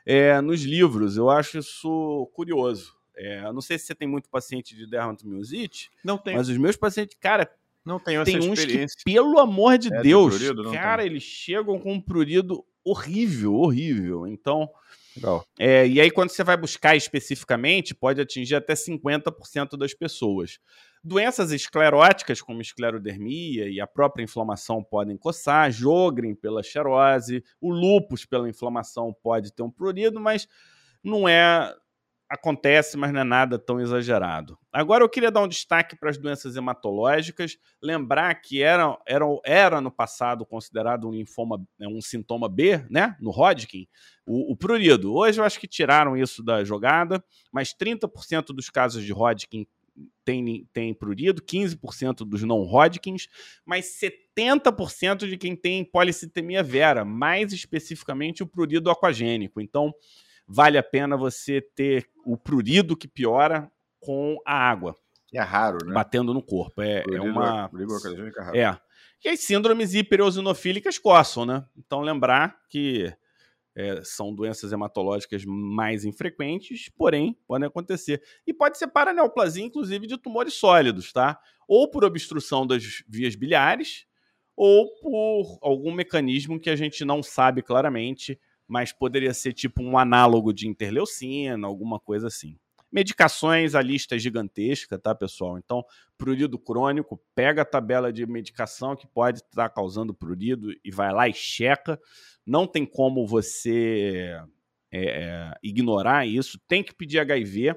é, 0.06 0.40
nos 0.40 0.62
livros. 0.62 1.16
Eu 1.16 1.28
acho 1.28 1.58
isso 1.58 2.30
curioso. 2.34 2.97
É, 3.18 3.44
eu 3.44 3.52
não 3.52 3.60
sei 3.60 3.78
se 3.78 3.86
você 3.86 3.94
tem 3.94 4.06
muito 4.06 4.30
paciente 4.30 4.76
de 4.76 4.86
dermatomiosite. 4.86 5.90
Não 6.04 6.16
tem. 6.16 6.36
Mas 6.36 6.48
os 6.48 6.56
meus 6.56 6.76
pacientes, 6.76 7.16
cara, 7.20 7.50
não 7.84 7.98
tenho 7.98 8.24
tem 8.24 8.38
uns 8.38 8.64
que, 8.64 8.86
pelo 9.04 9.38
amor 9.38 9.76
de 9.78 9.92
é, 9.92 10.02
Deus, 10.02 10.38
de 10.38 10.46
prurido, 10.46 10.72
cara, 10.72 11.02
tem. 11.02 11.10
eles 11.10 11.22
chegam 11.22 11.78
com 11.78 11.94
um 11.94 12.00
prurido 12.00 12.64
horrível, 12.84 13.54
horrível. 13.54 14.26
Então, 14.26 14.70
é, 15.58 15.86
e 15.86 16.00
aí 16.00 16.10
quando 16.10 16.30
você 16.30 16.44
vai 16.44 16.56
buscar 16.56 16.96
especificamente, 16.96 17.94
pode 17.94 18.20
atingir 18.20 18.54
até 18.54 18.74
50% 18.74 19.76
das 19.76 19.94
pessoas. 19.94 20.58
Doenças 21.02 21.52
escleróticas, 21.52 22.42
como 22.42 22.60
esclerodermia 22.60 23.68
e 23.68 23.80
a 23.80 23.86
própria 23.86 24.22
inflamação 24.22 24.82
podem 24.82 25.16
coçar, 25.16 25.70
Jogren 25.70 26.34
pela 26.34 26.62
xerose, 26.62 27.42
o 27.60 27.70
lúpus 27.70 28.24
pela 28.24 28.48
inflamação 28.48 29.14
pode 29.22 29.52
ter 29.52 29.62
um 29.62 29.70
prurido, 29.70 30.20
mas 30.20 30.48
não 31.02 31.28
é 31.28 31.74
acontece, 32.28 32.96
mas 32.96 33.12
não 33.12 33.20
é 33.20 33.24
nada 33.24 33.58
tão 33.58 33.80
exagerado. 33.80 34.58
Agora 34.70 35.02
eu 35.02 35.08
queria 35.08 35.30
dar 35.30 35.42
um 35.42 35.48
destaque 35.48 35.96
para 35.96 36.10
as 36.10 36.18
doenças 36.18 36.56
hematológicas, 36.56 37.56
lembrar 37.82 38.34
que 38.34 38.62
era, 38.62 38.98
era, 39.06 39.24
era 39.44 39.80
no 39.80 39.90
passado 39.90 40.44
considerado 40.44 41.08
um 41.08 41.12
linfoma, 41.12 41.64
né, 41.78 41.88
um 41.88 42.00
sintoma 42.02 42.48
B, 42.48 42.84
né, 42.90 43.16
no 43.18 43.30
Hodgkin, 43.30 43.88
o, 44.26 44.52
o 44.52 44.56
prurido. 44.56 45.14
Hoje 45.14 45.40
eu 45.40 45.44
acho 45.44 45.58
que 45.58 45.66
tiraram 45.66 46.16
isso 46.16 46.42
da 46.42 46.62
jogada, 46.64 47.24
mas 47.50 47.74
30% 47.74 48.46
dos 48.48 48.68
casos 48.68 49.02
de 49.02 49.12
Hodgkin 49.12 49.66
tem, 50.24 50.68
tem 50.72 50.94
prurido, 50.94 51.42
15% 51.42 52.18
dos 52.18 52.42
não 52.42 52.62
Hodgkins, 52.62 53.26
mas 53.64 53.98
70% 54.66 55.28
de 55.28 55.36
quem 55.36 55.56
tem 55.56 55.84
policitemia 55.84 56.62
vera, 56.62 57.04
mais 57.04 57.52
especificamente 57.52 58.42
o 58.42 58.46
prurido 58.46 58.90
aquagênico. 58.90 59.60
Então, 59.60 59.92
vale 60.48 60.78
a 60.78 60.82
pena 60.82 61.16
você 61.16 61.60
ter 61.60 62.08
o 62.24 62.36
prurido 62.36 62.96
que 62.96 63.06
piora 63.06 63.70
com 64.00 64.38
a 64.46 64.54
água. 64.54 64.96
É 65.34 65.40
raro, 65.40 65.84
né? 65.84 65.92
Batendo 65.92 66.32
no 66.32 66.42
corpo. 66.42 66.80
É, 66.80 67.04
é 67.12 67.20
uma. 67.20 67.70
É, 68.54 68.60
é. 68.60 68.78
E 69.24 69.28
as 69.28 69.40
síndromes 69.40 69.94
hiperosinofílicas 69.94 70.98
coçam, 70.98 71.44
né? 71.44 71.66
Então, 71.76 72.00
lembrar 72.00 72.56
que 72.70 73.12
é, 73.76 74.02
são 74.02 74.34
doenças 74.34 74.72
hematológicas 74.72 75.44
mais 75.44 76.04
infrequentes, 76.04 76.88
porém, 76.96 77.36
podem 77.46 77.66
acontecer. 77.66 78.22
E 78.46 78.54
pode 78.54 78.78
ser 78.78 78.88
paraneoplasia, 78.88 79.64
inclusive, 79.64 80.06
de 80.06 80.16
tumores 80.16 80.54
sólidos, 80.54 81.12
tá? 81.12 81.38
Ou 81.66 81.90
por 81.90 82.04
obstrução 82.04 82.66
das 82.66 83.02
vias 83.06 83.34
biliares, 83.34 84.06
ou 84.56 84.88
por 85.00 85.58
algum 85.60 85.92
mecanismo 85.92 86.58
que 86.58 86.70
a 86.70 86.76
gente 86.76 87.04
não 87.04 87.22
sabe 87.22 87.62
claramente 87.62 88.40
mas 88.68 88.92
poderia 88.92 89.32
ser 89.32 89.54
tipo 89.54 89.82
um 89.82 89.96
análogo 89.96 90.52
de 90.52 90.68
interleucina, 90.68 91.66
alguma 91.66 91.98
coisa 91.98 92.26
assim. 92.26 92.56
Medicações, 92.92 93.74
a 93.74 93.82
lista 93.82 94.16
é 94.16 94.18
gigantesca, 94.18 94.98
tá, 94.98 95.14
pessoal? 95.14 95.58
Então, 95.58 95.84
prurido 96.16 96.58
crônico, 96.58 97.20
pega 97.34 97.62
a 97.62 97.64
tabela 97.64 98.12
de 98.12 98.26
medicação 98.26 98.94
que 98.94 99.06
pode 99.06 99.38
estar 99.38 99.68
causando 99.70 100.14
prurido 100.14 100.72
e 100.84 100.90
vai 100.90 101.12
lá 101.12 101.28
e 101.28 101.34
checa. 101.34 102.00
Não 102.46 102.66
tem 102.66 102.86
como 102.86 103.26
você 103.26 104.38
é, 104.90 105.00
é, 105.00 105.52
ignorar 105.62 106.26
isso. 106.26 106.58
Tem 106.66 106.82
que 106.82 106.94
pedir 106.94 107.18
HIV, 107.18 107.74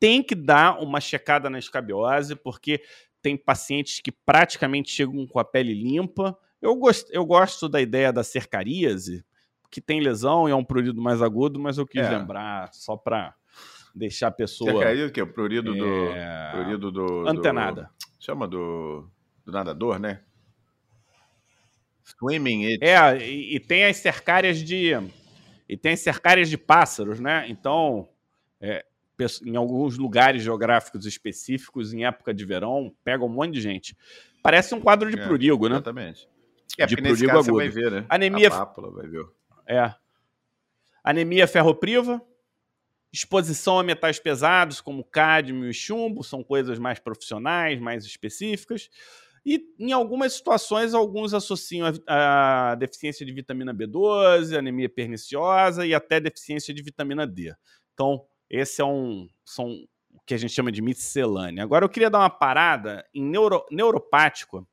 tem 0.00 0.22
que 0.22 0.34
dar 0.34 0.82
uma 0.82 1.00
checada 1.00 1.50
na 1.50 1.58
escabiose, 1.58 2.34
porque 2.34 2.82
tem 3.20 3.36
pacientes 3.36 4.00
que 4.00 4.12
praticamente 4.12 4.90
chegam 4.90 5.26
com 5.26 5.38
a 5.38 5.44
pele 5.44 5.74
limpa. 5.74 6.36
Eu 6.62 6.74
gosto, 6.76 7.10
eu 7.12 7.26
gosto 7.26 7.68
da 7.68 7.80
ideia 7.80 8.10
da 8.10 8.24
cercaríase, 8.24 9.22
que 9.70 9.80
tem 9.80 10.00
lesão 10.00 10.48
e 10.48 10.52
é 10.52 10.54
um 10.54 10.64
prurido 10.64 11.00
mais 11.00 11.22
agudo, 11.22 11.58
mas 11.58 11.78
eu 11.78 11.86
quis 11.86 12.02
é. 12.02 12.18
lembrar 12.18 12.72
só 12.72 12.96
para 12.96 13.34
deixar 13.94 14.28
a 14.28 14.30
pessoa. 14.30 14.72
Você 14.72 14.84
caiu 14.84 15.10
que 15.10 15.20
é 15.20 15.22
o 15.22 15.32
prurido 15.32 15.74
do. 15.74 16.10
É... 16.10 16.50
Prurido 16.52 16.92
do. 16.92 17.28
Antenada. 17.28 17.82
Do, 17.82 18.24
chama 18.24 18.46
do, 18.46 19.08
do 19.44 19.52
nadador, 19.52 19.98
né? 19.98 20.20
Swimming 22.04 22.66
it. 22.66 22.84
É, 22.84 23.18
e, 23.18 23.56
e, 23.56 23.60
tem 23.60 23.84
as 23.84 23.96
cercárias 23.96 24.62
de. 24.62 24.92
E 25.68 25.76
tem 25.76 25.94
as 25.94 26.00
cercárias 26.00 26.48
de 26.48 26.56
pássaros, 26.56 27.18
né? 27.18 27.46
Então, 27.48 28.08
é, 28.60 28.84
em 29.44 29.56
alguns 29.56 29.98
lugares 29.98 30.42
geográficos 30.42 31.06
específicos, 31.06 31.92
em 31.92 32.04
época 32.04 32.32
de 32.32 32.44
verão, 32.44 32.94
pega 33.02 33.24
um 33.24 33.28
monte 33.28 33.54
de 33.54 33.60
gente. 33.60 33.96
Parece 34.42 34.74
um 34.74 34.80
quadro 34.80 35.10
de 35.10 35.18
é, 35.18 35.24
prurigo, 35.24 35.68
né? 35.68 35.76
Exatamente. 35.76 36.28
É, 36.78 36.86
de 36.86 36.96
prurigo 36.96 37.30
agudo. 37.32 37.44
Você 37.44 37.52
vai 37.52 37.68
ver, 37.68 37.90
né? 37.90 38.06
Anemia. 38.08 38.48
A 38.48 38.50
pápula 38.50 38.92
vai 38.92 39.08
ver. 39.08 39.24
É. 39.66 39.94
Anemia 41.02 41.46
ferropriva, 41.46 42.20
exposição 43.12 43.78
a 43.78 43.82
metais 43.82 44.18
pesados 44.18 44.80
como 44.80 45.04
cádmio 45.04 45.70
e 45.70 45.74
chumbo, 45.74 46.22
são 46.22 46.42
coisas 46.42 46.78
mais 46.78 46.98
profissionais, 46.98 47.80
mais 47.80 48.04
específicas. 48.04 48.90
E 49.44 49.64
em 49.78 49.92
algumas 49.92 50.32
situações, 50.32 50.92
alguns 50.92 51.32
associam 51.32 51.86
a, 52.06 52.72
a, 52.72 52.74
deficiência 52.74 53.24
de 53.24 53.32
vitamina 53.32 53.72
B12, 53.72 54.58
anemia 54.58 54.88
perniciosa 54.88 55.86
e 55.86 55.94
até 55.94 56.18
deficiência 56.18 56.74
de 56.74 56.82
vitamina 56.82 57.24
D. 57.24 57.54
Então, 57.94 58.26
esse 58.50 58.82
é 58.82 58.84
um 58.84 59.28
são 59.44 59.70
o 60.10 60.20
que 60.26 60.34
a 60.34 60.36
gente 60.36 60.52
chama 60.52 60.72
de 60.72 60.82
miscelânea. 60.82 61.62
Agora 61.62 61.84
eu 61.84 61.88
queria 61.88 62.10
dar 62.10 62.18
uma 62.18 62.30
parada 62.30 63.06
em 63.14 63.22
neuro, 63.22 63.64
neuropático 63.70 64.66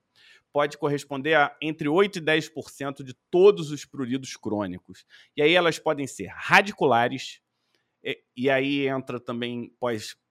pode 0.54 0.78
corresponder 0.78 1.34
a 1.34 1.56
entre 1.60 1.90
8 1.90 2.20
e 2.20 2.22
10% 2.22 3.04
de 3.04 3.16
todos 3.32 3.72
os 3.72 3.84
pruridos 3.84 4.38
crônicos. 4.38 5.04
E 5.36 5.42
aí 5.42 5.54
elas 5.54 5.80
podem 5.80 6.06
ser 6.06 6.28
radiculares, 6.28 7.42
e, 8.04 8.22
e 8.38 8.50
aí 8.50 8.88
entra 8.88 9.20
também 9.20 9.74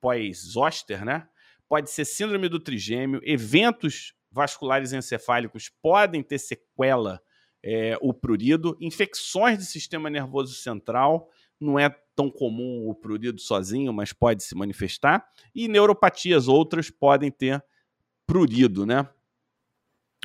pós-zoster, 0.00 0.98
pós 0.98 1.06
né? 1.06 1.28
Pode 1.68 1.90
ser 1.90 2.04
síndrome 2.04 2.48
do 2.48 2.60
trigêmeo, 2.60 3.20
eventos 3.24 4.14
vasculares 4.30 4.92
encefálicos 4.92 5.70
podem 5.82 6.22
ter 6.22 6.38
sequela 6.38 7.20
é, 7.62 7.96
o 8.00 8.14
prurido, 8.14 8.76
infecções 8.80 9.58
do 9.58 9.64
sistema 9.64 10.08
nervoso 10.08 10.54
central, 10.54 11.30
não 11.60 11.78
é 11.78 11.88
tão 12.14 12.30
comum 12.30 12.88
o 12.88 12.94
prurido 12.94 13.40
sozinho, 13.40 13.92
mas 13.92 14.12
pode 14.12 14.42
se 14.42 14.54
manifestar, 14.54 15.26
e 15.54 15.66
neuropatias 15.68 16.46
outras 16.46 16.90
podem 16.90 17.30
ter 17.30 17.62
prurido, 18.26 18.84
né? 18.86 19.08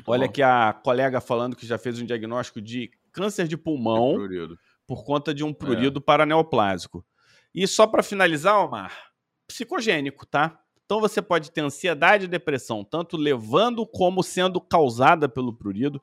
Olha 0.08 0.26
aqui 0.26 0.42
a 0.42 0.72
colega 0.72 1.20
falando 1.20 1.56
que 1.56 1.66
já 1.66 1.78
fez 1.78 2.00
um 2.00 2.06
diagnóstico 2.06 2.60
de 2.60 2.90
câncer 3.12 3.46
de 3.48 3.56
pulmão 3.56 4.16
por 4.86 5.04
conta 5.04 5.34
de 5.34 5.44
um 5.44 5.52
prurido 5.52 5.98
é. 5.98 6.02
paraneoplásico. 6.02 7.04
E 7.54 7.66
só 7.66 7.86
para 7.86 8.02
finalizar, 8.02 8.58
Omar, 8.64 8.92
psicogênico, 9.46 10.26
tá? 10.26 10.58
Então 10.84 11.00
você 11.00 11.20
pode 11.20 11.50
ter 11.50 11.60
ansiedade 11.60 12.24
e 12.24 12.28
depressão, 12.28 12.82
tanto 12.82 13.16
levando 13.16 13.86
como 13.86 14.22
sendo 14.22 14.58
causada 14.58 15.28
pelo 15.28 15.52
prurido, 15.52 16.00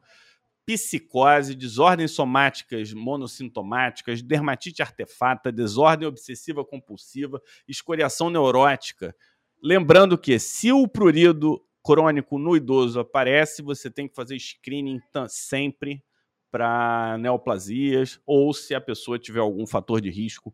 psicose, 0.65 1.55
desordens 1.55 2.11
somáticas 2.11 2.93
monossintomáticas, 2.93 4.21
dermatite 4.21 4.83
artefata, 4.83 5.51
desordem 5.51 6.07
obsessiva 6.07 6.63
compulsiva, 6.63 7.41
escoriação 7.67 8.29
neurótica. 8.29 9.15
Lembrando 9.61 10.17
que 10.17 10.37
se 10.37 10.71
o 10.71 10.87
prurido 10.87 11.64
crônico 11.85 12.39
no 12.39 12.55
idoso 12.55 12.99
aparece, 12.99 13.61
você 13.61 13.91
tem 13.91 14.07
que 14.07 14.15
fazer 14.15 14.39
screening 14.39 14.99
sempre 15.29 16.03
para 16.51 17.15
neoplasias 17.19 18.19
ou 18.25 18.51
se 18.53 18.73
a 18.73 18.81
pessoa 18.81 19.19
tiver 19.19 19.39
algum 19.39 19.67
fator 19.67 20.01
de 20.01 20.09
risco 20.09 20.51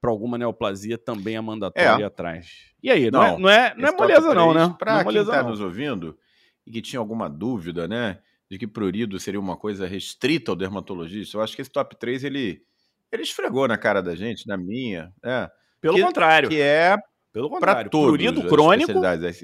para 0.00 0.10
alguma 0.10 0.38
neoplasia 0.38 0.96
também 0.96 1.34
é 1.34 1.40
mandatório 1.40 2.04
é. 2.04 2.06
atrás. 2.06 2.72
E 2.80 2.90
aí, 2.92 3.10
não, 3.10 3.20
não 3.20 3.28
é, 3.28 3.38
não 3.38 3.50
é, 3.50 3.74
não 3.76 3.88
é 3.88 3.92
moleza 3.92 4.34
não, 4.34 4.54
né? 4.54 4.76
Para 4.78 5.00
é 5.00 5.04
quem 5.04 5.16
está 5.16 5.42
nos 5.42 5.60
ouvindo 5.60 6.16
e 6.64 6.70
que 6.70 6.80
tinha 6.80 7.00
alguma 7.00 7.28
dúvida, 7.28 7.88
né, 7.88 8.20
de 8.48 8.56
que 8.56 8.66
prurido 8.66 9.18
seria 9.18 9.40
uma 9.40 9.56
coisa 9.56 9.84
restrita 9.86 10.52
ao 10.52 10.56
dermatologista, 10.56 11.36
eu 11.36 11.42
acho 11.42 11.56
que 11.56 11.62
esse 11.62 11.70
top 11.70 11.96
3 11.96 12.22
ele, 12.22 12.62
ele 13.10 13.22
esfregou 13.22 13.66
na 13.66 13.76
cara 13.76 14.00
da 14.00 14.14
gente, 14.14 14.46
na 14.46 14.56
minha. 14.56 15.12
É, 15.24 15.50
Pelo 15.80 15.96
que, 15.96 16.02
contrário. 16.02 16.48
Que 16.48 16.60
é 16.60 16.96
pelo 17.38 17.48
contrário. 17.48 17.88
Todos 17.88 18.08
prurido 18.08 18.48
crônico. 18.48 18.92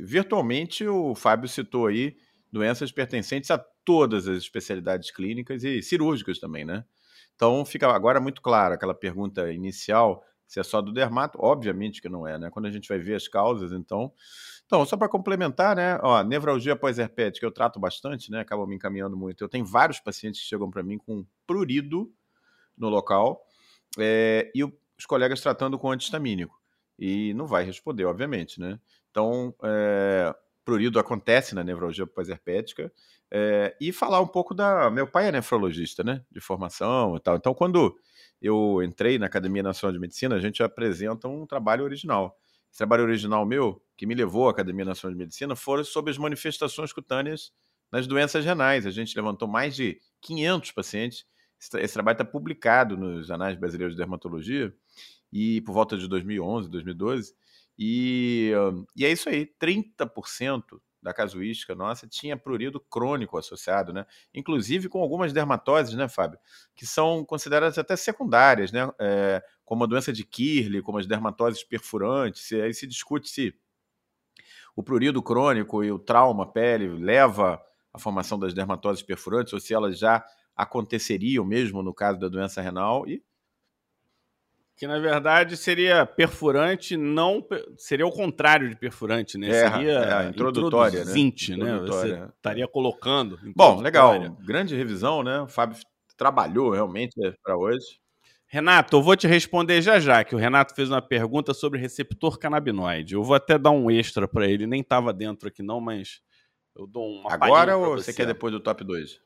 Virtualmente, 0.03 0.85
o 0.85 1.15
Fábio 1.15 1.49
citou 1.49 1.87
aí 1.87 2.17
doenças 2.51 2.91
pertencentes 2.91 3.53
a 3.53 3.59
todas 3.85 4.27
as 4.27 4.39
especialidades 4.39 5.13
clínicas 5.13 5.63
e 5.63 5.81
cirúrgicas 5.81 6.41
também, 6.41 6.65
né? 6.65 6.85
Então 7.37 7.65
fica 7.65 7.89
agora 7.89 8.21
muito 8.21 8.43
claro 8.43 8.75
aquela 8.75 8.95
pergunta 8.95 9.53
inicial 9.53 10.25
se 10.47 10.59
é 10.61 10.63
só 10.63 10.81
do 10.81 10.93
dermato, 10.93 11.39
obviamente 11.41 12.03
que 12.03 12.09
não 12.09 12.27
é, 12.27 12.37
né? 12.37 12.51
Quando 12.51 12.67
a 12.67 12.71
gente 12.71 12.89
vai 12.89 12.99
ver 12.99 13.15
as 13.15 13.29
causas, 13.29 13.73
então. 13.73 14.13
Então, 14.67 14.85
só 14.85 14.97
para 14.97 15.09
complementar, 15.09 15.77
né? 15.77 15.99
Ó, 16.03 16.23
nevralgia 16.25 16.75
pós-herpética 16.75 17.47
eu 17.47 17.53
trato 17.53 17.79
bastante, 17.79 18.31
né? 18.31 18.41
Acaba 18.41 18.67
me 18.67 18.75
encaminhando 18.75 19.17
muito. 19.17 19.45
Eu 19.45 19.49
tenho 19.49 19.65
vários 19.65 20.01
pacientes 20.01 20.41
que 20.41 20.47
chegam 20.47 20.69
para 20.69 20.83
mim 20.83 20.99
com 20.99 21.25
prurido 21.47 22.11
no 22.77 22.89
local 22.89 23.45
é, 23.99 24.51
e 24.55 24.65
os 24.65 25.07
colegas 25.07 25.41
tratando 25.41 25.79
com 25.79 25.93
antihistamínico. 25.93 26.64
E 26.99 27.35
não 27.35 27.47
vai 27.47 27.65
responder, 27.65 28.05
obviamente, 28.05 28.61
né? 28.61 28.79
Então, 29.11 29.55
é, 29.63 30.35
prurido 30.65 30.99
acontece 30.99 31.55
na 31.55 31.63
nevralgia 31.63 32.07
pós-herpética. 32.07 32.93
É, 33.31 33.77
e 33.81 33.93
falar 33.93 34.21
um 34.21 34.27
pouco 34.27 34.55
da. 34.55 34.91
Meu 34.91 35.07
pai 35.07 35.29
é 35.29 35.33
nefrologista, 35.33 36.05
né? 36.05 36.25
De 36.31 36.41
formação 36.41 37.17
e 37.17 37.21
tal. 37.21 37.37
Então, 37.37 37.53
quando 37.55 37.97
eu 38.41 38.83
entrei 38.83 39.19
na 39.19 39.27
Academia 39.27 39.63
Nacional 39.63 39.93
de 39.93 39.99
Medicina, 39.99 40.37
a 40.37 40.41
gente 40.41 40.63
apresenta 40.63 41.29
um 41.29 41.47
trabalho 41.47 41.85
original. 41.85 42.39
Esse 42.71 42.79
trabalho 42.79 43.05
original 43.05 43.47
meu, 43.47 43.83
que 43.97 44.07
me 44.07 44.15
levou 44.15 44.49
à 44.49 44.51
Academia 44.51 44.85
Nacional 44.85 45.15
de 45.15 45.19
Medicina, 45.19 45.55
foram 45.57 45.85
sobre 45.85 46.11
as 46.11 46.19
manifestações 46.19 46.93
cutâneas 46.93 47.53
nas 47.91 48.07
doenças 48.07 48.45
renais. 48.45 48.87
A 48.87 48.91
gente 48.91 49.17
levantou 49.17 49.49
mais 49.49 49.75
de 49.75 50.01
500 50.21 50.73
pacientes. 50.73 51.25
Esse, 51.77 51.95
trabalho 51.95 52.15
está 52.15 52.25
publicado 52.25 52.97
nos 52.97 53.31
Anais 53.31 53.57
Brasileiros 53.57 53.95
de 53.95 53.99
Dermatologia 53.99 54.75
e 55.35 55.61
por 55.63 55.73
volta 55.73 55.99
de 55.99 56.07
2011, 56.07 56.71
2012. 56.71 57.35
E, 57.77 58.53
e 58.97 59.05
é 59.05 59.11
isso 59.11 59.29
aí, 59.29 59.51
30% 59.61 60.63
da 61.03 61.13
casuística 61.13 61.75
nossa 61.75 62.07
tinha 62.07 62.37
prurido 62.37 62.79
crônico 62.79 63.37
associado, 63.37 63.93
né? 63.93 64.07
Inclusive 64.33 64.89
com 64.89 65.03
algumas 65.03 65.33
dermatoses, 65.33 65.95
né, 65.95 66.09
Fábio? 66.09 66.39
Que 66.75 66.87
são 66.87 67.25
consideradas 67.25 67.77
até 67.77 67.97
secundárias, 67.97 68.71
né? 68.71 68.89
É, 69.01 69.43
como 69.65 69.83
a 69.83 69.87
doença 69.89 70.13
de 70.13 70.25
Kirle, 70.25 70.81
como 70.81 70.99
as 70.99 71.07
dermatoses 71.07 71.65
perfurantes. 71.65 72.53
Aí 72.53 72.73
se 72.73 72.87
discute 72.87 73.29
se 73.29 73.53
o 74.77 74.85
prurido 74.85 75.21
crônico 75.21 75.83
e 75.83 75.91
o 75.91 75.99
trauma 75.99 76.51
pele 76.51 76.89
leva 76.89 77.61
à 77.93 77.99
formação 77.99 78.39
das 78.39 78.55
dermatoses 78.55 79.03
perfurantes 79.03 79.53
ou 79.53 79.61
se 79.61 79.75
elas 79.75 79.99
já 79.99 80.25
aconteceriam 80.57 81.45
mesmo 81.45 81.83
no 81.83 81.93
caso 81.93 82.21
da 82.21 82.29
doença 82.29 82.63
renal 82.63 83.07
e 83.09 83.23
que 84.77 84.87
na 84.87 84.99
verdade 84.99 85.57
seria 85.57 86.05
perfurante, 86.05 86.97
não 86.97 87.47
seria 87.77 88.07
o 88.07 88.11
contrário 88.11 88.69
de 88.69 88.77
perfurante, 88.77 89.39
né? 89.39 89.49
É, 89.49 89.71
seria 89.71 90.25
é, 90.25 90.29
introdutória, 90.29 91.05
né? 91.05 91.13
né? 91.57 91.79
Você 91.79 92.29
estaria 92.37 92.67
colocando. 92.67 93.39
Bom, 93.55 93.81
legal. 93.81 94.19
Grande 94.45 94.75
revisão, 94.75 95.23
né? 95.23 95.41
O 95.41 95.47
Fábio 95.47 95.79
trabalhou 96.17 96.71
realmente 96.71 97.13
né, 97.19 97.33
para 97.43 97.57
hoje. 97.57 98.01
Renato, 98.47 98.97
eu 98.97 99.03
vou 99.03 99.17
te 99.17 99.27
responder 99.27 99.83
já 99.83 99.99
já, 99.99 100.23
que 100.23 100.35
o 100.35 100.39
Renato 100.39 100.75
fez 100.75 100.89
uma 100.89 101.03
pergunta 101.03 101.53
sobre 101.55 101.79
receptor 101.79 102.39
canabinoide. 102.39 103.15
Eu 103.15 103.23
vou 103.23 103.35
até 103.35 103.59
dar 103.59 103.71
um 103.71 103.91
extra 103.91 104.29
para 104.29 104.47
ele, 104.47 104.67
nem 104.67 104.81
estava 104.81 105.13
dentro 105.13 105.49
aqui 105.49 105.63
não, 105.63 105.81
mas 105.81 106.21
eu 106.77 106.87
dou 106.87 107.05
uma 107.05 107.33
Agora 107.33 107.77
ou 107.77 107.97
você 107.97 108.13
quer 108.13 108.27
depois 108.27 108.53
do 108.53 108.61
top 108.61 108.85
2? 108.85 109.21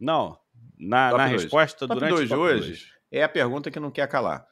Não, 0.00 0.38
na, 0.76 1.12
na 1.12 1.26
resposta 1.26 1.86
top 1.86 1.94
durante 1.94 2.16
2 2.16 2.26
o 2.26 2.28
top 2.28 2.42
hoje. 2.42 2.68
2 2.68 2.97
é 3.10 3.22
a 3.22 3.28
pergunta 3.28 3.70
que 3.70 3.80
não 3.80 3.90
quer 3.90 4.08
calar. 4.08 4.46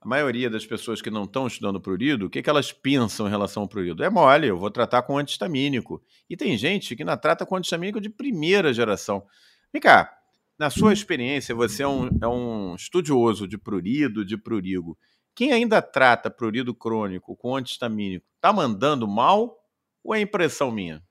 A 0.00 0.08
maioria 0.08 0.48
das 0.48 0.64
pessoas 0.64 1.02
que 1.02 1.10
não 1.10 1.24
estão 1.24 1.46
estudando 1.46 1.80
prurido, 1.80 2.26
o 2.26 2.30
que, 2.30 2.42
que 2.42 2.48
elas 2.48 2.72
pensam 2.72 3.26
em 3.26 3.30
relação 3.30 3.62
ao 3.62 3.68
prurido? 3.68 4.02
É 4.02 4.08
mole, 4.08 4.46
eu 4.46 4.56
vou 4.56 4.70
tratar 4.70 5.02
com 5.02 5.18
antihistamínico. 5.18 6.02
E 6.28 6.36
tem 6.36 6.56
gente 6.56 6.96
que 6.96 7.04
não 7.04 7.16
trata 7.18 7.44
com 7.44 7.56
antihistamínico 7.56 8.00
de 8.00 8.08
primeira 8.08 8.72
geração. 8.72 9.26
Vem 9.70 9.82
cá, 9.82 10.10
na 10.58 10.70
sua 10.70 10.92
experiência, 10.92 11.54
você 11.54 11.82
é 11.82 11.88
um, 11.88 12.08
é 12.20 12.26
um 12.26 12.74
estudioso 12.74 13.46
de 13.46 13.58
prurido, 13.58 14.24
de 14.24 14.38
prurigo. 14.38 14.98
Quem 15.34 15.52
ainda 15.52 15.82
trata 15.82 16.30
prurido 16.30 16.74
crônico 16.74 17.36
com 17.36 17.54
antihistamínico, 17.54 18.26
tá 18.40 18.52
mandando 18.52 19.06
mal 19.06 19.58
ou 20.02 20.14
é 20.14 20.20
impressão 20.20 20.70
minha? 20.70 21.02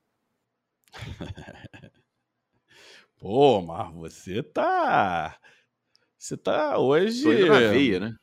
Pô, 3.20 3.62
mas 3.62 3.94
você 3.94 4.42
tá 4.42 5.38
você 6.20 6.36
tá 6.36 6.78
hoje. 6.78 7.26
Na 7.46 7.60
veia, 7.60 8.00
né? 8.02 8.16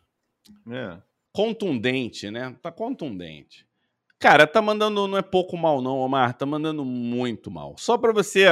É. 0.70 1.02
Contundente, 1.32 2.30
né? 2.30 2.54
Tá 2.62 2.70
contundente. 2.70 3.66
Cara, 4.18 4.46
tá 4.46 4.60
mandando, 4.60 5.08
não 5.08 5.16
é 5.16 5.22
pouco 5.22 5.56
mal, 5.56 5.80
não, 5.80 5.98
Omar. 5.98 6.36
Tá 6.36 6.44
mandando 6.44 6.84
muito 6.84 7.50
mal. 7.50 7.74
Só 7.78 7.96
para 7.96 8.12
você 8.12 8.46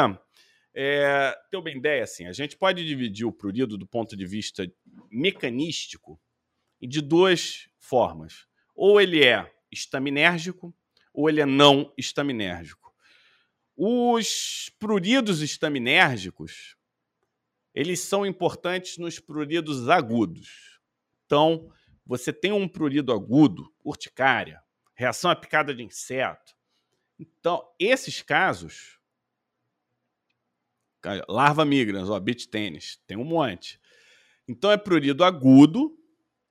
é, 0.75 1.39
ter 1.51 1.57
uma 1.59 1.71
ideia, 1.71 2.03
assim, 2.05 2.27
a 2.27 2.33
gente 2.33 2.57
pode 2.57 2.85
dividir 2.87 3.27
o 3.27 3.33
prurido 3.33 3.79
do 3.79 3.87
ponto 3.87 4.17
de 4.17 4.27
vista 4.27 4.71
mecanístico 5.11 6.19
de 6.81 7.01
duas 7.01 7.69
formas. 7.79 8.47
Ou 8.75 9.01
ele 9.01 9.25
é 9.25 9.51
estaminérgico, 9.71 10.75
ou 11.13 11.29
ele 11.29 11.41
é 11.41 11.47
não 11.47 11.93
estaminérgico. 11.97 12.93
Os 13.77 14.71
pruridos 14.79 15.43
estaminérgicos, 15.43 16.77
eles 17.75 18.01
são 18.01 18.25
importantes 18.25 18.99
nos 18.99 19.19
pruridos 19.19 19.89
agudos. 19.89 20.81
Então, 21.27 21.73
você 22.07 22.33
tem 22.33 22.53
um 22.53 22.69
prurido 22.69 23.13
agudo, 23.13 23.75
urticária, 23.85 24.63
reação 24.95 25.31
à 25.31 25.35
picada 25.35 25.75
de 25.75 25.83
inseto. 25.83 26.55
Então, 27.19 27.67
esses 27.79 28.23
casos, 28.23 29.01
larva 31.29 31.65
migrans, 31.65 32.09
ó, 32.09 32.19
beach 32.21 32.49
tênis, 32.49 33.01
tem 33.07 33.17
um 33.17 33.25
monte. 33.25 33.81
Então, 34.47 34.71
é 34.71 34.77
prurido 34.77 35.25
agudo, 35.25 35.99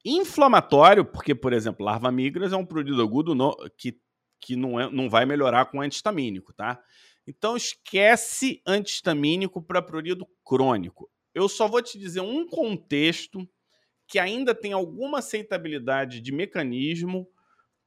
inflamatório, 0.03 1.05
porque, 1.05 1.33
por 1.33 1.53
exemplo, 1.53 1.85
larva 1.85 2.11
migrans 2.11 2.51
é 2.51 2.57
um 2.57 2.65
prurido 2.65 3.01
agudo 3.01 3.33
no, 3.33 3.55
que, 3.77 3.97
que 4.41 4.57
não, 4.57 4.77
é, 4.77 4.91
não 4.91 5.09
vai 5.09 5.25
melhorar 5.25 5.67
com 5.67 5.79
antistamínico, 5.79 6.53
tá? 6.53 6.83
Então, 7.25 7.55
esquece 7.55 8.61
antistamínico 8.67 9.61
para 9.61 9.81
prurido 9.81 10.27
crônico 10.43 11.09
eu 11.33 11.49
só 11.49 11.67
vou 11.67 11.81
te 11.81 11.97
dizer 11.97 12.21
um 12.21 12.47
contexto 12.47 13.47
que 14.07 14.19
ainda 14.19 14.53
tem 14.53 14.73
alguma 14.73 15.19
aceitabilidade 15.19 16.21
de 16.21 16.31
mecanismo 16.31 17.27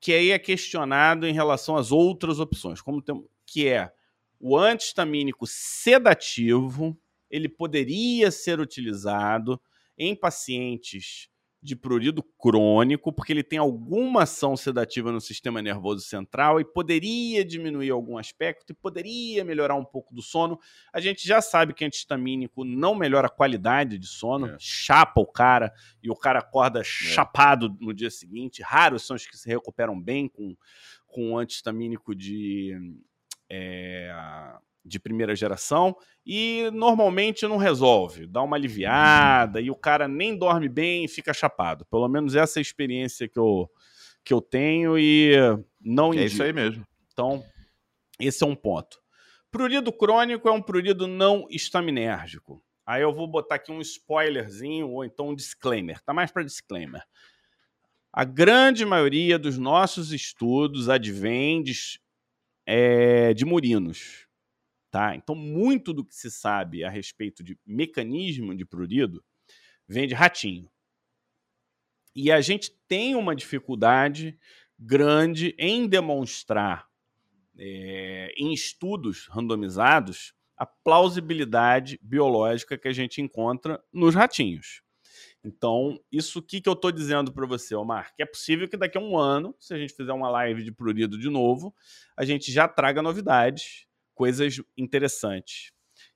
que 0.01 0.13
aí 0.13 0.31
é 0.31 0.39
questionado 0.39 1.27
em 1.27 1.33
relação 1.33 1.77
às 1.77 1.91
outras 1.91 2.39
opções, 2.39 2.81
como 2.81 3.01
tem, 3.01 3.25
que 3.47 3.69
é 3.69 3.93
o 4.39 4.57
antihistamínico 4.57 5.47
sedativo 5.47 6.97
ele 7.31 7.49
poderia 7.49 8.31
ser 8.31 8.61
utilizado 8.61 9.61
em 9.99 10.15
pacientes 10.15 11.29
de 11.63 11.75
prurido 11.75 12.23
crônico, 12.23 13.13
porque 13.13 13.33
ele 13.33 13.43
tem 13.43 13.59
alguma 13.59 14.23
ação 14.23 14.57
sedativa 14.57 15.11
no 15.11 15.21
sistema 15.21 15.61
nervoso 15.61 16.03
central 16.03 16.61
e 16.61 16.65
poderia 16.65 17.45
diminuir 17.45 17.91
algum 17.91 18.19
aspecto 18.19 18.71
e 18.71 18.75
poderia 18.75 19.45
melhorar 19.45 19.75
um 19.75 19.85
pouco 19.85 20.15
do 20.15 20.23
sono. 20.23 20.59
A 20.93 21.01
gente 21.01 21.27
já 21.27 21.41
sabe 21.41 21.75
que 21.75 21.85
antihistamínico 21.85 22.65
não 22.65 22.95
melhora 22.95 23.27
a 23.27 23.31
qualidade 23.31 23.99
de 23.99 24.07
sono, 24.07 24.47
é. 24.47 24.57
chapa 24.59 25.21
o 25.21 25.27
cara 25.27 25.73
e 26.03 26.11
o 26.11 26.15
cara 26.15 26.39
acorda 26.39 26.81
é. 26.81 26.85
chapado 26.85 27.77
no 27.81 27.93
dia 27.93 28.11
seguinte. 28.11 28.63
Raros 28.63 29.07
são 29.07 29.17
os 29.17 29.27
que 29.27 29.37
se 29.37 29.49
recuperam 29.49 30.01
bem 30.01 30.29
com, 30.29 30.57
com 31.07 31.39
antihistamínico 31.39 32.15
de. 32.15 32.77
É, 33.49 34.13
de 34.87 35.01
primeira 35.01 35.35
geração 35.35 35.97
e 36.25 36.71
normalmente 36.73 37.47
não 37.47 37.57
resolve, 37.57 38.27
dá 38.27 38.43
uma 38.43 38.57
aliviada 38.57 39.61
e 39.61 39.71
o 39.71 39.75
cara 39.75 40.07
nem 40.07 40.37
dorme 40.37 40.69
bem 40.69 41.05
e 41.05 41.09
fica 41.09 41.35
chapado. 41.35 41.85
Pelo 41.87 42.09
menos 42.09 42.35
essa 42.35 42.59
é 42.59 42.61
a 42.61 42.63
experiência 42.63 43.29
que 43.29 43.39
eu, 43.39 43.69
que 44.25 44.33
eu 44.33 44.41
tenho 44.41 44.99
e 44.99 45.35
não 45.81 46.15
É 46.15 46.25
isso 46.25 46.43
aí 46.43 46.53
mesmo. 46.53 46.87
Então, 47.13 47.45
esse 48.21 48.45
é 48.45 48.47
um 48.47 48.55
ponto. 48.55 49.01
Prurido 49.51 49.93
crônico 49.93 50.49
é 50.49 50.53
um 50.53 50.63
prurido 50.63 51.07
não 51.07 51.47
estaminérgico. 51.51 52.63
Aí 52.85 53.03
eu 53.03 53.13
vou 53.13 53.27
botar 53.27 53.57
aqui 53.57 53.73
um 53.73 53.81
spoilerzinho 53.81 54.89
ou 54.89 55.05
então 55.05 55.31
um 55.31 55.35
disclaimer. 55.35 56.01
Tá 56.03 56.13
mais 56.13 56.31
para 56.31 56.45
disclaimer. 56.45 57.03
A 58.13 58.25
grande 58.25 58.85
maioria 58.85 59.39
dos 59.39 59.59
nossos 59.59 60.13
estudos 60.13 60.89
advém 60.89 61.63
de, 61.63 61.75
é, 62.65 63.35
de 63.35 63.45
murinos 63.45 64.26
Tá? 64.97 65.15
Então, 65.15 65.35
muito 65.35 65.93
do 65.93 66.03
que 66.03 66.15
se 66.15 66.31
sabe 66.31 66.83
a 66.83 66.89
respeito 66.89 67.45
de 67.45 67.59
mecanismo 67.67 68.57
de 68.57 68.65
prurido 68.65 69.23
vem 69.87 70.09
de 70.09 70.15
ratinho. 70.15 70.71
E 72.15 72.33
a 72.33 72.41
gente 72.41 72.71
tem 72.89 73.15
uma 73.15 73.37
dificuldade 73.37 74.39
grande 74.79 75.55
em 75.59 75.87
demonstrar, 75.87 76.89
é, 77.59 78.33
em 78.39 78.55
estudos 78.55 79.27
randomizados, 79.27 80.33
a 80.57 80.65
plausibilidade 80.65 82.01
biológica 82.01 82.79
que 82.79 82.89
a 82.89 82.93
gente 82.95 83.21
encontra 83.21 83.85
nos 83.93 84.15
ratinhos. 84.15 84.81
Então, 85.45 86.01
isso 86.11 86.41
que, 86.41 86.59
que 86.59 86.71
eu 86.71 86.73
estou 86.73 86.91
dizendo 86.91 87.31
para 87.35 87.47
você, 87.47 87.75
Omar, 87.75 88.15
que 88.17 88.23
é 88.23 88.27
possível 88.27 88.67
que 88.67 88.79
daqui 88.79 88.97
a 88.97 89.01
um 89.03 89.19
ano, 89.19 89.55
se 89.61 89.75
a 89.75 89.79
gente 89.79 89.93
fizer 89.93 90.15
uma 90.15 90.31
live 90.31 90.65
de 90.65 90.73
prurido 90.73 91.19
de 91.19 91.29
novo, 91.29 91.75
a 92.17 92.25
gente 92.25 92.51
já 92.51 92.67
traga 92.67 93.03
novidades 93.03 93.86
coisas 94.17 94.61
interessantes. 94.77 95.71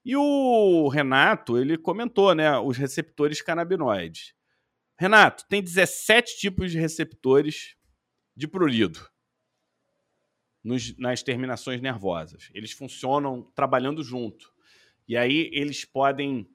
E 0.05 0.16
o 0.16 0.88
Renato, 0.88 1.59
ele 1.59 1.76
comentou, 1.76 2.34
né, 2.34 2.59
os 2.59 2.76
receptores 2.76 3.42
canabinoides. 3.42 4.34
Renato, 4.98 5.46
tem 5.48 5.62
17 5.62 6.38
tipos 6.38 6.72
de 6.72 6.78
receptores 6.78 7.76
de 8.34 8.48
prurido 8.48 9.09
nos, 10.64 10.96
nas 10.96 11.22
terminações 11.22 11.80
nervosas. 11.80 12.51
Eles 12.55 12.72
funcionam 12.72 13.42
trabalhando 13.55 14.03
junto. 14.03 14.53
E 15.07 15.16
aí 15.16 15.51
eles 15.53 15.84
podem 15.84 16.48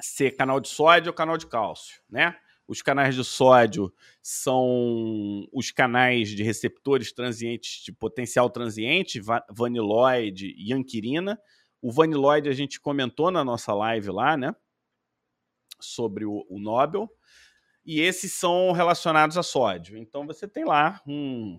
ser 0.00 0.32
canal 0.32 0.60
de 0.60 0.68
sódio 0.68 1.10
ou 1.10 1.14
canal 1.14 1.36
de 1.36 1.46
cálcio, 1.46 2.00
né? 2.08 2.38
Os 2.68 2.82
canais 2.82 3.14
de 3.14 3.24
sódio 3.24 3.90
são 4.20 5.48
os 5.50 5.70
canais 5.70 6.28
de 6.28 6.42
receptores 6.42 7.10
transientes 7.10 7.82
de 7.82 7.90
potencial 7.90 8.50
transiente, 8.50 9.22
vaniloide 9.50 10.54
e 10.54 10.74
anquirina. 10.74 11.40
O 11.80 11.90
vaniloide 11.90 12.46
a 12.46 12.52
gente 12.52 12.78
comentou 12.78 13.30
na 13.30 13.42
nossa 13.42 13.72
live 13.72 14.10
lá, 14.10 14.36
né? 14.36 14.54
Sobre 15.80 16.26
o, 16.26 16.44
o 16.46 16.58
Nobel. 16.58 17.10
E 17.86 18.02
esses 18.02 18.34
são 18.34 18.70
relacionados 18.72 19.38
a 19.38 19.42
sódio. 19.42 19.96
Então 19.96 20.26
você 20.26 20.46
tem 20.46 20.66
lá 20.66 21.00
um, 21.06 21.58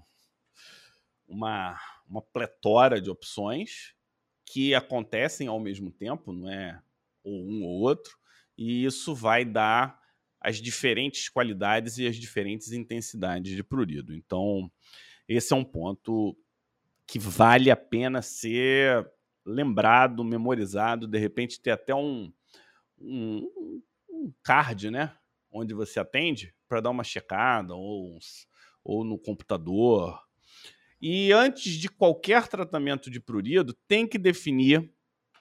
uma, 1.28 1.76
uma 2.07 2.22
pletora 2.22 3.01
de 3.01 3.10
opções 3.10 3.95
que 4.45 4.76
acontecem 4.76 5.47
ao 5.47 5.60
mesmo 5.60 5.91
tempo, 5.91 6.32
não 6.32 6.47
é 6.47 6.80
ou 7.24 7.34
um 7.34 7.64
ou 7.64 7.82
outro, 7.82 8.16
e 8.55 8.86
isso 8.86 9.16
vai 9.16 9.43
dar 9.43 9.99
as 10.41 10.57
diferentes 10.57 11.29
qualidades 11.29 11.97
e 11.97 12.07
as 12.07 12.15
diferentes 12.15 12.71
intensidades 12.71 13.55
de 13.55 13.63
prurido. 13.63 14.13
Então, 14.15 14.71
esse 15.27 15.53
é 15.53 15.55
um 15.55 15.63
ponto 15.63 16.37
que 17.05 17.19
vale 17.19 17.69
a 17.69 17.75
pena 17.75 18.21
ser 18.21 19.09
lembrado, 19.45 20.23
memorizado, 20.23 21.07
de 21.07 21.17
repente 21.17 21.59
ter 21.59 21.71
até 21.71 21.93
um, 21.93 22.31
um, 22.97 23.81
um 24.09 24.33
card, 24.43 24.91
né? 24.91 25.15
Onde 25.51 25.73
você 25.73 25.99
atende 25.99 26.53
para 26.67 26.81
dar 26.81 26.91
uma 26.91 27.03
checada 27.03 27.73
ou, 27.73 28.19
ou 28.83 29.03
no 29.03 29.17
computador. 29.17 30.19
E 31.01 31.31
antes 31.31 31.73
de 31.73 31.89
qualquer 31.89 32.47
tratamento 32.47 33.09
de 33.09 33.19
prurido, 33.19 33.73
tem 33.87 34.07
que 34.07 34.17
definir 34.17 34.91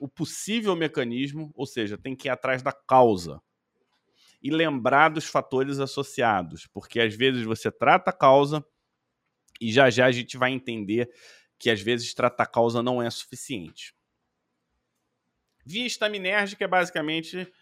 o 0.00 0.08
possível 0.08 0.74
mecanismo, 0.74 1.52
ou 1.54 1.66
seja, 1.66 1.98
tem 1.98 2.16
que 2.16 2.28
ir 2.28 2.30
atrás 2.30 2.62
da 2.62 2.72
causa 2.72 3.42
e 4.42 4.50
lembrar 4.50 5.08
dos 5.08 5.26
fatores 5.26 5.78
associados, 5.78 6.66
porque 6.66 7.00
às 7.00 7.14
vezes 7.14 7.44
você 7.44 7.70
trata 7.70 8.10
a 8.10 8.12
causa 8.12 8.64
e 9.60 9.72
já 9.72 9.90
já 9.90 10.06
a 10.06 10.12
gente 10.12 10.36
vai 10.36 10.52
entender 10.52 11.10
que 11.58 11.70
às 11.70 11.80
vezes 11.80 12.14
tratar 12.14 12.44
a 12.44 12.46
causa 12.46 12.82
não 12.82 13.02
é 13.02 13.10
suficiente. 13.10 13.94
Via 15.66 15.86
estaminérgica 15.86 16.64
é 16.64 16.68
basicamente 16.68 17.52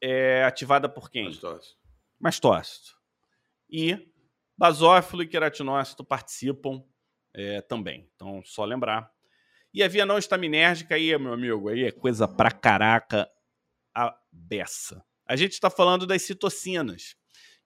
é, 0.00 0.44
ativada 0.44 0.88
por 0.88 1.10
quem? 1.10 1.24
Mastócito. 1.24 1.78
Mastócito. 2.20 2.96
E 3.68 4.12
basófilo 4.56 5.22
e 5.22 5.26
queratinócito 5.26 6.04
participam 6.04 6.84
é, 7.34 7.62
também. 7.62 8.08
Então, 8.14 8.42
só 8.44 8.64
lembrar. 8.64 9.10
E 9.72 9.82
a 9.82 9.88
via 9.88 10.04
não 10.04 10.18
estaminérgica 10.18 10.94
aí, 10.94 11.16
meu 11.18 11.32
amigo, 11.32 11.70
aí 11.70 11.84
é 11.84 11.90
coisa 11.90 12.28
pra 12.28 12.50
caraca 12.50 13.26
a 13.94 14.14
beça 14.30 15.02
a 15.32 15.36
gente 15.36 15.52
está 15.52 15.70
falando 15.70 16.06
das 16.06 16.20
citocinas. 16.20 17.16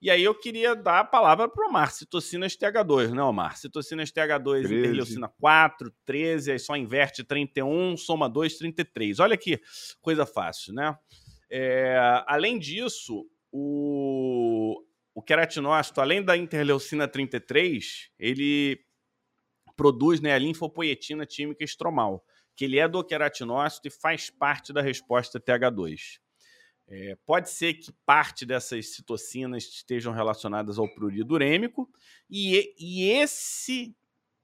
E 0.00 0.08
aí 0.08 0.22
eu 0.22 0.38
queria 0.38 0.76
dar 0.76 1.00
a 1.00 1.04
palavra 1.04 1.48
para 1.48 1.66
o 1.66 1.68
Omar, 1.68 1.90
citocinas 1.90 2.56
TH2, 2.56 3.12
né, 3.12 3.20
Omar? 3.20 3.56
Citocinas 3.56 4.12
TH2, 4.12 4.60
13. 4.60 4.74
interleucina 4.76 5.28
4, 5.28 5.92
13, 6.04 6.52
aí 6.52 6.58
só 6.60 6.76
inverte 6.76 7.24
31, 7.24 7.96
soma 7.96 8.28
2, 8.28 8.56
33. 8.56 9.18
Olha 9.18 9.36
que 9.36 9.60
coisa 10.00 10.24
fácil, 10.24 10.74
né? 10.74 10.96
É, 11.50 11.98
além 12.28 12.56
disso, 12.56 13.26
o, 13.50 14.80
o 15.12 15.20
queratinócito, 15.20 16.00
além 16.00 16.22
da 16.22 16.36
interleucina 16.36 17.08
33, 17.08 18.10
ele 18.16 18.78
produz 19.76 20.20
né, 20.20 20.32
a 20.32 20.38
linfopoietina 20.38 21.26
tímica 21.26 21.64
estromal, 21.64 22.24
que 22.54 22.64
ele 22.64 22.78
é 22.78 22.86
do 22.86 23.02
queratinócito 23.02 23.88
e 23.88 23.90
faz 23.90 24.30
parte 24.30 24.72
da 24.72 24.80
resposta 24.80 25.40
TH2. 25.40 26.20
É, 26.88 27.16
pode 27.26 27.50
ser 27.50 27.74
que 27.74 27.92
parte 28.04 28.46
dessas 28.46 28.94
citocinas 28.94 29.64
estejam 29.64 30.12
relacionadas 30.12 30.78
ao 30.78 30.88
prurido 30.88 31.34
urêmico 31.34 31.90
e, 32.30 32.74
e 32.78 33.10
esse 33.10 33.94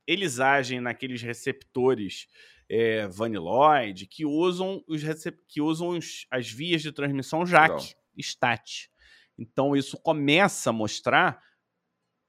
eles 0.05 0.41
agem 0.41 0.81
naqueles 0.81 1.23
receptores 1.23 2.27
é, 2.69 3.07
vaniloide 3.07 4.07
que 4.07 4.27
usam, 4.27 4.83
os 4.89 5.03
que 5.47 5.61
usam 5.61 5.91
os, 5.91 6.27
as 6.31 6.51
vias 6.51 6.83
de 6.83 6.91
transmissão 6.91 7.47
JAK, 7.47 7.95
STAT. 8.21 8.91
Então 9.39 9.77
isso 9.77 9.97
começa 9.97 10.71
a 10.71 10.73
mostrar 10.73 11.41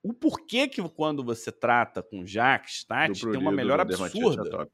o 0.04 0.14
porquê 0.14 0.68
que 0.68 0.82
quando 0.90 1.24
você 1.24 1.52
trata 1.52 2.04
com 2.04 2.26
JAK, 2.26 2.72
STAT, 2.72 3.22
tem 3.22 3.38
uma 3.38 3.52
melhora 3.52 3.82
absurda 3.82 4.70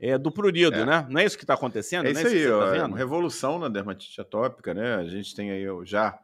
é, 0.00 0.16
do 0.16 0.32
prurido, 0.32 0.76
é. 0.76 0.86
né? 0.86 1.06
Não 1.10 1.20
é 1.20 1.26
isso 1.26 1.36
que 1.36 1.44
está 1.44 1.54
acontecendo? 1.54 2.06
É 2.06 2.10
isso, 2.10 2.26
é 2.26 2.34
isso 2.34 2.54
aí, 2.54 2.78
tá 2.78 2.86
uma 2.86 2.96
revolução 2.96 3.58
na 3.58 3.68
dermatite 3.68 4.18
atópica, 4.18 4.72
né? 4.72 4.94
A 4.94 5.04
gente 5.04 5.34
tem 5.34 5.50
aí 5.50 5.64
já 5.84 6.18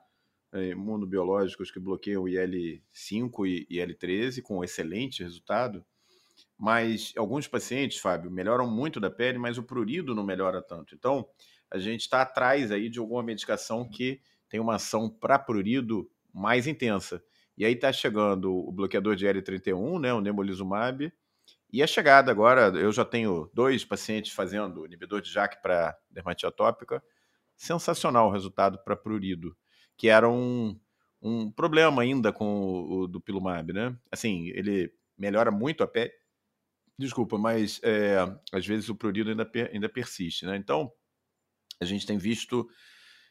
é, 0.53 0.71
imunobiológicos 0.71 1.71
que 1.71 1.79
bloqueiam 1.79 2.23
o 2.23 2.29
IL-5 2.29 3.47
e 3.47 3.67
IL-13 3.69 4.41
com 4.41 4.65
excelente 4.65 5.23
resultado, 5.23 5.85
mas 6.59 7.13
alguns 7.19 7.47
pacientes, 7.47 7.99
Fábio, 7.99 8.31
melhoram 8.31 8.67
muito 8.67 8.99
da 8.99 9.11
pele, 9.11 9.37
mas 9.37 9.59
o 9.59 9.63
prurido 9.63 10.15
não 10.15 10.25
melhora 10.25 10.63
tanto. 10.63 10.95
Então, 10.95 11.29
a 11.71 11.79
gente 11.79 12.01
está 12.01 12.23
atrás 12.23 12.73
aí 12.73 12.89
de 12.89 12.99
alguma 12.99 13.23
medicação 13.23 13.87
que 13.87 14.21
tem 14.49 14.59
uma 14.59 14.77
ação 14.77 15.11
para 15.11 15.39
prurido 15.39 16.09
mais 16.33 16.67
intensa. 16.67 17.23
E 17.59 17.65
aí 17.65 17.75
está 17.75 17.93
chegando 17.93 18.55
o 18.55 18.73
bloqueador 18.73 19.17
de 19.17 19.27
L31, 19.27 20.01
né, 20.01 20.15
o 20.15 20.21
nemolizumab, 20.21 21.13
e 21.77 21.83
a 21.83 21.87
chegada 21.87 22.31
agora, 22.31 22.69
eu 22.79 22.91
já 22.91 23.05
tenho 23.05 23.51
dois 23.53 23.85
pacientes 23.85 24.33
fazendo 24.33 24.87
inibidor 24.87 25.21
de 25.21 25.31
JAK 25.31 25.61
para 25.61 25.97
dermatite 26.11 26.47
atópica. 26.47 27.03
Sensacional 27.57 28.29
o 28.29 28.33
resultado 28.33 28.79
para 28.85 28.97
prurido, 28.97 29.57
que 29.97 30.09
era 30.09 30.29
um, 30.29 30.79
um 31.23 31.51
problema 31.51 32.03
ainda 32.03 32.33
com 32.33 32.47
o, 32.47 33.01
o 33.01 33.07
do 33.07 33.21
Pilumab, 33.21 33.73
né? 33.73 33.97
Assim, 34.11 34.49
ele 34.49 34.93
melhora 35.19 35.51
muito 35.51 35.83
a 35.83 35.87
pele, 35.87 36.13
Desculpa, 36.99 37.37
mas 37.37 37.79
é, 37.83 38.17
às 38.51 38.67
vezes 38.67 38.89
o 38.89 38.95
prurido 38.95 39.29
ainda, 39.29 39.51
ainda 39.71 39.89
persiste, 39.89 40.47
né? 40.47 40.57
Então, 40.57 40.91
a 41.79 41.85
gente 41.85 42.07
tem 42.07 42.17
visto 42.17 42.67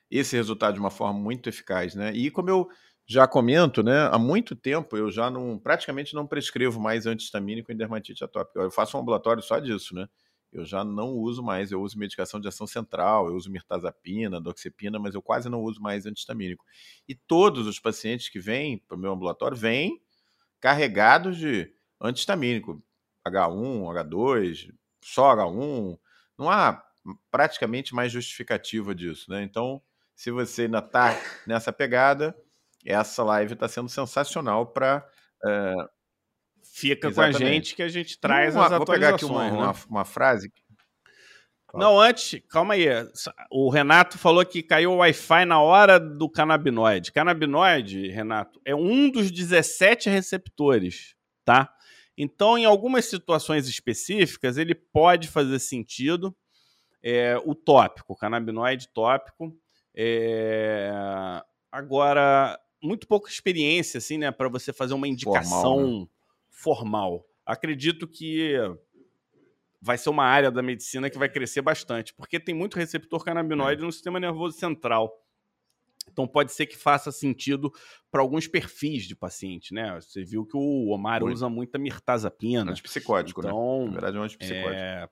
esse 0.09 0.35
resultado 0.35 0.75
de 0.75 0.79
uma 0.79 0.91
forma 0.91 1.19
muito 1.19 1.49
eficaz, 1.49 1.95
né? 1.95 2.13
E 2.13 2.29
como 2.29 2.49
eu 2.49 2.69
já 3.05 3.27
comento, 3.27 3.83
né, 3.83 4.09
há 4.11 4.17
muito 4.17 4.55
tempo 4.55 4.97
eu 4.97 5.11
já 5.11 5.29
não 5.29 5.59
praticamente 5.59 6.15
não 6.15 6.25
prescrevo 6.25 6.79
mais 6.79 7.05
antihistamínico 7.05 7.71
em 7.71 7.77
dermatite 7.77 8.23
atópica. 8.23 8.59
Eu 8.59 8.71
faço 8.71 8.97
um 8.97 9.01
ambulatório 9.01 9.43
só 9.43 9.59
disso, 9.59 9.93
né? 9.93 10.07
Eu 10.51 10.65
já 10.65 10.83
não 10.83 11.09
uso 11.09 11.43
mais, 11.43 11.71
eu 11.71 11.81
uso 11.81 11.99
medicação 11.99 12.39
de 12.39 12.47
ação 12.47 12.65
central, 12.65 13.27
eu 13.27 13.35
uso 13.35 13.51
mirtazapina, 13.51 14.39
doxepina, 14.39 14.97
mas 14.97 15.13
eu 15.13 15.21
quase 15.21 15.49
não 15.49 15.61
uso 15.61 15.81
mais 15.81 16.05
antihistamínico. 16.05 16.63
E 17.07 17.13
todos 17.13 17.67
os 17.67 17.77
pacientes 17.77 18.29
que 18.29 18.39
vêm 18.39 18.77
para 18.77 18.95
o 18.95 18.99
meu 18.99 19.11
ambulatório 19.11 19.57
vêm 19.57 20.01
carregados 20.61 21.37
de 21.37 21.71
antihistamínico, 22.01 22.81
H1, 23.27 23.83
H2, 23.83 24.73
só 25.03 25.35
H1. 25.35 25.97
Não 26.37 26.49
há 26.49 26.81
praticamente 27.29 27.93
mais 27.93 28.11
justificativa 28.11 28.95
disso, 28.95 29.29
né? 29.29 29.43
Então, 29.43 29.81
se 30.15 30.31
você 30.31 30.63
ainda 30.63 30.79
está 30.79 31.19
nessa 31.45 31.73
pegada, 31.73 32.35
essa 32.85 33.23
live 33.23 33.53
está 33.53 33.67
sendo 33.67 33.89
sensacional 33.89 34.67
para. 34.67 35.07
É... 35.43 35.49
Eh, 35.49 35.89
Fica 36.67 37.07
Exatamente. 37.07 37.37
com 37.37 37.43
a 37.43 37.47
gente 37.47 37.75
que 37.75 37.83
a 37.83 37.87
gente 37.87 38.19
traz 38.19 38.53
uma, 38.53 38.65
as 38.65 38.71
atualizações. 38.73 39.21
Vou 39.21 39.39
pegar 39.39 39.45
aqui 39.45 39.53
uma, 39.53 39.65
né? 39.65 39.69
uma, 39.69 39.75
uma 39.87 40.03
frase. 40.03 40.51
Não, 41.73 41.99
antes, 41.99 42.41
calma 42.49 42.73
aí. 42.73 42.85
O 43.51 43.69
Renato 43.69 44.17
falou 44.17 44.45
que 44.45 44.63
caiu 44.63 44.93
o 44.93 44.97
Wi-Fi 44.97 45.45
na 45.45 45.61
hora 45.61 45.99
do 45.99 46.29
canabinoide. 46.29 47.11
Canabinoide, 47.11 48.09
Renato, 48.09 48.61
é 48.65 48.73
um 48.73 49.09
dos 49.09 49.29
17 49.29 50.09
receptores, 50.09 51.15
tá? 51.43 51.73
Então, 52.17 52.57
em 52.57 52.65
algumas 52.65 53.05
situações 53.05 53.67
específicas, 53.67 54.57
ele 54.57 54.73
pode 54.73 55.27
fazer 55.27 55.59
sentido. 55.59 56.35
É, 57.03 57.37
o 57.45 57.53
tópico, 57.53 58.13
o 58.13 58.17
canabinoide 58.17 58.87
tópico. 58.93 59.55
É... 59.95 60.91
Agora, 61.71 62.57
muito 62.85 63.07
pouca 63.07 63.29
experiência, 63.29 63.97
assim, 63.97 64.17
né, 64.17 64.31
para 64.31 64.47
você 64.47 64.71
fazer 64.71 64.93
uma 64.93 65.07
indicação 65.07 65.61
formal, 65.61 65.99
né? 65.99 66.07
formal. 66.49 67.25
Acredito 67.45 68.07
que 68.07 68.55
vai 69.81 69.97
ser 69.97 70.09
uma 70.09 70.25
área 70.25 70.49
da 70.49 70.63
medicina 70.63 71.09
que 71.09 71.17
vai 71.17 71.29
crescer 71.29 71.61
bastante, 71.61 72.13
porque 72.13 72.39
tem 72.39 72.55
muito 72.55 72.75
receptor 72.75 73.23
canabinoide 73.23 73.83
é. 73.83 73.85
no 73.85 73.91
sistema 73.91 74.19
nervoso 74.19 74.57
central. 74.57 75.21
Então 76.11 76.27
pode 76.27 76.53
ser 76.53 76.65
que 76.65 76.77
faça 76.77 77.11
sentido 77.11 77.71
para 78.09 78.21
alguns 78.21 78.47
perfis 78.47 79.03
de 79.03 79.15
paciente, 79.15 79.73
né? 79.73 79.99
Você 79.99 80.23
viu 80.23 80.45
que 80.45 80.55
o 80.55 80.89
Omar 80.89 81.21
muito. 81.21 81.35
usa 81.35 81.49
muita 81.49 81.77
mirtazapina. 81.77 82.71
Antipsicótico, 82.71 83.41
então, 83.41 83.81
né? 83.81 83.85
Na 83.85 83.91
verdade 83.91 84.17
é 84.17 84.19
um 84.19 84.23
antipsicótico. 84.23 84.73
É... 84.73 85.09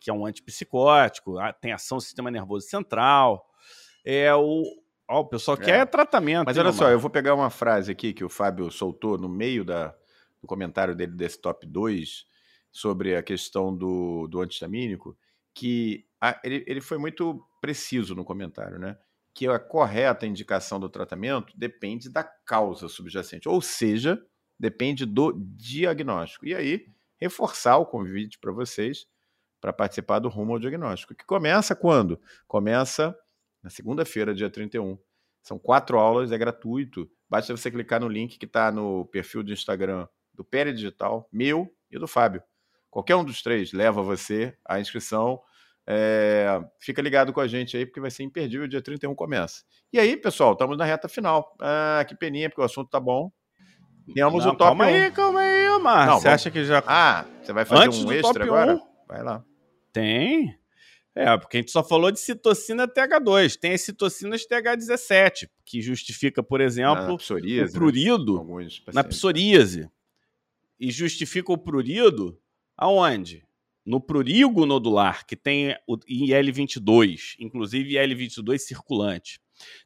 Que 0.00 0.10
é 0.10 0.12
um 0.12 0.26
antipsicótico, 0.26 1.36
tem 1.60 1.72
ação 1.72 1.96
no 1.96 2.00
sistema 2.00 2.30
nervoso 2.30 2.66
central. 2.68 3.48
É 4.04 4.34
o, 4.34 4.62
Ó, 5.12 5.20
o 5.20 5.26
pessoal 5.26 5.58
é. 5.60 5.64
quer 5.64 5.86
tratamento. 5.86 6.46
Mas 6.46 6.56
olha 6.56 6.72
só, 6.72 6.88
eu 6.90 6.98
vou 6.98 7.10
pegar 7.10 7.34
uma 7.34 7.50
frase 7.50 7.92
aqui 7.92 8.14
que 8.14 8.24
o 8.24 8.30
Fábio 8.30 8.70
soltou 8.70 9.18
no 9.18 9.28
meio 9.28 9.62
da, 9.62 9.94
do 10.40 10.46
comentário 10.46 10.96
dele 10.96 11.12
desse 11.12 11.38
top 11.38 11.66
2 11.66 12.24
sobre 12.70 13.14
a 13.14 13.22
questão 13.22 13.76
do, 13.76 14.26
do 14.26 14.40
antistamínico, 14.40 15.14
que 15.54 16.06
a, 16.18 16.40
ele, 16.42 16.64
ele 16.66 16.80
foi 16.80 16.96
muito 16.96 17.46
preciso 17.60 18.14
no 18.14 18.24
comentário, 18.24 18.78
né? 18.78 18.96
Que 19.34 19.46
a 19.46 19.58
correta 19.58 20.26
indicação 20.26 20.80
do 20.80 20.88
tratamento 20.88 21.52
depende 21.58 22.08
da 22.08 22.24
causa 22.24 22.88
subjacente, 22.88 23.46
ou 23.46 23.60
seja, 23.60 24.18
depende 24.58 25.04
do 25.04 25.34
diagnóstico. 25.38 26.46
E 26.46 26.54
aí, 26.54 26.86
reforçar 27.20 27.76
o 27.76 27.84
convite 27.84 28.38
para 28.38 28.50
vocês 28.50 29.06
para 29.60 29.74
participar 29.74 30.20
do 30.20 30.30
Rumo 30.30 30.54
ao 30.54 30.58
Diagnóstico, 30.58 31.14
que 31.14 31.24
começa 31.24 31.76
quando? 31.76 32.18
Começa 32.48 33.14
na 33.62 33.70
segunda-feira, 33.70 34.34
dia 34.34 34.50
31. 34.50 34.98
São 35.42 35.58
quatro 35.58 35.98
aulas, 35.98 36.32
é 36.32 36.38
gratuito. 36.38 37.10
Basta 37.28 37.56
você 37.56 37.70
clicar 37.70 38.00
no 38.00 38.08
link 38.08 38.38
que 38.38 38.46
está 38.46 38.70
no 38.70 39.06
perfil 39.06 39.42
do 39.42 39.52
Instagram 39.52 40.06
do 40.32 40.44
Pere 40.44 40.72
Digital, 40.72 41.28
meu 41.32 41.72
e 41.90 41.98
do 41.98 42.06
Fábio. 42.06 42.42
Qualquer 42.90 43.16
um 43.16 43.24
dos 43.24 43.42
três 43.42 43.72
leva 43.72 44.02
você 44.02 44.56
à 44.64 44.80
inscrição. 44.80 45.40
É, 45.86 46.60
fica 46.78 47.02
ligado 47.02 47.32
com 47.32 47.40
a 47.40 47.46
gente 47.46 47.76
aí, 47.76 47.84
porque 47.84 48.00
vai 48.00 48.10
ser 48.10 48.22
imperdível. 48.22 48.68
Dia 48.68 48.82
31 48.82 49.14
começa. 49.14 49.62
E 49.92 49.98
aí, 49.98 50.16
pessoal, 50.16 50.52
estamos 50.52 50.76
na 50.76 50.84
reta 50.84 51.08
final. 51.08 51.56
Ah, 51.60 52.04
que 52.06 52.14
peninha, 52.14 52.48
porque 52.48 52.60
o 52.60 52.64
assunto 52.64 52.90
tá 52.90 53.00
bom. 53.00 53.30
Temos 54.14 54.44
Não, 54.44 54.52
o 54.52 54.56
top 54.56 54.68
calma 54.68 54.84
1. 54.84 54.88
aí, 54.88 55.10
calma 55.10 55.40
aí, 55.40 55.68
Omar. 55.70 56.06
Não, 56.06 56.18
você 56.18 56.24
vamos... 56.24 56.34
acha 56.34 56.50
que 56.50 56.64
já. 56.64 56.82
Ah, 56.86 57.24
você 57.42 57.52
vai 57.52 57.64
fazer 57.64 57.84
Antes 57.86 58.04
um 58.04 58.12
extra 58.12 58.44
agora? 58.44 58.74
1? 58.74 58.80
Vai 59.08 59.22
lá. 59.22 59.44
Tem. 59.92 60.58
É, 61.14 61.36
porque 61.36 61.58
a 61.58 61.60
gente 61.60 61.70
só 61.70 61.84
falou 61.84 62.10
de 62.10 62.18
citocina 62.18 62.88
TH2. 62.88 63.56
Tem 63.56 63.72
as 63.72 63.82
citocinas 63.82 64.46
TH17, 64.46 65.48
que 65.64 65.82
justifica, 65.82 66.42
por 66.42 66.60
exemplo, 66.60 67.14
o 67.14 67.34
né? 67.34 67.68
prurido 67.70 68.42
né? 68.44 68.66
na 68.94 69.04
psoríase. 69.04 69.90
E 70.80 70.90
justifica 70.90 71.52
o 71.52 71.58
prurido 71.58 72.38
aonde? 72.76 73.46
No 73.84 74.00
prurigo 74.00 74.64
nodular, 74.64 75.26
que 75.26 75.36
tem 75.36 75.76
o 75.86 75.96
IL-22, 76.08 77.34
inclusive 77.38 77.98
IL-22 77.98 78.58
circulante. 78.58 79.40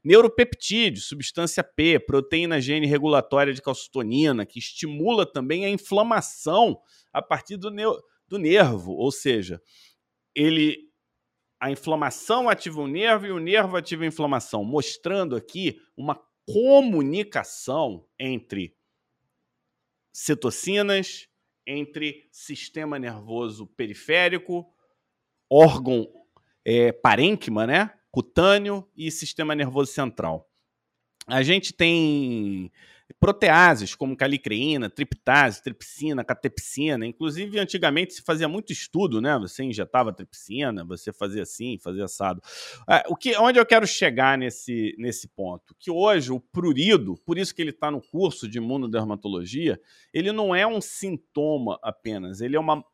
Neuropeptídeo, 0.04 1.02
substância 1.02 1.64
P, 1.64 1.98
proteína 1.98 2.60
gene 2.60 2.86
regulatória 2.86 3.52
de 3.52 3.60
calcitonina, 3.60 4.46
que 4.46 4.58
estimula 4.58 5.30
também 5.30 5.64
a 5.64 5.70
inflamação 5.70 6.78
a 7.12 7.20
partir 7.20 7.56
do, 7.56 7.70
do 8.28 8.38
nervo, 8.38 8.92
ou 8.92 9.10
seja, 9.10 9.60
ele 10.34 10.86
a 11.60 11.70
inflamação 11.70 12.48
ativa 12.48 12.80
o 12.80 12.86
nervo 12.86 13.26
e 13.26 13.30
o 13.30 13.38
nervo 13.38 13.76
ativa 13.76 14.04
a 14.04 14.06
inflamação, 14.06 14.64
mostrando 14.64 15.34
aqui 15.34 15.80
uma 15.96 16.20
comunicação 16.46 18.06
entre 18.18 18.76
citocinas, 20.12 21.28
entre 21.66 22.28
sistema 22.30 22.98
nervoso 22.98 23.66
periférico, 23.66 24.66
órgão 25.50 26.08
é, 26.64 26.92
parênquima, 26.92 27.66
né? 27.66 27.92
cutâneo 28.10 28.88
e 28.96 29.10
sistema 29.10 29.54
nervoso 29.54 29.92
central. 29.92 30.48
A 31.26 31.42
gente 31.42 31.72
tem 31.72 32.72
proteases 33.18 33.94
como 33.94 34.16
calicreína, 34.16 34.90
triptase, 34.90 35.62
tripsina, 35.62 36.22
catepsina. 36.22 37.06
Inclusive, 37.06 37.58
antigamente 37.58 38.14
se 38.14 38.22
fazia 38.22 38.48
muito 38.48 38.72
estudo, 38.72 39.20
né? 39.20 39.38
Você 39.38 39.64
injetava 39.64 40.12
tripsina, 40.12 40.84
você 40.84 41.12
fazia 41.12 41.42
assim, 41.42 41.78
fazia 41.78 42.04
assado. 42.04 42.42
É, 42.88 43.04
o 43.08 43.16
que, 43.16 43.36
onde 43.38 43.58
eu 43.58 43.66
quero 43.66 43.86
chegar 43.86 44.36
nesse, 44.36 44.94
nesse 44.98 45.28
ponto? 45.28 45.74
Que 45.78 45.90
hoje 45.90 46.30
o 46.30 46.40
prurido, 46.40 47.16
por 47.24 47.38
isso 47.38 47.54
que 47.54 47.62
ele 47.62 47.70
está 47.70 47.90
no 47.90 48.02
curso 48.02 48.46
de 48.46 48.58
imunodermatologia, 48.58 49.80
ele 50.12 50.30
não 50.30 50.54
é 50.54 50.66
um 50.66 50.80
sintoma 50.80 51.78
apenas, 51.82 52.40
ele 52.40 52.56
é 52.56 52.60
uma 52.60 52.84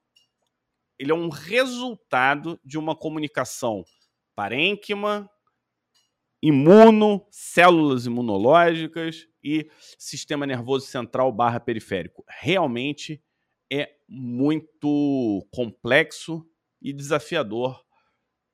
ele 0.99 1.11
é 1.11 1.15
um 1.15 1.31
resultado 1.31 2.61
de 2.65 2.79
uma 2.79 2.95
comunicação 2.95 3.83
parênquima, 4.37 5.29
imuno, 6.41 7.27
células 7.29 8.07
imunológicas 8.07 9.27
e 9.43 9.69
sistema 9.99 10.47
nervoso 10.47 10.87
central 10.87 11.33
barra 11.33 11.59
periférico. 11.59 12.25
Realmente 12.29 13.23
é 13.73 13.91
muito 14.09 15.47
complexo 15.51 16.47
e 16.81 16.93
desafiador 16.93 17.83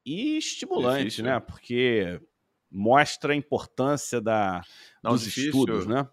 e 0.05 0.39
estimulante, 0.39 1.05
difícil, 1.05 1.25
né? 1.25 1.41
Porque 1.41 2.21
mostra 2.71 3.33
a 3.33 3.37
importância 3.37 4.21
da, 4.21 4.63
Não, 5.03 5.13
dos 5.13 5.23
difícil. 5.23 5.51
estudos, 5.51 5.87
né? 5.87 6.09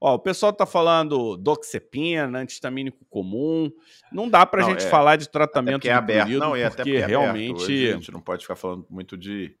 Ó, 0.00 0.14
o 0.14 0.18
pessoal 0.18 0.52
tá 0.52 0.64
falando 0.64 1.36
doxepina, 1.36 2.38
antistamínico 2.38 3.04
comum. 3.06 3.70
Não 4.12 4.28
dá 4.28 4.46
pra 4.46 4.62
não, 4.62 4.70
gente 4.70 4.84
é, 4.84 4.88
falar 4.88 5.16
de 5.16 5.28
tratamento 5.28 5.88
é 5.88 5.90
aberto, 5.90 6.38
não, 6.38 6.54
é 6.54 6.64
até 6.64 6.84
porque, 6.84 6.96
é 6.96 7.06
realmente 7.06 7.64
Hoje 7.64 7.88
a 7.90 7.92
gente 7.94 8.12
não 8.12 8.20
pode 8.20 8.42
ficar 8.42 8.54
falando 8.54 8.86
muito 8.88 9.16
de 9.16 9.56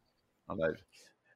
na 0.46 0.54
live. 0.54 0.78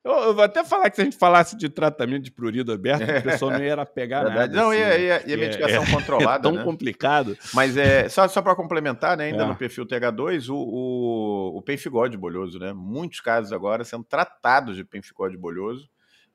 Eu, 0.05 0.13
eu, 0.13 0.35
vou 0.35 0.43
até 0.43 0.65
falar 0.65 0.91
que 0.91 0.97
se 0.97 1.03
a 1.03 1.05
gente 1.05 1.17
falasse 1.17 1.57
de 1.57 1.69
tratamento 1.69 2.25
de 2.25 2.33
prurido 2.33 2.73
aberto, 2.73 3.03
o 3.03 3.23
pessoal 3.23 3.53
não 3.53 3.63
ia 3.63 3.87
pegar 3.87 4.25
Verdade. 4.25 4.53
nada. 4.53 4.61
Não, 4.61 4.71
assim, 4.71 4.81
e, 4.81 4.83
a, 4.83 5.23
e, 5.27 5.33
a, 5.33 5.37
medicação 5.37 5.83
é, 5.85 5.91
controlada. 5.91 6.49
É 6.49 6.51
tão 6.51 6.59
né? 6.59 6.65
complicado. 6.65 7.39
Mas 7.55 7.77
é 7.77 8.09
só, 8.09 8.27
só 8.27 8.43
para 8.43 8.57
complementar, 8.57 9.17
né, 9.17 9.27
ainda 9.27 9.45
é. 9.45 9.47
no 9.47 9.55
perfil 9.55 9.87
TH2, 9.87 10.49
o, 10.49 10.57
o, 10.57 11.59
o 11.59 11.63
penfigode 11.63 12.17
bolhoso, 12.17 12.59
né? 12.59 12.73
Muitos 12.73 13.21
casos 13.21 13.53
agora 13.53 13.85
sendo 13.85 14.03
tratados 14.03 14.75
de 14.75 14.85
penfigode 14.85 15.37
bolhoso 15.37 15.89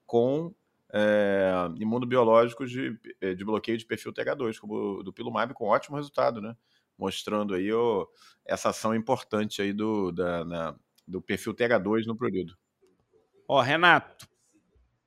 com 0.05 0.53
é, 0.93 1.51
imunobiológicos 1.77 2.71
de, 2.71 2.97
é, 3.19 3.33
de 3.33 3.43
bloqueio 3.43 3.77
de 3.77 3.85
perfil 3.85 4.13
TH2, 4.13 4.59
como 4.59 4.99
o 4.99 5.03
do 5.03 5.11
Pilumab, 5.11 5.53
com 5.53 5.65
ótimo 5.65 5.97
resultado, 5.97 6.41
né? 6.41 6.55
Mostrando 6.97 7.53
aí 7.53 7.71
o, 7.73 8.07
essa 8.45 8.69
ação 8.69 8.95
importante 8.95 9.61
aí 9.61 9.73
do, 9.73 10.11
da, 10.13 10.45
na, 10.45 10.75
do 11.05 11.21
perfil 11.21 11.53
TH2 11.53 12.05
no 12.05 12.15
prurido. 12.15 12.55
Ó, 13.47 13.61
Renato, 13.61 14.27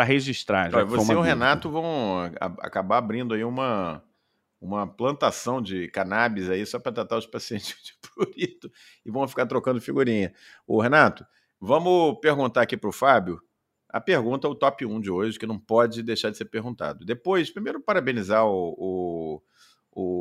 registrar. 0.00 0.70
Já 0.70 0.84
você 0.84 1.12
e 1.12 1.16
o 1.16 1.22
Renato 1.22 1.70
vão 1.70 2.30
acabar 2.38 2.98
abrindo 2.98 3.32
aí 3.32 3.44
uma, 3.44 4.04
uma 4.60 4.86
plantação 4.86 5.62
de 5.62 5.88
cannabis 5.88 6.50
aí 6.50 6.66
só 6.66 6.78
para 6.78 6.92
tratar 6.92 7.16
os 7.16 7.26
pacientes 7.26 7.74
de 7.82 7.94
prurito 8.02 8.70
e 9.06 9.10
vão 9.10 9.26
ficar 9.26 9.46
trocando 9.46 9.80
figurinha. 9.80 10.34
O 10.66 10.82
Renato, 10.82 11.24
vamos 11.60 12.18
perguntar 12.20 12.62
aqui 12.62 12.76
para 12.76 12.90
o 12.90 12.92
Fábio 12.92 13.40
a 13.88 14.00
pergunta 14.00 14.48
o 14.48 14.54
top 14.54 14.84
1 14.84 15.00
de 15.00 15.10
hoje, 15.10 15.38
que 15.38 15.46
não 15.46 15.58
pode 15.58 16.02
deixar 16.02 16.30
de 16.30 16.36
ser 16.36 16.44
perguntado. 16.44 17.04
Depois, 17.04 17.50
primeiro, 17.50 17.80
parabenizar 17.80 18.46
o, 18.46 18.74
o, 18.78 19.42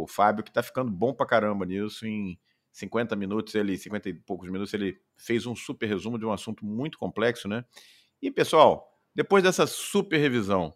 o 0.03 0.07
Fábio, 0.07 0.43
que 0.43 0.49
está 0.49 0.63
ficando 0.63 0.89
bom 0.89 1.13
para 1.13 1.25
caramba 1.25 1.65
nisso. 1.65 2.05
Em 2.07 2.39
50 2.71 3.15
minutos, 3.15 3.53
ele, 3.55 3.77
50 3.77 4.09
e 4.09 4.13
poucos 4.13 4.49
minutos, 4.49 4.73
ele 4.73 4.97
fez 5.17 5.45
um 5.45 5.55
super 5.55 5.85
resumo 5.85 6.17
de 6.17 6.25
um 6.25 6.31
assunto 6.31 6.65
muito 6.65 6.97
complexo, 6.97 7.47
né? 7.47 7.65
E, 8.21 8.31
pessoal, 8.31 8.89
depois 9.13 9.43
dessa 9.43 9.67
super 9.67 10.17
revisão, 10.17 10.73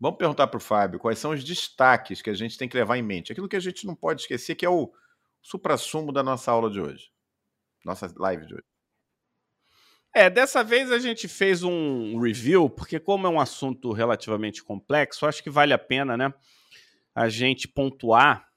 vamos 0.00 0.16
perguntar 0.16 0.46
para 0.46 0.58
o 0.58 0.60
Fábio 0.60 0.98
quais 0.98 1.18
são 1.18 1.32
os 1.32 1.44
destaques 1.44 2.22
que 2.22 2.30
a 2.30 2.34
gente 2.34 2.56
tem 2.56 2.68
que 2.68 2.76
levar 2.76 2.96
em 2.96 3.02
mente. 3.02 3.32
Aquilo 3.32 3.48
que 3.48 3.56
a 3.56 3.60
gente 3.60 3.86
não 3.86 3.94
pode 3.94 4.22
esquecer, 4.22 4.54
que 4.54 4.64
é 4.64 4.70
o 4.70 4.90
supra-sumo 5.42 6.10
da 6.10 6.22
nossa 6.22 6.50
aula 6.50 6.70
de 6.70 6.80
hoje, 6.80 7.10
nossa 7.84 8.10
live 8.16 8.46
de 8.46 8.54
hoje. 8.54 8.73
É, 10.16 10.30
dessa 10.30 10.62
vez 10.62 10.92
a 10.92 10.98
gente 11.00 11.26
fez 11.26 11.64
um 11.64 12.20
review, 12.20 12.70
porque 12.70 13.00
como 13.00 13.26
é 13.26 13.30
um 13.30 13.40
assunto 13.40 13.92
relativamente 13.92 14.62
complexo, 14.62 15.26
acho 15.26 15.42
que 15.42 15.50
vale 15.50 15.72
a 15.72 15.78
pena, 15.78 16.16
né, 16.16 16.32
a 17.12 17.28
gente 17.28 17.66
pontuar 17.66 18.48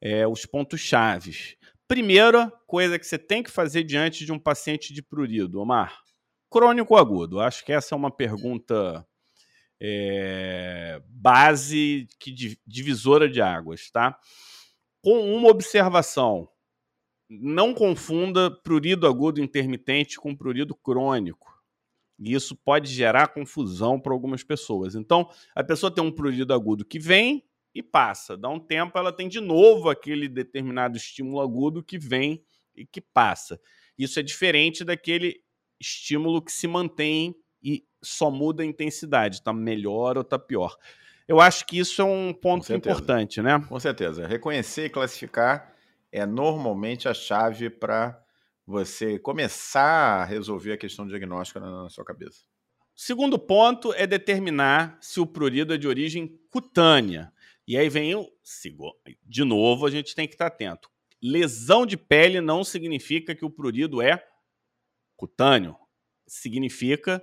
é, 0.00 0.26
os 0.26 0.44
pontos 0.44 0.80
chaves. 0.80 1.56
Primeira 1.86 2.50
coisa 2.66 2.98
que 2.98 3.06
você 3.06 3.16
tem 3.16 3.44
que 3.44 3.50
fazer 3.50 3.84
diante 3.84 4.24
de 4.24 4.32
um 4.32 4.40
paciente 4.40 4.92
de 4.92 5.00
prurido, 5.02 5.60
Omar, 5.60 6.00
crônico 6.50 6.96
agudo. 6.96 7.40
Acho 7.40 7.64
que 7.64 7.72
essa 7.72 7.94
é 7.94 7.96
uma 7.96 8.10
pergunta 8.10 9.06
é, 9.80 11.00
base 11.08 12.08
que 12.18 12.58
divisora 12.66 13.28
de 13.28 13.40
águas, 13.40 13.88
tá? 13.90 14.18
Com 15.00 15.32
uma 15.32 15.48
observação, 15.48 16.48
não 17.28 17.74
confunda 17.74 18.50
prurido 18.50 19.06
agudo 19.06 19.40
intermitente 19.40 20.16
com 20.16 20.34
prurido 20.34 20.74
crônico. 20.74 21.54
E 22.18 22.32
isso 22.32 22.56
pode 22.56 22.90
gerar 22.90 23.28
confusão 23.28 24.00
para 24.00 24.12
algumas 24.12 24.42
pessoas. 24.42 24.94
Então, 24.94 25.28
a 25.54 25.62
pessoa 25.62 25.90
tem 25.90 26.02
um 26.02 26.12
prurido 26.12 26.54
agudo 26.54 26.84
que 26.84 26.98
vem 26.98 27.44
e 27.74 27.82
passa. 27.82 28.36
Dá 28.36 28.48
um 28.48 28.58
tempo, 28.58 28.98
ela 28.98 29.12
tem 29.12 29.28
de 29.28 29.40
novo 29.40 29.90
aquele 29.90 30.28
determinado 30.28 30.96
estímulo 30.96 31.40
agudo 31.40 31.82
que 31.82 31.98
vem 31.98 32.42
e 32.74 32.86
que 32.86 33.00
passa. 33.00 33.60
Isso 33.98 34.18
é 34.18 34.22
diferente 34.22 34.82
daquele 34.84 35.42
estímulo 35.78 36.40
que 36.40 36.52
se 36.52 36.66
mantém 36.66 37.34
e 37.62 37.84
só 38.02 38.30
muda 38.30 38.62
a 38.62 38.66
intensidade, 38.66 39.36
está 39.36 39.52
melhor 39.52 40.16
ou 40.16 40.22
está 40.22 40.38
pior. 40.38 40.76
Eu 41.28 41.40
acho 41.40 41.66
que 41.66 41.78
isso 41.78 42.00
é 42.00 42.04
um 42.04 42.32
ponto 42.32 42.72
importante, 42.72 43.42
né? 43.42 43.62
Com 43.68 43.80
certeza. 43.80 44.26
Reconhecer 44.26 44.86
e 44.86 44.90
classificar 44.90 45.75
é 46.12 46.24
normalmente 46.24 47.08
a 47.08 47.14
chave 47.14 47.70
para 47.70 48.20
você 48.66 49.18
começar 49.18 50.22
a 50.22 50.24
resolver 50.24 50.72
a 50.72 50.78
questão 50.78 51.06
diagnóstica 51.06 51.60
na, 51.60 51.88
sua 51.88 52.04
cabeça. 52.04 52.44
Segundo 52.94 53.38
ponto 53.38 53.92
é 53.92 54.06
determinar 54.06 54.98
se 55.00 55.20
o 55.20 55.26
prurido 55.26 55.74
é 55.74 55.78
de 55.78 55.86
origem 55.86 56.40
cutânea. 56.50 57.32
E 57.68 57.76
aí 57.76 57.88
vem 57.88 58.14
o. 58.14 58.26
De 59.24 59.44
novo, 59.44 59.86
a 59.86 59.90
gente 59.90 60.14
tem 60.14 60.26
que 60.26 60.34
estar 60.34 60.46
atento. 60.46 60.88
Lesão 61.22 61.84
de 61.84 61.96
pele 61.96 62.40
não 62.40 62.64
significa 62.64 63.34
que 63.34 63.44
o 63.44 63.50
prurido 63.50 64.00
é 64.00 64.24
cutâneo. 65.16 65.76
Significa 66.26 67.22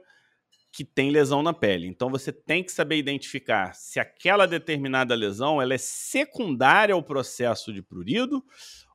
que 0.74 0.84
tem 0.84 1.12
lesão 1.12 1.44
na 1.44 1.54
pele. 1.54 1.88
Então 1.88 2.10
você 2.10 2.34
tem 2.34 2.64
que 2.64 2.72
saber 2.72 2.98
identificar 2.98 3.76
se 3.76 4.00
aquela 4.00 4.48
determinada 4.48 5.14
lesão 5.14 5.62
ela 5.62 5.76
é 5.76 5.78
secundária 5.78 6.96
ao 6.96 7.04
processo 7.04 7.72
de 7.72 7.84
prurido 7.84 8.44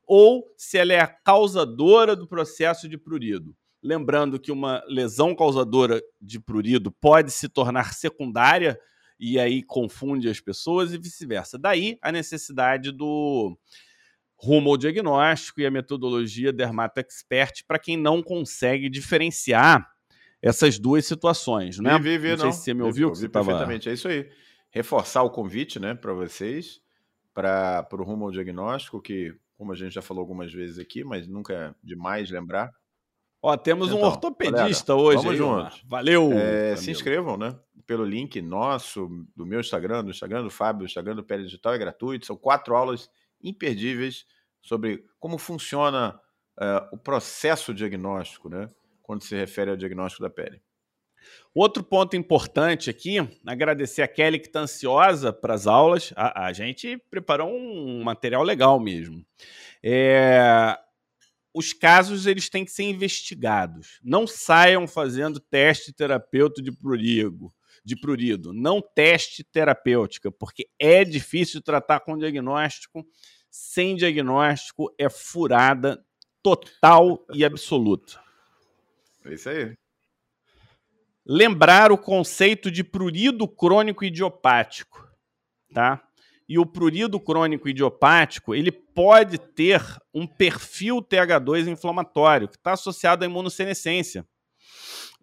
ou 0.05 0.43
se 0.57 0.77
ela 0.77 0.91
é 0.91 0.99
a 0.99 1.07
causadora 1.07 2.17
do 2.17 2.27
processo 2.27 2.89
de 2.89 2.97
prurido. 2.97 3.55
Lembrando 3.81 4.37
que 4.37 4.51
uma 4.51 4.83
lesão 4.89 5.33
causadora 5.33 6.01
de 6.21 6.37
prurido 6.37 6.91
pode 6.91 7.31
se 7.31 7.47
tornar 7.47 7.93
secundária 7.93 8.77
e 9.17 9.39
aí 9.39 9.63
confunde 9.63 10.27
as 10.27 10.41
pessoas 10.41 10.93
e 10.93 10.97
vice-versa. 10.97 11.57
Daí 11.57 11.97
a 12.01 12.11
necessidade 12.11 12.91
do 12.91 13.57
rumo 14.35 14.71
ao 14.71 14.77
diagnóstico 14.77 15.61
e 15.61 15.65
a 15.65 15.71
metodologia 15.71 16.51
Dermato 16.51 16.99
Expert 16.99 17.63
para 17.65 17.79
quem 17.79 17.95
não 17.95 18.21
consegue 18.21 18.89
diferenciar 18.89 19.89
essas 20.41 20.79
duas 20.79 21.05
situações, 21.05 21.79
né? 21.79 21.97
Vi, 21.97 22.03
vi, 22.03 22.17
vi, 22.17 22.29
não, 22.29 22.37
não 22.37 22.43
sei 22.43 22.51
se 22.51 22.59
você 22.59 22.73
me 22.73 22.81
ouviu. 22.83 23.13
Vi, 23.13 23.21
vi 23.21 23.29
tava... 23.29 23.45
perfeitamente, 23.45 23.89
é 23.89 23.93
isso 23.93 24.07
aí. 24.07 24.29
Reforçar 24.71 25.23
o 25.23 25.29
convite, 25.29 25.79
né, 25.79 25.95
para 25.95 26.13
vocês, 26.13 26.81
para 27.33 27.87
o 27.91 28.03
rumo 28.03 28.25
ao 28.25 28.31
diagnóstico, 28.31 29.01
que, 29.01 29.33
como 29.57 29.71
a 29.71 29.75
gente 29.75 29.93
já 29.93 30.01
falou 30.01 30.21
algumas 30.21 30.53
vezes 30.53 30.79
aqui, 30.79 31.03
mas 31.03 31.27
nunca 31.27 31.53
é 31.53 31.73
demais 31.83 32.29
lembrar. 32.29 32.71
Ó, 33.41 33.55
temos 33.55 33.87
então, 33.87 34.01
um 34.01 34.03
ortopedista 34.03 34.93
galera, 34.93 35.07
hoje. 35.07 35.23
Vamos 35.23 35.37
juntos. 35.37 35.83
Valeu! 35.87 36.31
É, 36.33 36.75
se 36.75 36.91
inscrevam, 36.91 37.37
né? 37.37 37.57
Pelo 37.87 38.03
link 38.03 38.41
nosso, 38.41 39.09
do 39.35 39.45
meu 39.45 39.61
Instagram, 39.61 40.03
do 40.03 40.11
Instagram 40.11 40.43
do 40.43 40.49
Fábio, 40.49 40.79
do 40.79 40.85
Instagram 40.85 41.15
do 41.15 41.23
Pele 41.23 41.43
Digital, 41.43 41.73
é 41.73 41.77
gratuito. 41.77 42.25
São 42.25 42.35
quatro 42.35 42.75
aulas 42.75 43.09
imperdíveis 43.41 44.25
sobre 44.61 45.05
como 45.19 45.37
funciona 45.37 46.19
uh, 46.59 46.87
o 46.91 46.97
processo 46.97 47.73
diagnóstico, 47.73 48.49
né? 48.49 48.67
Quando 49.09 49.23
se 49.23 49.35
refere 49.35 49.71
ao 49.71 49.75
diagnóstico 49.75 50.21
da 50.21 50.29
pele. 50.29 50.61
Outro 51.51 51.83
ponto 51.83 52.15
importante 52.15 52.91
aqui, 52.91 53.17
agradecer 53.43 54.03
a 54.03 54.07
Kelly 54.07 54.37
que 54.37 54.45
está 54.45 54.59
ansiosa 54.59 55.33
para 55.33 55.55
as 55.55 55.65
aulas. 55.65 56.13
A, 56.15 56.45
a, 56.45 56.53
gente 56.53 56.95
preparou 57.09 57.49
um 57.49 58.03
material 58.03 58.43
legal 58.43 58.79
mesmo. 58.79 59.25
É, 59.81 60.77
os 61.51 61.73
casos 61.73 62.27
eles 62.27 62.49
têm 62.49 62.63
que 62.63 62.71
ser 62.71 62.83
investigados. 62.83 63.99
Não 64.03 64.27
saiam 64.27 64.87
fazendo 64.87 65.39
teste 65.39 65.91
terapêutico 65.91 66.61
de 66.61 66.71
prurigo, 66.71 67.51
de 67.83 67.99
prurido. 67.99 68.53
Não 68.53 68.79
teste 68.79 69.43
terapêutica, 69.43 70.31
porque 70.31 70.69
é 70.77 71.03
difícil 71.03 71.63
tratar 71.63 72.01
com 72.01 72.15
diagnóstico. 72.15 73.03
Sem 73.49 73.95
diagnóstico 73.95 74.93
é 74.99 75.09
furada 75.09 75.99
total 76.43 77.25
e 77.33 77.43
absoluta. 77.43 78.28
É 79.29 79.33
isso 79.33 79.49
aí. 79.49 79.73
Lembrar 81.25 81.91
o 81.91 81.97
conceito 81.97 82.71
de 82.71 82.83
prurido 82.83 83.47
crônico 83.47 84.03
idiopático, 84.03 85.07
tá? 85.73 86.03
E 86.47 86.57
o 86.57 86.65
prurido 86.65 87.19
crônico 87.19 87.69
idiopático, 87.69 88.55
ele 88.55 88.71
pode 88.71 89.37
ter 89.37 89.83
um 90.11 90.25
perfil 90.25 90.97
TH2 90.97 91.67
inflamatório, 91.67 92.47
que 92.47 92.55
está 92.55 92.71
associado 92.71 93.23
à 93.23 93.27
imunossenescência. 93.27 94.25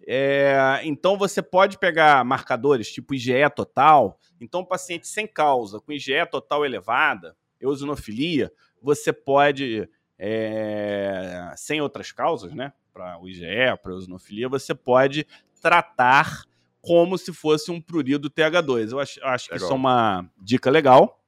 É, 0.06 0.80
então 0.84 1.18
você 1.18 1.42
pode 1.42 1.78
pegar 1.78 2.24
marcadores 2.24 2.92
tipo 2.92 3.12
IgE 3.12 3.50
total. 3.54 4.20
Então, 4.40 4.64
paciente 4.64 5.08
sem 5.08 5.26
causa, 5.26 5.80
com 5.80 5.92
IgE 5.92 6.24
total 6.30 6.64
elevada, 6.64 7.36
eosinofilia, 7.60 8.52
você 8.80 9.12
pode, 9.12 9.88
é, 10.16 11.52
sem 11.56 11.80
outras 11.80 12.12
causas, 12.12 12.54
né? 12.54 12.72
Para 12.96 13.20
o 13.20 13.28
IgE, 13.28 13.76
para 13.82 13.92
a 13.92 13.94
eosinofilia, 13.94 14.48
você 14.48 14.74
pode 14.74 15.26
tratar 15.60 16.46
como 16.80 17.18
se 17.18 17.30
fosse 17.30 17.70
um 17.70 17.78
prurido 17.78 18.30
TH2. 18.30 18.92
Eu 18.92 19.00
acho, 19.00 19.22
acho 19.22 19.48
que 19.50 19.56
isso 19.56 19.70
é 19.70 19.74
uma 19.74 20.26
dica 20.38 20.70
legal. 20.70 21.22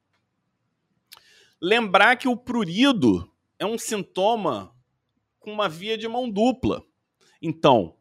Lembrar 1.60 2.16
que 2.16 2.26
o 2.26 2.36
prurido 2.36 3.30
é 3.58 3.66
um 3.66 3.76
sintoma 3.76 4.74
com 5.38 5.52
uma 5.52 5.68
via 5.68 5.98
de 5.98 6.08
mão 6.08 6.30
dupla. 6.30 6.82
Então, 7.42 7.94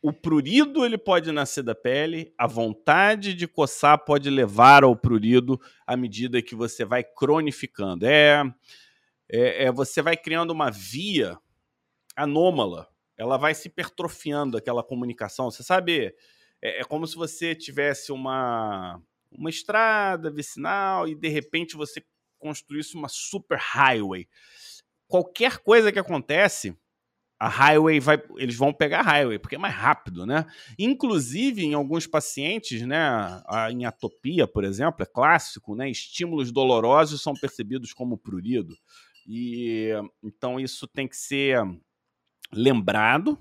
o 0.00 0.12
prurido 0.12 0.84
ele 0.84 0.98
pode 0.98 1.30
nascer 1.30 1.62
da 1.62 1.76
pele, 1.76 2.34
a 2.36 2.48
vontade 2.48 3.32
de 3.32 3.46
coçar 3.46 4.04
pode 4.04 4.28
levar 4.28 4.82
ao 4.82 4.96
prurido 4.96 5.60
à 5.86 5.96
medida 5.96 6.42
que 6.42 6.56
você 6.56 6.84
vai 6.84 7.04
cronificando. 7.04 8.06
É, 8.06 8.42
é, 9.30 9.66
é 9.66 9.72
você 9.72 10.02
vai 10.02 10.16
criando 10.16 10.50
uma 10.50 10.68
via 10.68 11.38
anômala. 12.16 12.88
Ela 13.16 13.36
vai 13.36 13.54
se 13.54 13.68
hipertrofiando 13.68 14.56
aquela 14.56 14.82
comunicação. 14.82 15.50
Você 15.50 15.62
sabe, 15.62 16.14
é, 16.60 16.80
é 16.80 16.84
como 16.84 17.06
se 17.06 17.16
você 17.16 17.54
tivesse 17.54 18.12
uma, 18.12 19.00
uma 19.30 19.50
estrada 19.50 20.30
vicinal 20.30 21.08
e 21.08 21.14
de 21.14 21.28
repente 21.28 21.76
você 21.76 22.04
construísse 22.38 22.94
uma 22.94 23.08
super 23.08 23.58
highway. 23.58 24.28
Qualquer 25.06 25.58
coisa 25.58 25.92
que 25.92 25.98
acontece, 25.98 26.76
a 27.38 27.48
highway 27.48 28.00
vai, 28.00 28.22
eles 28.36 28.56
vão 28.56 28.72
pegar 28.72 29.00
a 29.00 29.02
highway, 29.02 29.38
porque 29.38 29.56
é 29.56 29.58
mais 29.58 29.74
rápido, 29.74 30.24
né? 30.24 30.46
Inclusive, 30.78 31.64
em 31.64 31.74
alguns 31.74 32.06
pacientes, 32.06 32.82
né, 32.82 33.42
em 33.70 33.84
atopia, 33.84 34.46
por 34.46 34.64
exemplo, 34.64 35.02
é 35.02 35.06
clássico, 35.06 35.74
né? 35.74 35.90
Estímulos 35.90 36.52
dolorosos 36.52 37.20
são 37.20 37.34
percebidos 37.34 37.92
como 37.92 38.16
prurido. 38.16 38.76
E 39.26 39.90
então 40.22 40.58
isso 40.58 40.86
tem 40.86 41.06
que 41.06 41.16
ser 41.16 41.58
lembrado 42.52 43.38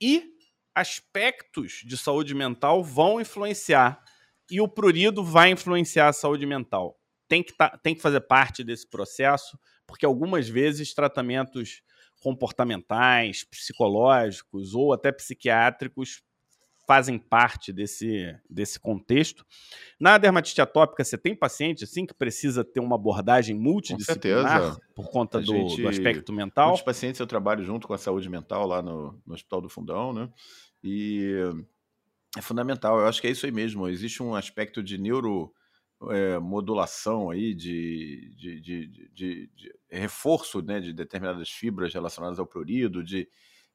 e 0.00 0.32
aspectos 0.74 1.82
de 1.84 1.96
saúde 1.96 2.34
mental 2.34 2.82
vão 2.82 3.20
influenciar 3.20 4.02
e 4.50 4.60
o 4.60 4.68
prurido 4.68 5.24
vai 5.24 5.50
influenciar 5.50 6.08
a 6.08 6.12
saúde 6.12 6.46
mental. 6.46 6.98
Tem 7.28 7.42
que, 7.42 7.52
tá, 7.52 7.76
tem 7.78 7.94
que 7.94 8.00
fazer 8.00 8.20
parte 8.22 8.64
desse 8.64 8.88
processo, 8.88 9.58
porque 9.86 10.06
algumas 10.06 10.48
vezes 10.48 10.94
tratamentos 10.94 11.82
comportamentais, 12.20 13.44
psicológicos 13.44 14.74
ou 14.74 14.92
até 14.92 15.12
psiquiátricos 15.12 16.22
fazem 16.88 17.18
parte 17.18 17.70
desse, 17.70 18.34
desse 18.48 18.80
contexto. 18.80 19.44
Na 20.00 20.16
dermatite 20.16 20.58
atópica, 20.62 21.04
você 21.04 21.18
tem 21.18 21.36
paciente 21.36 21.84
assim 21.84 22.06
que 22.06 22.14
precisa 22.14 22.64
ter 22.64 22.80
uma 22.80 22.96
abordagem 22.96 23.54
multidisciplinar 23.54 24.74
por 24.94 25.10
conta 25.10 25.38
do, 25.38 25.52
gente, 25.52 25.82
do, 25.82 25.88
aspecto 25.88 26.32
mental? 26.32 26.68
Muitos 26.68 26.84
pacientes 26.84 27.20
eu 27.20 27.26
trabalho 27.26 27.62
junto 27.62 27.86
com 27.86 27.92
a 27.92 27.98
saúde 27.98 28.30
mental 28.30 28.66
lá 28.66 28.80
no, 28.80 29.20
no 29.26 29.34
Hospital 29.34 29.60
do 29.60 29.68
Fundão, 29.68 30.14
né? 30.14 30.30
E 30.82 31.30
é 32.38 32.40
fundamental. 32.40 32.98
Eu 32.98 33.06
acho 33.06 33.20
que 33.20 33.26
é 33.26 33.30
isso 33.30 33.44
aí 33.44 33.52
mesmo. 33.52 33.86
Existe 33.86 34.22
um 34.22 34.34
aspecto 34.34 34.82
de 34.82 34.96
neuro 34.96 35.52
é, 36.10 36.38
modulação 36.38 37.28
aí 37.28 37.52
de, 37.52 38.32
de, 38.34 38.60
de, 38.62 38.86
de, 39.12 39.50
reforço 39.90 40.62
né, 40.62 40.80
de 40.80 40.94
determinadas 40.94 41.50
fibras 41.50 41.92
relacionadas 41.92 42.38
ao 42.38 42.46
prurido, 42.46 43.04
de 43.04 43.28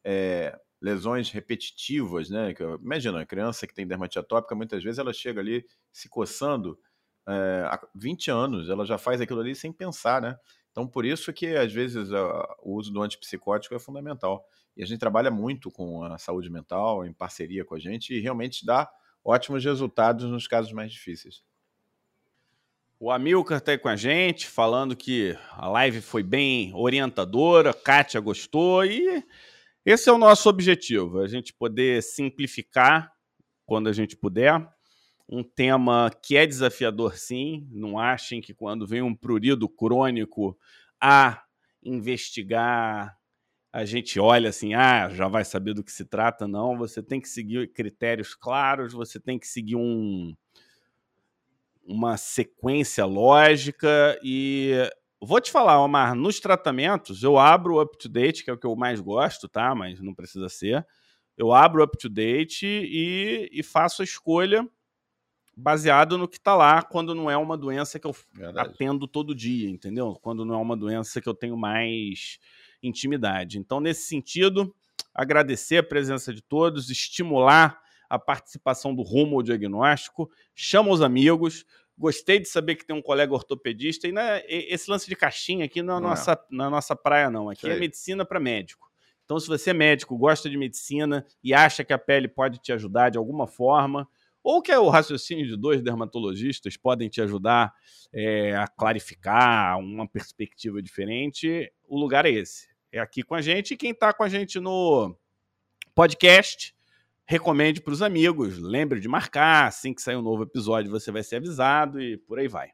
é, 0.03 0.57
lesões 0.83 1.31
repetitivas, 1.31 2.29
né? 2.29 2.53
Imagina, 2.81 3.21
a 3.21 3.25
criança 3.25 3.65
que 3.65 3.73
tem 3.73 3.87
dermatite 3.87 4.19
atópica, 4.19 4.53
muitas 4.53 4.83
vezes 4.83 4.99
ela 4.99 5.13
chega 5.13 5.39
ali 5.39 5.65
se 5.93 6.09
coçando 6.09 6.77
é, 7.25 7.63
há 7.65 7.87
20 7.95 8.29
anos, 8.29 8.69
ela 8.69 8.85
já 8.85 8.97
faz 8.97 9.21
aquilo 9.21 9.39
ali 9.39 9.55
sem 9.55 9.71
pensar, 9.71 10.21
né? 10.21 10.37
Então, 10.71 10.85
por 10.85 11.05
isso 11.05 11.31
que, 11.31 11.55
às 11.55 11.71
vezes, 11.71 12.11
a, 12.11 12.55
o 12.61 12.75
uso 12.75 12.91
do 12.91 13.01
antipsicótico 13.01 13.73
é 13.73 13.79
fundamental. 13.79 14.45
E 14.75 14.83
a 14.83 14.85
gente 14.85 14.99
trabalha 14.99 15.31
muito 15.31 15.71
com 15.71 16.03
a 16.03 16.17
saúde 16.17 16.49
mental, 16.49 17.05
em 17.05 17.13
parceria 17.13 17.63
com 17.63 17.75
a 17.75 17.79
gente, 17.79 18.13
e 18.13 18.19
realmente 18.19 18.65
dá 18.65 18.91
ótimos 19.23 19.63
resultados 19.63 20.29
nos 20.29 20.47
casos 20.47 20.73
mais 20.73 20.91
difíceis. 20.91 21.45
O 22.99 23.09
Amilcar 23.09 23.59
está 23.59 23.71
aí 23.71 23.77
com 23.77 23.87
a 23.87 23.95
gente, 23.95 24.47
falando 24.47 24.97
que 24.97 25.37
a 25.51 25.69
live 25.69 26.01
foi 26.01 26.23
bem 26.23 26.73
orientadora, 26.73 27.73
Kátia 27.73 28.19
gostou 28.19 28.83
e 28.83 29.23
esse 29.85 30.09
é 30.09 30.11
o 30.13 30.17
nosso 30.17 30.49
objetivo, 30.49 31.19
a 31.19 31.27
gente 31.27 31.53
poder 31.53 32.01
simplificar 32.01 33.11
quando 33.65 33.89
a 33.89 33.93
gente 33.93 34.15
puder. 34.15 34.65
Um 35.27 35.43
tema 35.43 36.11
que 36.21 36.35
é 36.35 36.45
desafiador, 36.45 37.17
sim. 37.17 37.67
Não 37.71 37.97
achem 37.97 38.41
que 38.41 38.53
quando 38.53 38.85
vem 38.85 39.01
um 39.01 39.15
prurido 39.15 39.67
crônico 39.67 40.57
a 41.01 41.43
investigar, 41.83 43.17
a 43.71 43.85
gente 43.85 44.19
olha 44.19 44.49
assim, 44.49 44.73
ah, 44.73 45.09
já 45.09 45.27
vai 45.27 45.43
saber 45.43 45.73
do 45.73 45.83
que 45.83 45.91
se 45.91 46.05
trata. 46.05 46.47
Não, 46.47 46.77
você 46.77 47.01
tem 47.01 47.19
que 47.19 47.27
seguir 47.27 47.71
critérios 47.73 48.35
claros, 48.35 48.93
você 48.93 49.19
tem 49.19 49.39
que 49.39 49.47
seguir 49.47 49.75
um, 49.75 50.35
uma 51.83 52.15
sequência 52.15 53.05
lógica 53.05 54.19
e 54.23 54.73
vou 55.25 55.39
te 55.41 55.51
falar, 55.51 55.81
Omar, 55.81 56.15
nos 56.15 56.39
tratamentos 56.39 57.23
eu 57.23 57.37
abro 57.37 57.75
o 57.75 57.81
up-to-date, 57.81 58.43
que 58.43 58.49
é 58.49 58.53
o 58.53 58.57
que 58.57 58.65
eu 58.65 58.75
mais 58.75 58.99
gosto, 58.99 59.47
tá? 59.47 59.73
Mas 59.73 59.99
não 59.99 60.13
precisa 60.13 60.49
ser. 60.49 60.85
Eu 61.37 61.51
abro 61.51 61.81
o 61.81 61.85
up-to-date 61.85 62.65
e, 62.65 63.49
e 63.51 63.63
faço 63.63 64.01
a 64.01 64.05
escolha 64.05 64.67
baseado 65.55 66.17
no 66.17 66.27
que 66.27 66.37
está 66.37 66.55
lá, 66.55 66.81
quando 66.81 67.13
não 67.13 67.29
é 67.29 67.37
uma 67.37 67.57
doença 67.57 67.99
que 67.99 68.07
eu 68.07 68.15
Verdade. 68.33 68.69
atendo 68.69 69.07
todo 69.07 69.35
dia, 69.35 69.69
entendeu? 69.69 70.17
Quando 70.21 70.43
não 70.43 70.55
é 70.55 70.57
uma 70.57 70.75
doença 70.75 71.21
que 71.21 71.29
eu 71.29 71.33
tenho 71.33 71.55
mais 71.55 72.39
intimidade. 72.81 73.59
Então, 73.59 73.79
nesse 73.79 74.07
sentido, 74.07 74.73
agradecer 75.13 75.77
a 75.77 75.83
presença 75.83 76.33
de 76.33 76.41
todos, 76.41 76.89
estimular 76.89 77.79
a 78.09 78.19
participação 78.19 78.93
do 78.93 79.01
rumo 79.01 79.37
ao 79.37 79.43
diagnóstico, 79.43 80.29
chama 80.53 80.91
os 80.91 81.01
amigos. 81.01 81.65
Gostei 81.97 82.39
de 82.39 82.47
saber 82.47 82.75
que 82.75 82.85
tem 82.85 82.95
um 82.95 83.01
colega 83.01 83.33
ortopedista. 83.33 84.07
E 84.07 84.11
né, 84.11 84.43
esse 84.47 84.89
lance 84.89 85.07
de 85.07 85.15
caixinha 85.15 85.65
aqui 85.65 85.81
na, 85.81 85.97
é 85.97 85.99
nossa, 85.99 86.33
é. 86.33 86.37
na 86.49 86.69
nossa 86.69 86.95
praia, 86.95 87.29
não. 87.29 87.49
Aqui 87.49 87.69
é 87.69 87.77
medicina 87.77 88.25
para 88.25 88.39
médico. 88.39 88.91
Então, 89.25 89.39
se 89.39 89.47
você 89.47 89.69
é 89.69 89.73
médico, 89.73 90.17
gosta 90.17 90.49
de 90.49 90.57
medicina 90.57 91.25
e 91.43 91.53
acha 91.53 91.83
que 91.83 91.93
a 91.93 91.97
pele 91.97 92.27
pode 92.27 92.59
te 92.59 92.73
ajudar 92.73 93.09
de 93.09 93.17
alguma 93.17 93.47
forma, 93.47 94.07
ou 94.43 94.61
que 94.61 94.71
é 94.71 94.77
o 94.77 94.89
raciocínio 94.89 95.47
de 95.47 95.55
dois 95.55 95.81
dermatologistas 95.81 96.75
podem 96.75 97.07
te 97.07 97.21
ajudar 97.21 97.73
é, 98.11 98.53
a 98.55 98.67
clarificar 98.67 99.79
uma 99.79 100.07
perspectiva 100.07 100.81
diferente, 100.81 101.71
o 101.87 101.97
lugar 101.97 102.25
é 102.25 102.31
esse. 102.31 102.67
É 102.91 102.99
aqui 102.99 103.23
com 103.23 103.33
a 103.33 103.41
gente. 103.41 103.73
E 103.73 103.77
quem 103.77 103.91
está 103.91 104.13
com 104.13 104.23
a 104.23 104.29
gente 104.29 104.59
no 104.59 105.15
podcast, 105.95 106.72
recomende 107.25 107.81
para 107.81 107.93
os 107.93 108.01
amigos, 108.01 108.57
lembre 108.57 108.99
de 108.99 109.07
marcar, 109.07 109.67
assim 109.67 109.93
que 109.93 110.01
sair 110.01 110.15
um 110.15 110.21
novo 110.21 110.43
episódio 110.43 110.91
você 110.91 111.11
vai 111.11 111.23
ser 111.23 111.37
avisado 111.37 112.01
e 112.01 112.17
por 112.17 112.39
aí 112.39 112.47
vai. 112.47 112.69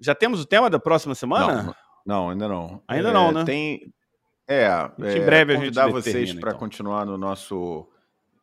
Já 0.00 0.14
temos 0.14 0.40
o 0.40 0.46
tema 0.46 0.68
da 0.68 0.78
próxima 0.78 1.14
semana? 1.14 1.62
Não, 1.62 1.74
não 2.04 2.30
ainda 2.30 2.48
não. 2.48 2.82
Ainda 2.88 3.10
é, 3.10 3.12
não, 3.12 3.32
né? 3.32 3.44
Tem, 3.44 3.92
é, 4.48 4.66
em 4.98 5.04
é, 5.04 5.24
breve 5.24 5.52
a 5.52 5.56
gente 5.56 5.64
convidar 5.64 5.88
vocês 5.88 6.32
para 6.34 6.50
então. 6.50 6.58
continuar 6.58 7.06
no 7.06 7.16
nosso 7.16 7.88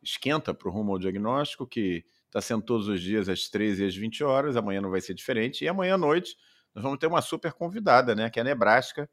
esquenta 0.02 0.54
para 0.54 0.68
o 0.68 0.72
rumo 0.72 0.92
ao 0.92 0.98
diagnóstico, 0.98 1.66
que 1.66 2.04
está 2.26 2.40
sendo 2.40 2.62
todos 2.62 2.88
os 2.88 3.00
dias 3.00 3.28
às 3.28 3.48
13 3.48 3.82
e 3.82 3.86
às 3.86 3.94
20 3.94 4.24
horas, 4.24 4.56
amanhã 4.56 4.80
não 4.80 4.90
vai 4.90 5.00
ser 5.00 5.12
diferente, 5.12 5.64
e 5.64 5.68
amanhã 5.68 5.94
à 5.94 5.98
noite 5.98 6.36
nós 6.74 6.82
vamos 6.82 6.98
ter 6.98 7.06
uma 7.06 7.20
super 7.20 7.52
convidada, 7.52 8.14
né, 8.14 8.30
que 8.30 8.38
é 8.38 8.42
a 8.42 8.44
Nebraska, 8.44 9.10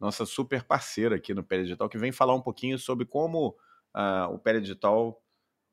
nossa 0.00 0.26
super 0.26 0.64
parceira 0.64 1.16
aqui 1.16 1.32
no 1.32 1.42
Digital, 1.42 1.88
que 1.88 1.98
vem 1.98 2.10
falar 2.10 2.34
um 2.34 2.40
pouquinho 2.40 2.78
sobre 2.78 3.06
como 3.06 3.56
uh, 3.94 4.34
o 4.34 4.60
Digital 4.60 5.22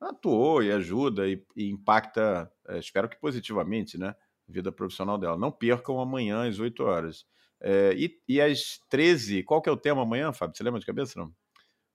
atuou 0.02 0.64
e 0.64 0.72
ajuda 0.72 1.28
e, 1.28 1.44
e 1.56 1.70
impacta, 1.70 2.52
é, 2.68 2.80
espero 2.80 3.08
que 3.08 3.20
positivamente, 3.20 3.98
né? 3.98 4.16
A 4.50 4.52
vida 4.52 4.72
profissional 4.72 5.18
dela. 5.18 5.38
Não 5.38 5.52
percam 5.52 6.00
amanhã 6.00 6.48
às 6.48 6.60
8 6.60 6.84
horas. 6.84 7.26
É, 7.62 7.94
e, 7.96 8.20
e 8.28 8.42
às 8.42 8.80
13, 8.90 9.44
qual 9.44 9.62
que 9.62 9.70
é 9.70 9.72
o 9.72 9.78
tema 9.78 10.02
amanhã, 10.02 10.34
Fábio? 10.34 10.58
Você 10.58 10.64
lembra 10.64 10.80
de 10.80 10.86
cabeça, 10.86 11.20
não? 11.20 11.32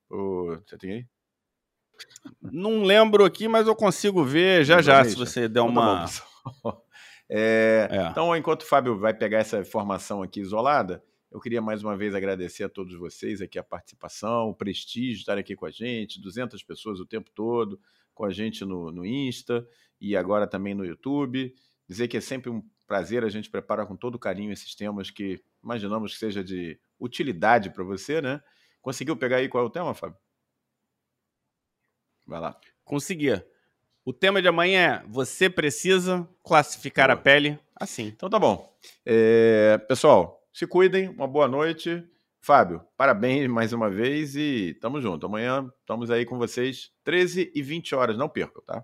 O, 0.09 0.57
você 0.65 0.79
tem 0.79 0.93
aí? 0.93 1.07
Não 2.41 2.83
lembro 2.83 3.25
aqui, 3.25 3.49
mas 3.49 3.67
eu 3.67 3.75
consigo 3.75 4.23
ver 4.23 4.65
já 4.65 4.81
já, 4.81 5.05
se 5.05 5.17
você 5.17 5.49
der 5.49 5.63
uma... 5.63 6.05
É, 7.29 7.89
é. 7.91 8.07
Então, 8.07 8.37
enquanto 8.37 8.63
o 8.63 8.67
Fábio 8.67 8.97
vai 8.97 9.13
pegar 9.13 9.39
essa 9.39 9.59
informação 9.59 10.23
aqui 10.23 10.39
isolada, 10.39 11.03
eu 11.37 11.41
queria 11.41 11.61
mais 11.61 11.82
uma 11.82 11.95
vez 11.95 12.14
agradecer 12.14 12.64
a 12.64 12.68
todos 12.68 12.95
vocês 12.95 13.43
aqui 13.43 13.59
a 13.59 13.62
participação, 13.62 14.49
o 14.49 14.55
prestígio 14.55 15.16
de 15.16 15.20
estar 15.20 15.37
aqui 15.37 15.55
com 15.55 15.66
a 15.66 15.70
gente, 15.70 16.18
200 16.18 16.62
pessoas 16.62 16.99
o 16.99 17.05
tempo 17.05 17.30
todo 17.30 17.78
com 18.14 18.24
a 18.24 18.30
gente 18.32 18.64
no, 18.64 18.91
no 18.91 19.05
Insta 19.05 19.68
e 20.01 20.16
agora 20.16 20.47
também 20.47 20.74
no 20.74 20.82
YouTube. 20.82 21.55
Dizer 21.87 22.09
que 22.09 22.16
é 22.16 22.22
sempre 22.22 22.49
um 22.49 22.66
prazer, 22.87 23.22
a 23.22 23.28
gente 23.28 23.51
prepara 23.51 23.84
com 23.84 23.95
todo 23.95 24.18
carinho 24.18 24.51
esses 24.51 24.74
temas 24.74 25.11
que 25.11 25.39
imaginamos 25.62 26.14
que 26.14 26.18
seja 26.18 26.43
de 26.43 26.80
utilidade 26.99 27.68
para 27.68 27.84
você, 27.84 28.22
né? 28.22 28.43
Conseguiu 28.80 29.14
pegar 29.14 29.37
aí 29.37 29.47
qual 29.47 29.62
é 29.62 29.66
o 29.66 29.70
tema, 29.70 29.93
Fábio? 29.93 30.16
Vai 32.26 32.41
lá. 32.41 32.59
Consegui. 32.82 33.28
O 34.07 34.12
tema 34.12 34.41
de 34.41 34.49
amanhã 34.49 35.03
é 35.05 35.07
Você 35.07 35.51
precisa 35.51 36.26
classificar 36.43 37.09
Boa. 37.09 37.18
a 37.18 37.22
pele 37.22 37.59
assim. 37.78 38.07
Então 38.07 38.30
tá 38.30 38.39
bom. 38.39 38.74
É, 39.05 39.76
pessoal, 39.87 40.46
se 40.57 40.67
cuidem, 40.67 41.11
uma 41.11 41.29
boa 41.29 41.47
noite. 41.47 42.03
Fábio, 42.41 42.81
parabéns 42.97 43.47
mais 43.47 43.75
uma 43.75 43.91
vez 43.91 44.35
e 44.37 44.73
tamo 44.81 45.03
junto. 45.03 45.27
Amanhã 45.27 45.71
estamos 45.81 46.11
aí 46.11 46.25
com 46.25 46.39
vocês, 46.39 46.93
13 47.05 47.53
e 47.55 47.61
20 47.61 47.95
horas, 47.95 48.17
não 48.17 48.27
percam, 48.27 48.63
tá? 48.65 48.83